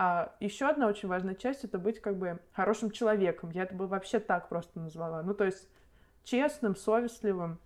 А 0.00 0.32
еще 0.38 0.68
одна 0.68 0.86
очень 0.86 1.08
важная 1.08 1.34
часть 1.34 1.64
это 1.64 1.76
быть 1.76 2.00
как 2.00 2.18
бы 2.18 2.38
хорошим 2.52 2.92
человеком. 2.92 3.50
Я 3.50 3.64
это 3.64 3.74
бы 3.74 3.88
вообще 3.88 4.20
так 4.20 4.48
просто 4.48 4.78
назвала. 4.78 5.24
Ну, 5.24 5.34
то 5.34 5.42
есть 5.42 5.68
честным, 6.22 6.76
совестливым, 6.76 7.58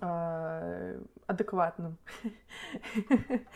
а, 0.00 0.94
адекватным. 1.26 1.98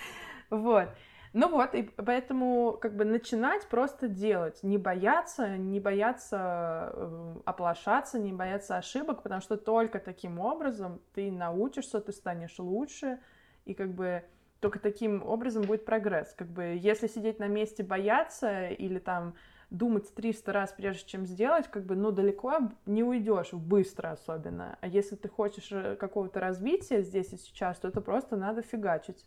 Вот. 0.51 0.89
Ну 1.35 1.51
вот, 1.51 1.75
и 1.75 1.83
поэтому 1.83 2.79
как 2.81 2.97
бы 2.97 3.05
начинать 3.05 3.69
просто 3.69 4.09
делать, 4.09 4.63
не 4.63 4.79
бояться, 4.79 5.59
не 5.59 5.79
бояться 5.79 6.91
э, 6.95 7.37
оплошаться, 7.45 8.19
не 8.19 8.33
бояться 8.33 8.79
ошибок, 8.79 9.23
потому 9.23 9.43
что 9.43 9.59
только 9.59 9.99
таким 9.99 10.41
образом 10.41 11.03
ты 11.13 11.31
научишься, 11.31 12.01
ты 12.01 12.13
станешь 12.13 12.59
лучше, 12.59 13.19
и 13.67 13.75
как 13.75 13.93
бы 13.93 14.25
только 14.61 14.79
таким 14.79 15.23
образом 15.25 15.63
будет 15.63 15.85
прогресс. 15.85 16.35
Как 16.37 16.49
бы 16.49 16.79
если 16.81 17.07
сидеть 17.07 17.39
на 17.39 17.49
месте, 17.49 17.83
бояться 17.83 18.69
или 18.69 18.99
там 18.99 19.35
думать 19.71 20.13
300 20.15 20.53
раз, 20.53 20.73
прежде 20.73 21.07
чем 21.07 21.27
сделать, 21.27 21.69
как 21.69 21.85
бы, 21.85 21.95
ну, 21.95 22.11
далеко 22.11 22.71
не 22.87 23.05
уйдешь, 23.05 23.53
быстро 23.53 24.13
особенно. 24.13 24.79
А 24.81 24.87
если 24.87 25.15
ты 25.15 25.29
хочешь 25.29 25.71
э, 25.71 25.97
какого-то 25.97 26.41
развития 26.41 27.03
здесь 27.03 27.33
и 27.33 27.37
сейчас, 27.37 27.79
то 27.79 27.89
это 27.89 28.01
просто 28.01 28.37
надо 28.37 28.63
фигачить. 28.63 29.25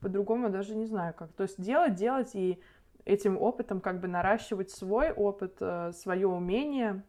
По-другому 0.00 0.48
даже 0.48 0.74
не 0.74 0.86
знаю 0.86 1.12
как. 1.14 1.32
То 1.32 1.42
есть 1.42 1.60
делать, 1.60 1.94
делать 1.94 2.34
и 2.34 2.60
этим 3.04 3.36
опытом 3.40 3.80
как 3.80 4.00
бы 4.00 4.08
наращивать 4.08 4.70
свой 4.70 5.12
опыт, 5.12 5.56
э, 5.60 5.92
свое 5.92 6.26
умение, 6.26 7.02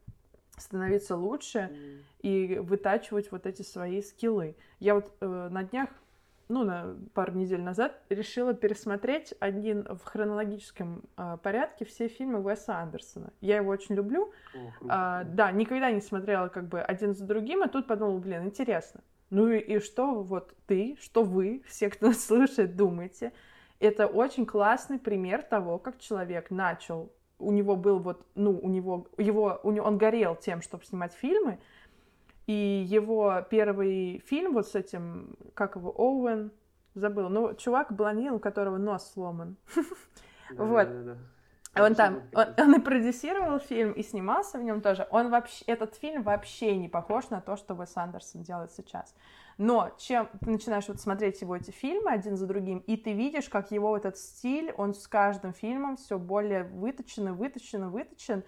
становиться 0.57 1.15
лучше 1.15 1.69
mm. 1.71 2.01
и 2.21 2.59
вытачивать 2.59 3.31
вот 3.31 3.45
эти 3.45 3.61
свои 3.61 4.01
скиллы. 4.01 4.55
Я 4.79 4.95
вот 4.95 5.13
э, 5.21 5.49
на 5.49 5.63
днях 5.63 5.89
ну, 6.47 6.63
на 6.63 6.95
пару 7.13 7.33
недель 7.33 7.61
назад 7.61 7.99
решила 8.09 8.53
пересмотреть 8.53 9.33
один 9.39 9.83
в 9.83 10.03
хронологическом 10.03 11.03
э, 11.17 11.37
порядке 11.41 11.85
все 11.85 12.07
фильмы 12.07 12.41
Уэса 12.41 12.77
Андерсона. 12.77 13.33
Я 13.41 13.57
его 13.57 13.71
очень 13.71 13.95
люблю. 13.95 14.31
О, 14.53 14.85
А, 14.87 15.23
да, 15.23 15.51
никогда 15.51 15.91
не 15.91 16.01
смотрела 16.01 16.47
как 16.47 16.67
бы 16.67 16.81
один 16.81 17.15
за 17.15 17.25
другим, 17.25 17.63
а 17.63 17.67
тут 17.67 17.87
подумала, 17.87 18.19
блин, 18.19 18.45
интересно. 18.45 19.01
Ну 19.29 19.49
и, 19.49 19.59
и 19.59 19.79
что 19.79 20.21
вот 20.21 20.53
ты, 20.67 20.97
что 21.01 21.23
вы, 21.23 21.63
все, 21.67 21.89
кто 21.89 22.07
нас 22.07 22.25
слушает, 22.25 22.75
думаете? 22.75 23.33
Это 23.79 24.07
очень 24.07 24.45
классный 24.45 24.99
пример 24.99 25.43
того, 25.43 25.77
как 25.79 25.99
человек 25.99 26.49
начал, 26.49 27.11
у 27.39 27.51
него 27.51 27.75
был 27.75 27.99
вот, 27.99 28.25
ну, 28.35 28.57
у 28.57 28.69
него, 28.69 29.07
его, 29.17 29.59
у 29.63 29.71
него, 29.71 29.85
он 29.85 29.97
горел 29.97 30.35
тем, 30.35 30.61
чтобы 30.61 30.85
снимать 30.85 31.13
фильмы, 31.13 31.59
и 32.47 32.85
его 32.87 33.41
первый 33.49 34.19
фильм 34.25 34.53
вот 34.53 34.67
с 34.67 34.75
этим, 34.75 35.35
как 35.53 35.75
его, 35.75 35.91
Оуэн, 35.91 36.51
забыл, 36.93 37.29
ну, 37.29 37.53
чувак 37.55 37.91
блондин, 37.91 38.33
у 38.33 38.39
которого 38.39 38.77
нос 38.77 39.11
сломан. 39.13 39.57
Вот. 40.51 40.87
Он 41.77 41.93
там, 41.93 42.21
он, 42.33 42.45
он 42.57 42.75
и 42.75 42.79
продюсировал 42.79 43.59
фильм, 43.59 43.91
и 43.91 44.01
снимался 44.01 44.57
в 44.57 44.63
нем 44.63 44.79
тоже. 44.79 45.07
Он 45.11 45.29
вообще, 45.29 45.65
этот 45.65 45.95
фильм 45.95 46.23
вообще 46.23 46.77
не 46.77 46.87
похож 46.87 47.29
на 47.29 47.41
то, 47.41 47.57
что 47.57 47.73
Уэс 47.75 47.97
Андерсон 47.97 48.43
делает 48.43 48.71
сейчас. 48.71 49.13
Но 49.57 49.91
чем 49.97 50.29
ты 50.39 50.49
начинаешь 50.49 50.87
вот 50.87 51.01
смотреть 51.01 51.41
его 51.41 51.55
эти 51.55 51.71
фильмы 51.71 52.11
один 52.11 52.37
за 52.37 52.47
другим, 52.47 52.79
и 52.79 52.95
ты 52.95 53.11
видишь, 53.13 53.49
как 53.49 53.71
его 53.71 53.89
вот 53.89 54.05
этот 54.05 54.17
стиль, 54.17 54.73
он 54.77 54.93
с 54.93 55.07
каждым 55.07 55.53
фильмом 55.53 55.97
все 55.97 56.17
более 56.17 56.63
выточен, 56.63 57.29
и 57.29 57.31
выточен, 57.31 57.85
и 57.85 57.89
выточен. 57.89 58.43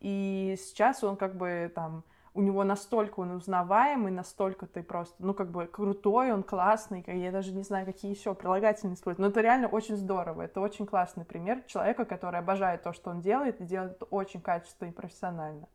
И 0.00 0.56
сейчас 0.58 1.02
он 1.02 1.16
как 1.16 1.36
бы 1.36 1.72
там 1.74 2.04
у 2.36 2.42
него 2.42 2.64
настолько 2.64 3.20
он 3.20 3.30
узнаваемый, 3.30 4.12
настолько 4.12 4.66
ты 4.66 4.82
просто, 4.82 5.14
ну, 5.18 5.32
как 5.32 5.50
бы 5.50 5.66
крутой, 5.66 6.32
он 6.32 6.42
классный, 6.42 7.02
я 7.06 7.32
даже 7.32 7.52
не 7.52 7.62
знаю, 7.62 7.86
какие 7.86 8.14
еще 8.14 8.34
прилагательные 8.34 8.94
использовать, 8.94 9.18
но 9.18 9.28
это 9.28 9.40
реально 9.40 9.68
очень 9.68 9.96
здорово, 9.96 10.42
это 10.42 10.60
очень 10.60 10.86
классный 10.86 11.24
пример 11.24 11.62
человека, 11.66 12.04
который 12.04 12.38
обожает 12.38 12.82
то, 12.82 12.92
что 12.92 13.10
он 13.10 13.22
делает, 13.22 13.60
и 13.60 13.64
делает 13.64 13.92
это 13.92 14.04
очень 14.04 14.42
качественно 14.42 14.90
и 14.90 14.92
профессионально. 14.92 15.66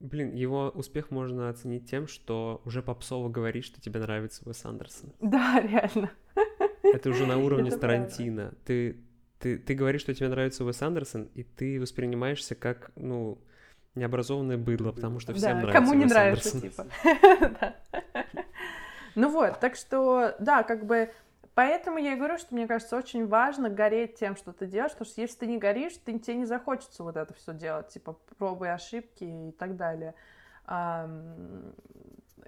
Блин, 0.00 0.34
его 0.34 0.70
успех 0.70 1.10
можно 1.10 1.50
оценить 1.50 1.88
тем, 1.88 2.08
что 2.08 2.62
уже 2.64 2.82
попсово 2.82 3.28
говорит, 3.28 3.64
что 3.64 3.80
тебе 3.80 4.00
нравится 4.00 4.42
Уэс 4.46 4.64
Андерсон. 4.64 5.12
Да, 5.20 5.60
реально. 5.60 6.10
Это 6.82 7.10
уже 7.10 7.26
на 7.26 7.38
уровне 7.38 7.70
Тарантино. 7.70 8.54
Ты, 8.64 8.96
ты, 9.38 9.58
ты 9.58 9.74
говоришь, 9.74 10.00
что 10.00 10.14
тебе 10.14 10.28
нравится 10.30 10.64
Уэс 10.64 10.82
Андерсон, 10.82 11.24
и 11.34 11.44
ты 11.44 11.78
воспринимаешься 11.78 12.54
как, 12.54 12.90
ну, 12.96 13.38
необразованное 13.94 14.56
быдло, 14.56 14.92
потому 14.92 15.20
что 15.20 15.34
всем 15.34 15.60
да, 15.60 15.66
нравится 15.66 15.80
кому 15.80 15.94
не 15.94 16.04
Уэс 16.04 16.10
нравится, 16.10 16.54
Андерсон. 16.56 16.90
типа. 16.90 17.74
Ну 19.16 19.28
вот, 19.28 19.58
так 19.58 19.74
что, 19.74 20.36
да, 20.38 20.62
как 20.62 20.86
бы, 20.86 21.10
поэтому 21.54 21.98
я 21.98 22.12
и 22.12 22.16
говорю, 22.16 22.38
что 22.38 22.54
мне 22.54 22.68
кажется, 22.68 22.96
очень 22.96 23.26
важно 23.26 23.68
гореть 23.68 24.14
тем, 24.14 24.36
что 24.36 24.52
ты 24.52 24.66
делаешь, 24.66 24.92
потому 24.92 25.10
что 25.10 25.20
если 25.20 25.40
ты 25.40 25.46
не 25.46 25.58
горишь, 25.58 25.94
ты, 26.04 26.16
тебе 26.18 26.36
не 26.36 26.44
захочется 26.44 27.02
вот 27.02 27.16
это 27.16 27.34
все 27.34 27.52
делать, 27.52 27.88
типа, 27.88 28.16
пробы, 28.38 28.68
ошибки 28.68 29.24
и 29.24 29.52
так 29.58 29.76
далее. 29.76 30.14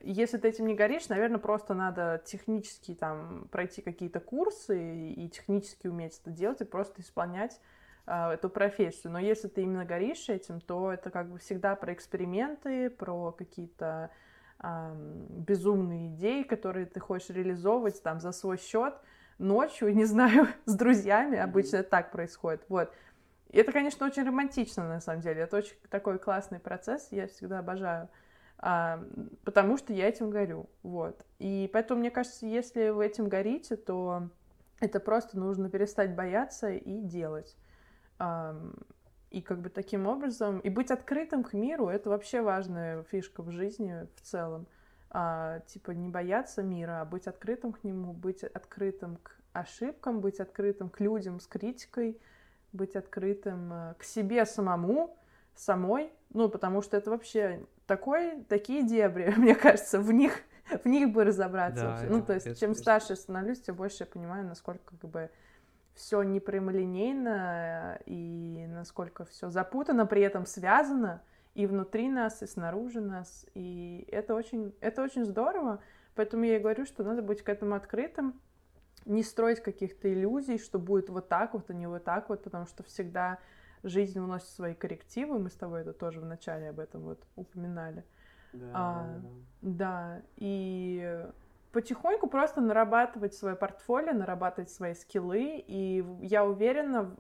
Если 0.03 0.39
ты 0.39 0.49
этим 0.49 0.67
не 0.67 0.75
горишь, 0.75 1.09
наверное, 1.09 1.39
просто 1.39 1.75
надо 1.75 2.23
технически 2.25 2.95
там 2.95 3.49
пройти 3.51 3.83
какие-то 3.83 4.21
курсы 4.21 5.11
и, 5.11 5.29
технически 5.29 5.89
уметь 5.89 6.21
это 6.21 6.31
делать 6.31 6.61
и 6.61 6.65
просто 6.65 7.03
исполнять 7.03 7.61
эту 8.07 8.51
профессию. 8.51 9.13
Но 9.13 9.19
если 9.19 9.49
ты 9.49 9.63
именно 9.63 9.85
горишь 9.85 10.29
этим, 10.29 10.61
то 10.61 10.93
это 10.93 11.11
как 11.11 11.31
бы 11.31 11.39
всегда 11.39 11.77
про 11.77 11.93
эксперименты, 11.93 12.91
про 12.91 13.33
какие-то 13.33 14.11
ам, 14.59 15.27
безумные 15.29 16.09
идеи, 16.09 16.43
которые 16.43 16.87
ты 16.87 17.01
хочешь 17.01 17.31
реализовывать 17.31 18.03
там 18.03 18.21
за 18.21 18.33
свой 18.33 18.59
счет 18.59 18.95
ночью, 19.39 19.95
не 19.95 20.05
знаю, 20.05 20.49
с 20.65 20.75
друзьями. 20.75 21.39
Обычно 21.39 21.79
это 21.79 21.91
так 21.91 22.11
происходит. 22.11 22.65
Вот. 22.69 22.93
И 23.51 23.59
это, 23.59 23.71
конечно, 23.71 24.07
очень 24.07 24.25
романтично, 24.25 24.89
на 24.89 25.01
самом 25.01 25.21
деле. 25.21 25.43
Это 25.43 25.59
очень 25.59 25.77
такой 25.91 26.19
классный 26.19 26.59
процесс, 26.59 27.09
я 27.11 27.29
всегда 27.29 27.59
обожаю. 27.59 28.09
А, 28.59 29.05
потому 29.45 29.77
что 29.77 29.93
я 29.93 30.09
этим 30.09 30.31
горю, 30.31 30.71
вот. 30.83 31.25
И 31.39 31.69
поэтому, 31.73 32.01
мне 32.01 32.11
кажется, 32.11 32.47
если 32.47 32.91
вы 32.91 33.07
этим 33.07 33.29
горите, 33.29 33.77
то 33.77 34.29
это 34.81 35.01
просто 35.01 35.39
нужно 35.39 35.69
перестать 35.69 36.15
бояться 36.15 36.71
и 36.71 37.01
делать. 37.01 37.57
И 39.31 39.41
как 39.41 39.61
бы 39.61 39.71
таким 39.71 40.07
образом, 40.07 40.59
и 40.59 40.69
быть 40.69 40.91
открытым 40.91 41.43
к 41.43 41.55
миру, 41.55 41.89
это 41.89 42.11
вообще 42.11 42.43
важная 42.43 43.03
фишка 43.05 43.43
в 43.43 43.51
жизни 43.51 44.07
в 44.17 44.21
целом. 44.21 44.67
А, 45.15 45.61
типа 45.61 45.91
не 45.93 46.09
бояться 46.09 46.63
мира, 46.63 47.01
а 47.01 47.05
быть 47.05 47.27
открытым 47.27 47.73
к 47.73 47.85
нему, 47.85 48.13
быть 48.13 48.45
открытым 48.45 49.17
к 49.17 49.37
ошибкам, 49.53 50.21
быть 50.21 50.41
открытым 50.41 50.89
к 50.89 51.01
людям 51.01 51.41
с 51.41 51.47
критикой, 51.47 52.19
быть 52.73 52.97
открытым 52.97 53.73
э, 53.73 53.95
к 53.99 54.05
себе 54.05 54.47
самому, 54.47 55.17
самой, 55.55 56.11
ну, 56.31 56.49
потому 56.49 56.83
что 56.83 56.97
это 56.97 57.11
вообще 57.11 57.67
такой, 57.87 58.43
такие 58.49 58.87
дебри, 58.87 59.33
мне 59.37 59.55
кажется, 59.55 60.01
в 60.01 60.13
них, 60.13 60.41
в 60.83 60.89
них 60.89 61.11
бы 61.11 61.25
разобраться. 61.25 61.99
Да, 62.01 62.07
ну, 62.09 62.23
то 62.23 62.35
есть, 62.35 62.59
чем 62.59 62.75
старше 62.75 63.17
становлюсь, 63.17 63.61
тем 63.61 63.77
больше 63.77 63.99
я 64.01 64.07
понимаю, 64.07 64.47
насколько 64.47 64.97
как 64.97 65.11
бы 65.11 65.31
все 65.95 66.23
непрямолинейно 66.23 68.01
и 68.07 68.67
насколько 68.69 69.25
все 69.25 69.51
запутано, 69.51 70.07
при 70.07 70.23
этом 70.23 70.47
связано 70.47 71.23
и 71.55 71.67
внутри 71.67 72.09
нас, 72.09 72.43
и 72.43 72.47
снаружи 72.47 73.01
нас. 73.01 73.47
И 73.55 74.07
это 74.11 74.35
очень, 74.35 74.75
это 74.81 75.03
очень 75.03 75.25
здорово. 75.25 75.83
Поэтому 76.15 76.45
я 76.45 76.57
и 76.57 76.61
говорю, 76.61 76.87
что 76.87 77.05
надо 77.05 77.23
быть 77.23 77.43
к 77.43 77.49
этому 77.49 77.75
открытым, 77.75 78.41
не 79.05 79.23
строить 79.23 79.61
каких-то 79.61 80.13
иллюзий, 80.13 80.59
что 80.59 80.79
будет 80.79 81.09
вот 81.09 81.29
так 81.29 81.55
вот, 81.55 81.71
а 81.71 81.75
не 81.75 81.87
вот 81.87 82.05
так 82.05 82.29
вот, 82.29 82.43
потому 82.45 82.67
что 82.67 82.83
всегда 82.83 83.39
жизнь 83.83 84.21
вносит 84.21 84.49
свои 84.49 84.75
коррективы. 84.75 85.39
Мы 85.39 85.51
с 85.51 85.55
тобой 85.55 85.81
это 85.81 85.93
тоже 85.93 86.21
в 86.21 86.25
начале 86.25 86.71
об 86.71 86.79
этом 86.79 87.03
вот 87.03 87.23
упоминали. 87.35 88.05
А, 88.73 89.21
Да, 89.63 90.23
и 90.37 91.27
потихоньку 91.73 92.27
просто 92.29 92.61
нарабатывать 92.61 93.35
свое 93.35 93.57
портфолио, 93.57 94.13
нарабатывать 94.13 94.71
свои 94.71 94.95
скиллы, 94.95 95.63
и 95.67 96.05
я 96.21 96.45
уверена, 96.45 97.17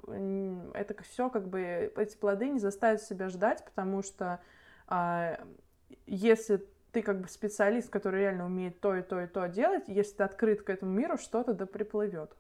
это 0.74 1.02
все 1.02 1.30
как 1.30 1.48
бы, 1.48 1.92
эти 1.96 2.16
плоды 2.16 2.48
не 2.48 2.58
заставят 2.58 3.02
себя 3.02 3.28
ждать, 3.28 3.64
потому 3.64 4.02
что 4.02 4.40
а, 4.86 5.38
если 6.06 6.66
ты 6.92 7.02
как 7.02 7.22
бы 7.22 7.28
специалист, 7.28 7.88
который 7.88 8.20
реально 8.20 8.46
умеет 8.46 8.80
то 8.80 8.94
и 8.94 9.02
то 9.02 9.20
и 9.20 9.26
то 9.26 9.48
делать, 9.48 9.84
если 9.86 10.16
ты 10.16 10.24
открыт 10.24 10.62
к 10.62 10.70
этому 10.70 10.92
миру, 10.92 11.16
что-то 11.16 11.54
да 11.54 11.64
приплывет. 11.64 12.36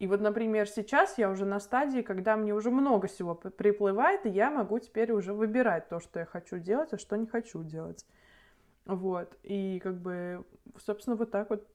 И 0.00 0.06
вот, 0.06 0.20
например, 0.20 0.68
сейчас 0.68 1.18
я 1.18 1.28
уже 1.30 1.44
на 1.44 1.58
стадии, 1.58 2.02
когда 2.02 2.36
мне 2.36 2.54
уже 2.54 2.70
много 2.70 3.08
всего 3.08 3.34
приплывает, 3.34 4.26
и 4.26 4.28
я 4.28 4.50
могу 4.50 4.78
теперь 4.78 5.12
уже 5.12 5.32
выбирать 5.32 5.88
то, 5.88 5.98
что 5.98 6.20
я 6.20 6.24
хочу 6.24 6.58
делать, 6.58 6.92
а 6.92 6.98
что 6.98 7.16
не 7.16 7.26
хочу 7.26 7.64
делать. 7.64 8.06
Вот. 8.88 9.36
И 9.42 9.78
как 9.80 10.00
бы, 10.00 10.44
собственно, 10.78 11.14
вот 11.14 11.30
так 11.30 11.50
вот 11.50 11.68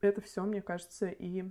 это 0.00 0.20
все, 0.20 0.42
мне 0.44 0.62
кажется, 0.62 1.08
и 1.08 1.44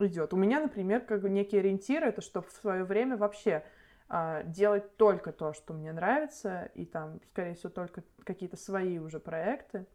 идет. 0.00 0.34
У 0.34 0.36
меня, 0.36 0.60
например, 0.60 1.00
как 1.02 1.22
бы 1.22 1.30
некий 1.30 1.58
ориентир, 1.58 2.04
это 2.04 2.20
чтобы 2.20 2.48
в 2.48 2.52
свое 2.52 2.84
время 2.84 3.16
вообще 3.16 3.64
а, 4.08 4.42
делать 4.42 4.96
только 4.96 5.32
то, 5.32 5.52
что 5.52 5.72
мне 5.72 5.92
нравится, 5.92 6.70
и 6.74 6.84
там, 6.84 7.20
скорее 7.30 7.54
всего, 7.54 7.70
только 7.70 8.02
какие-то 8.24 8.56
свои 8.56 8.98
уже 8.98 9.20
проекты. 9.20 9.86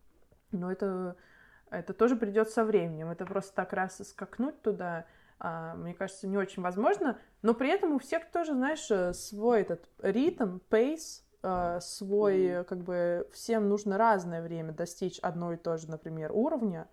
Но 0.52 0.72
это, 0.72 1.18
это 1.70 1.94
тоже 1.94 2.16
придет 2.16 2.50
со 2.50 2.64
временем. 2.64 3.10
Это 3.10 3.26
просто 3.26 3.54
так 3.54 3.74
раз 3.74 3.98
скакнуть 4.08 4.62
туда, 4.62 5.06
а, 5.38 5.76
мне 5.76 5.94
кажется, 5.94 6.28
не 6.30 6.38
очень 6.38 6.64
возможно. 6.64 7.20
Но 7.42 7.54
при 7.54 7.70
этом 7.70 7.94
у 7.94 8.00
всех 8.00 8.32
тоже, 8.32 8.54
знаешь, 8.54 8.90
э, 8.90 9.12
свой 9.14 9.62
этот 9.62 9.90
ритм, 10.02 10.60
пейс, 10.70 11.25
свой, 11.82 12.44
э, 12.44 12.64
как 12.64 12.80
бы, 12.80 13.28
всем 13.34 13.70
нужно 13.70 13.98
разное 13.98 14.42
время 14.42 14.74
достичь 14.74 15.20
одно 15.20 15.54
и 15.54 15.58
то 15.58 15.78
же, 15.78 15.90
например, 15.90 16.32
уровня. 16.34 16.88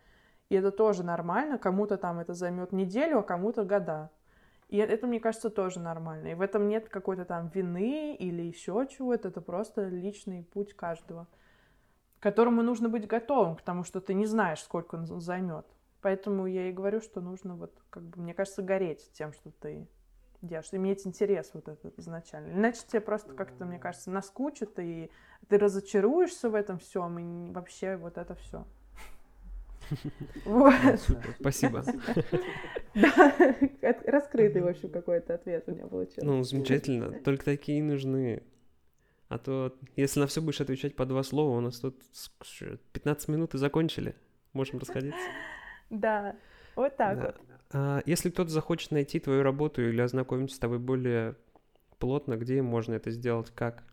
И 0.48 0.54
это 0.54 0.70
тоже 0.70 1.02
нормально. 1.04 1.58
Кому-то 1.58 1.96
там 1.96 2.18
это 2.18 2.34
займет 2.34 2.72
неделю, 2.72 3.20
а 3.20 3.22
кому-то 3.22 3.64
года. 3.64 4.10
И 4.68 4.78
э- 4.78 4.86
это, 4.86 5.06
мне 5.06 5.20
кажется, 5.20 5.50
тоже 5.50 5.80
нормально. 5.80 6.28
И 6.28 6.34
в 6.34 6.40
этом 6.40 6.68
нет 6.68 6.88
какой-то 6.88 7.24
там 7.24 7.48
вины 7.48 8.14
или 8.14 8.42
еще 8.42 8.86
чего-то. 8.90 9.28
Это 9.28 9.40
просто 9.40 9.88
личный 9.88 10.44
путь 10.44 10.74
каждого, 10.74 11.26
к 12.18 12.22
которому 12.22 12.62
нужно 12.62 12.88
быть 12.88 13.06
готовым, 13.06 13.56
потому 13.56 13.84
что 13.84 14.00
ты 14.00 14.14
не 14.14 14.26
знаешь, 14.26 14.62
сколько 14.62 14.96
он 14.96 15.06
займет. 15.20 15.66
Поэтому 16.02 16.46
я 16.46 16.68
и 16.68 16.72
говорю, 16.72 17.00
что 17.00 17.20
нужно 17.20 17.54
вот, 17.54 17.72
как 17.90 18.02
бы, 18.02 18.20
мне 18.20 18.34
кажется, 18.34 18.62
гореть 18.62 19.10
тем, 19.12 19.32
что 19.32 19.50
ты 19.50 19.88
делаешь, 20.42 20.68
иметь 20.72 21.06
интерес 21.06 21.50
вот 21.54 21.68
этот 21.68 21.98
изначально. 21.98 22.52
Иначе 22.52 22.80
тебе 22.86 23.00
просто 23.00 23.32
как-то, 23.32 23.64
мне 23.64 23.78
кажется, 23.78 24.10
наскучит, 24.10 24.78
и 24.78 25.10
ты 25.48 25.58
разочаруешься 25.58 26.50
в 26.50 26.54
этом 26.54 26.78
всем, 26.78 27.18
и 27.18 27.52
вообще 27.52 27.96
вот 27.96 28.18
это 28.18 28.34
все. 28.34 28.66
Спасибо. 31.40 31.84
Раскрытый, 34.06 34.62
в 34.62 34.68
общем, 34.68 34.90
какой-то 34.90 35.34
ответ 35.34 35.64
у 35.66 35.72
меня 35.72 35.86
получился. 35.86 36.24
Ну, 36.24 36.42
замечательно. 36.42 37.12
Только 37.20 37.44
такие 37.44 37.82
нужны. 37.82 38.42
А 39.28 39.38
то, 39.38 39.74
если 39.96 40.20
на 40.20 40.26
все 40.26 40.42
будешь 40.42 40.60
отвечать 40.60 40.94
по 40.94 41.06
два 41.06 41.22
слова, 41.22 41.56
у 41.56 41.60
нас 41.60 41.78
тут 41.80 42.02
с- 42.12 42.30
ш- 42.42 42.76
15 42.92 43.28
минут 43.28 43.54
и 43.54 43.58
закончили. 43.58 44.14
Можем 44.52 44.78
расходиться. 44.78 45.18
Да. 45.88 46.36
Вот 46.76 46.96
так 46.96 47.18
вот. 47.18 47.40
А, 47.72 48.02
Если 48.06 48.30
кто-то 48.30 48.50
захочет 48.50 48.90
найти 48.90 49.20
твою 49.20 49.42
работу 49.42 49.82
или 49.82 50.00
ознакомиться 50.00 50.56
с 50.56 50.58
тобой 50.58 50.78
более 50.78 51.36
плотно, 51.98 52.36
где 52.36 52.62
можно 52.62 52.94
это 52.94 53.10
сделать, 53.10 53.50
как? 53.54 53.84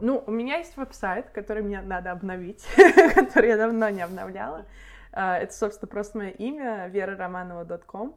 Ну, 0.00 0.22
у 0.26 0.30
меня 0.30 0.58
есть 0.58 0.76
веб-сайт, 0.76 1.30
который 1.30 1.62
мне 1.62 1.80
надо 1.80 2.12
обновить, 2.12 2.64
который 3.14 3.48
я 3.48 3.56
давно 3.56 3.88
не 3.88 4.02
обновляла. 4.02 4.66
А, 5.12 5.38
Это, 5.38 5.52
собственно, 5.52 5.88
просто 5.88 6.18
мое 6.18 6.30
имя, 6.30 6.88
veraromanova.com. 6.92 8.14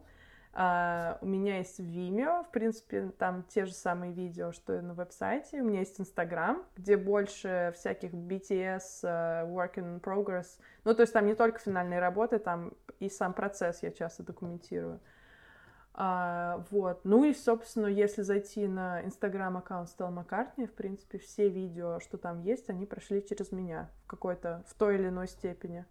А, 0.54 1.18
У 1.22 1.26
меня 1.26 1.58
есть 1.58 1.80
Vimeo, 1.80 2.44
в 2.44 2.50
принципе, 2.50 3.10
там 3.18 3.42
те 3.48 3.64
же 3.64 3.72
самые 3.72 4.12
видео, 4.12 4.52
что 4.52 4.76
и 4.76 4.80
на 4.80 4.94
веб-сайте. 4.94 5.60
У 5.60 5.64
меня 5.64 5.80
есть 5.80 5.98
Instagram, 5.98 6.62
где 6.76 6.96
больше 6.96 7.72
всяких 7.74 8.12
BTS, 8.12 9.02
work 9.50 9.74
in 9.76 10.00
progress. 10.00 10.58
Ну, 10.84 10.94
то 10.94 11.00
есть 11.00 11.12
там 11.12 11.26
не 11.26 11.34
только 11.34 11.58
финальные 11.58 12.00
работы, 12.00 12.38
там 12.38 12.74
и 13.06 13.10
сам 13.10 13.34
процесс 13.34 13.82
я 13.82 13.90
часто 13.90 14.22
документирую. 14.22 15.00
А, 15.94 16.64
вот. 16.70 17.00
Ну 17.04 17.24
и, 17.24 17.34
собственно, 17.34 17.86
если 17.86 18.22
зайти 18.22 18.66
на 18.66 19.04
инстаграм 19.04 19.56
аккаунт 19.56 19.90
Стелла 19.90 20.10
Маккартни, 20.10 20.66
в 20.66 20.72
принципе, 20.72 21.18
все 21.18 21.48
видео, 21.48 22.00
что 22.00 22.16
там 22.16 22.40
есть, 22.40 22.70
они 22.70 22.86
прошли 22.86 23.26
через 23.26 23.52
меня 23.52 23.90
в 24.04 24.06
какой-то, 24.06 24.64
в 24.68 24.74
той 24.74 24.94
или 24.94 25.08
иной 25.08 25.28
степени. 25.28 25.84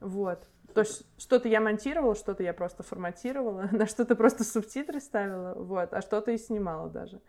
Вот. 0.00 0.48
То 0.72 0.82
есть 0.82 1.04
что-то 1.18 1.48
я 1.48 1.60
монтировала, 1.60 2.14
что-то 2.14 2.42
я 2.42 2.54
просто 2.54 2.82
форматировала, 2.82 3.68
на 3.72 3.86
что-то 3.86 4.16
просто 4.16 4.44
субтитры 4.44 5.00
ставила, 5.00 5.54
вот, 5.54 5.92
а 5.92 6.00
что-то 6.00 6.30
и 6.30 6.38
снимала 6.38 6.88
даже. 6.88 7.20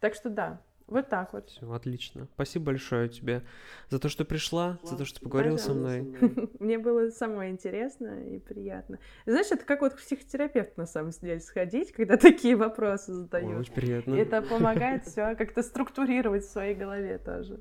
Так 0.00 0.14
что 0.14 0.28
да, 0.28 0.60
вот 0.88 1.08
так 1.08 1.32
вот. 1.32 1.50
Все, 1.50 1.70
отлично. 1.70 2.26
Спасибо 2.34 2.66
большое 2.66 3.08
тебе 3.08 3.42
за 3.90 3.98
то, 3.98 4.08
что 4.08 4.24
пришла, 4.24 4.78
за 4.82 4.96
то, 4.96 5.04
что 5.04 5.20
поговорила 5.20 5.56
со 5.58 5.74
мной. 5.74 6.00
Мне 6.58 6.78
было 6.78 7.10
самое 7.10 7.50
интересно 7.50 8.24
и 8.24 8.38
приятно. 8.38 8.98
Знаешь, 9.26 9.50
это 9.50 9.64
как 9.64 9.82
вот 9.82 9.94
к 9.94 9.98
психотерапевту 9.98 10.72
на 10.80 10.86
самом 10.86 11.10
деле 11.10 11.40
сходить, 11.40 11.92
когда 11.92 12.16
такие 12.18 12.56
вопросы 12.56 13.12
Ой, 13.12 13.16
задают. 13.18 13.60
Очень 13.60 13.74
приятно. 13.74 14.14
Это 14.14 14.42
помогает 14.42 15.04
все 15.04 15.34
как-то 15.36 15.62
структурировать 15.62 16.44
в 16.44 16.50
своей 16.50 16.74
голове 16.74 17.18
тоже. 17.18 17.60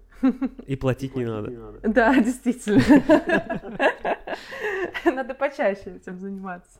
И 0.65 0.75
платить 0.75 1.15
не 1.15 1.25
надо. 1.25 1.79
Да, 1.83 2.15
действительно. 2.15 2.81
Надо 5.05 5.33
почаще 5.33 5.95
этим 5.95 6.17
заниматься. 6.17 6.79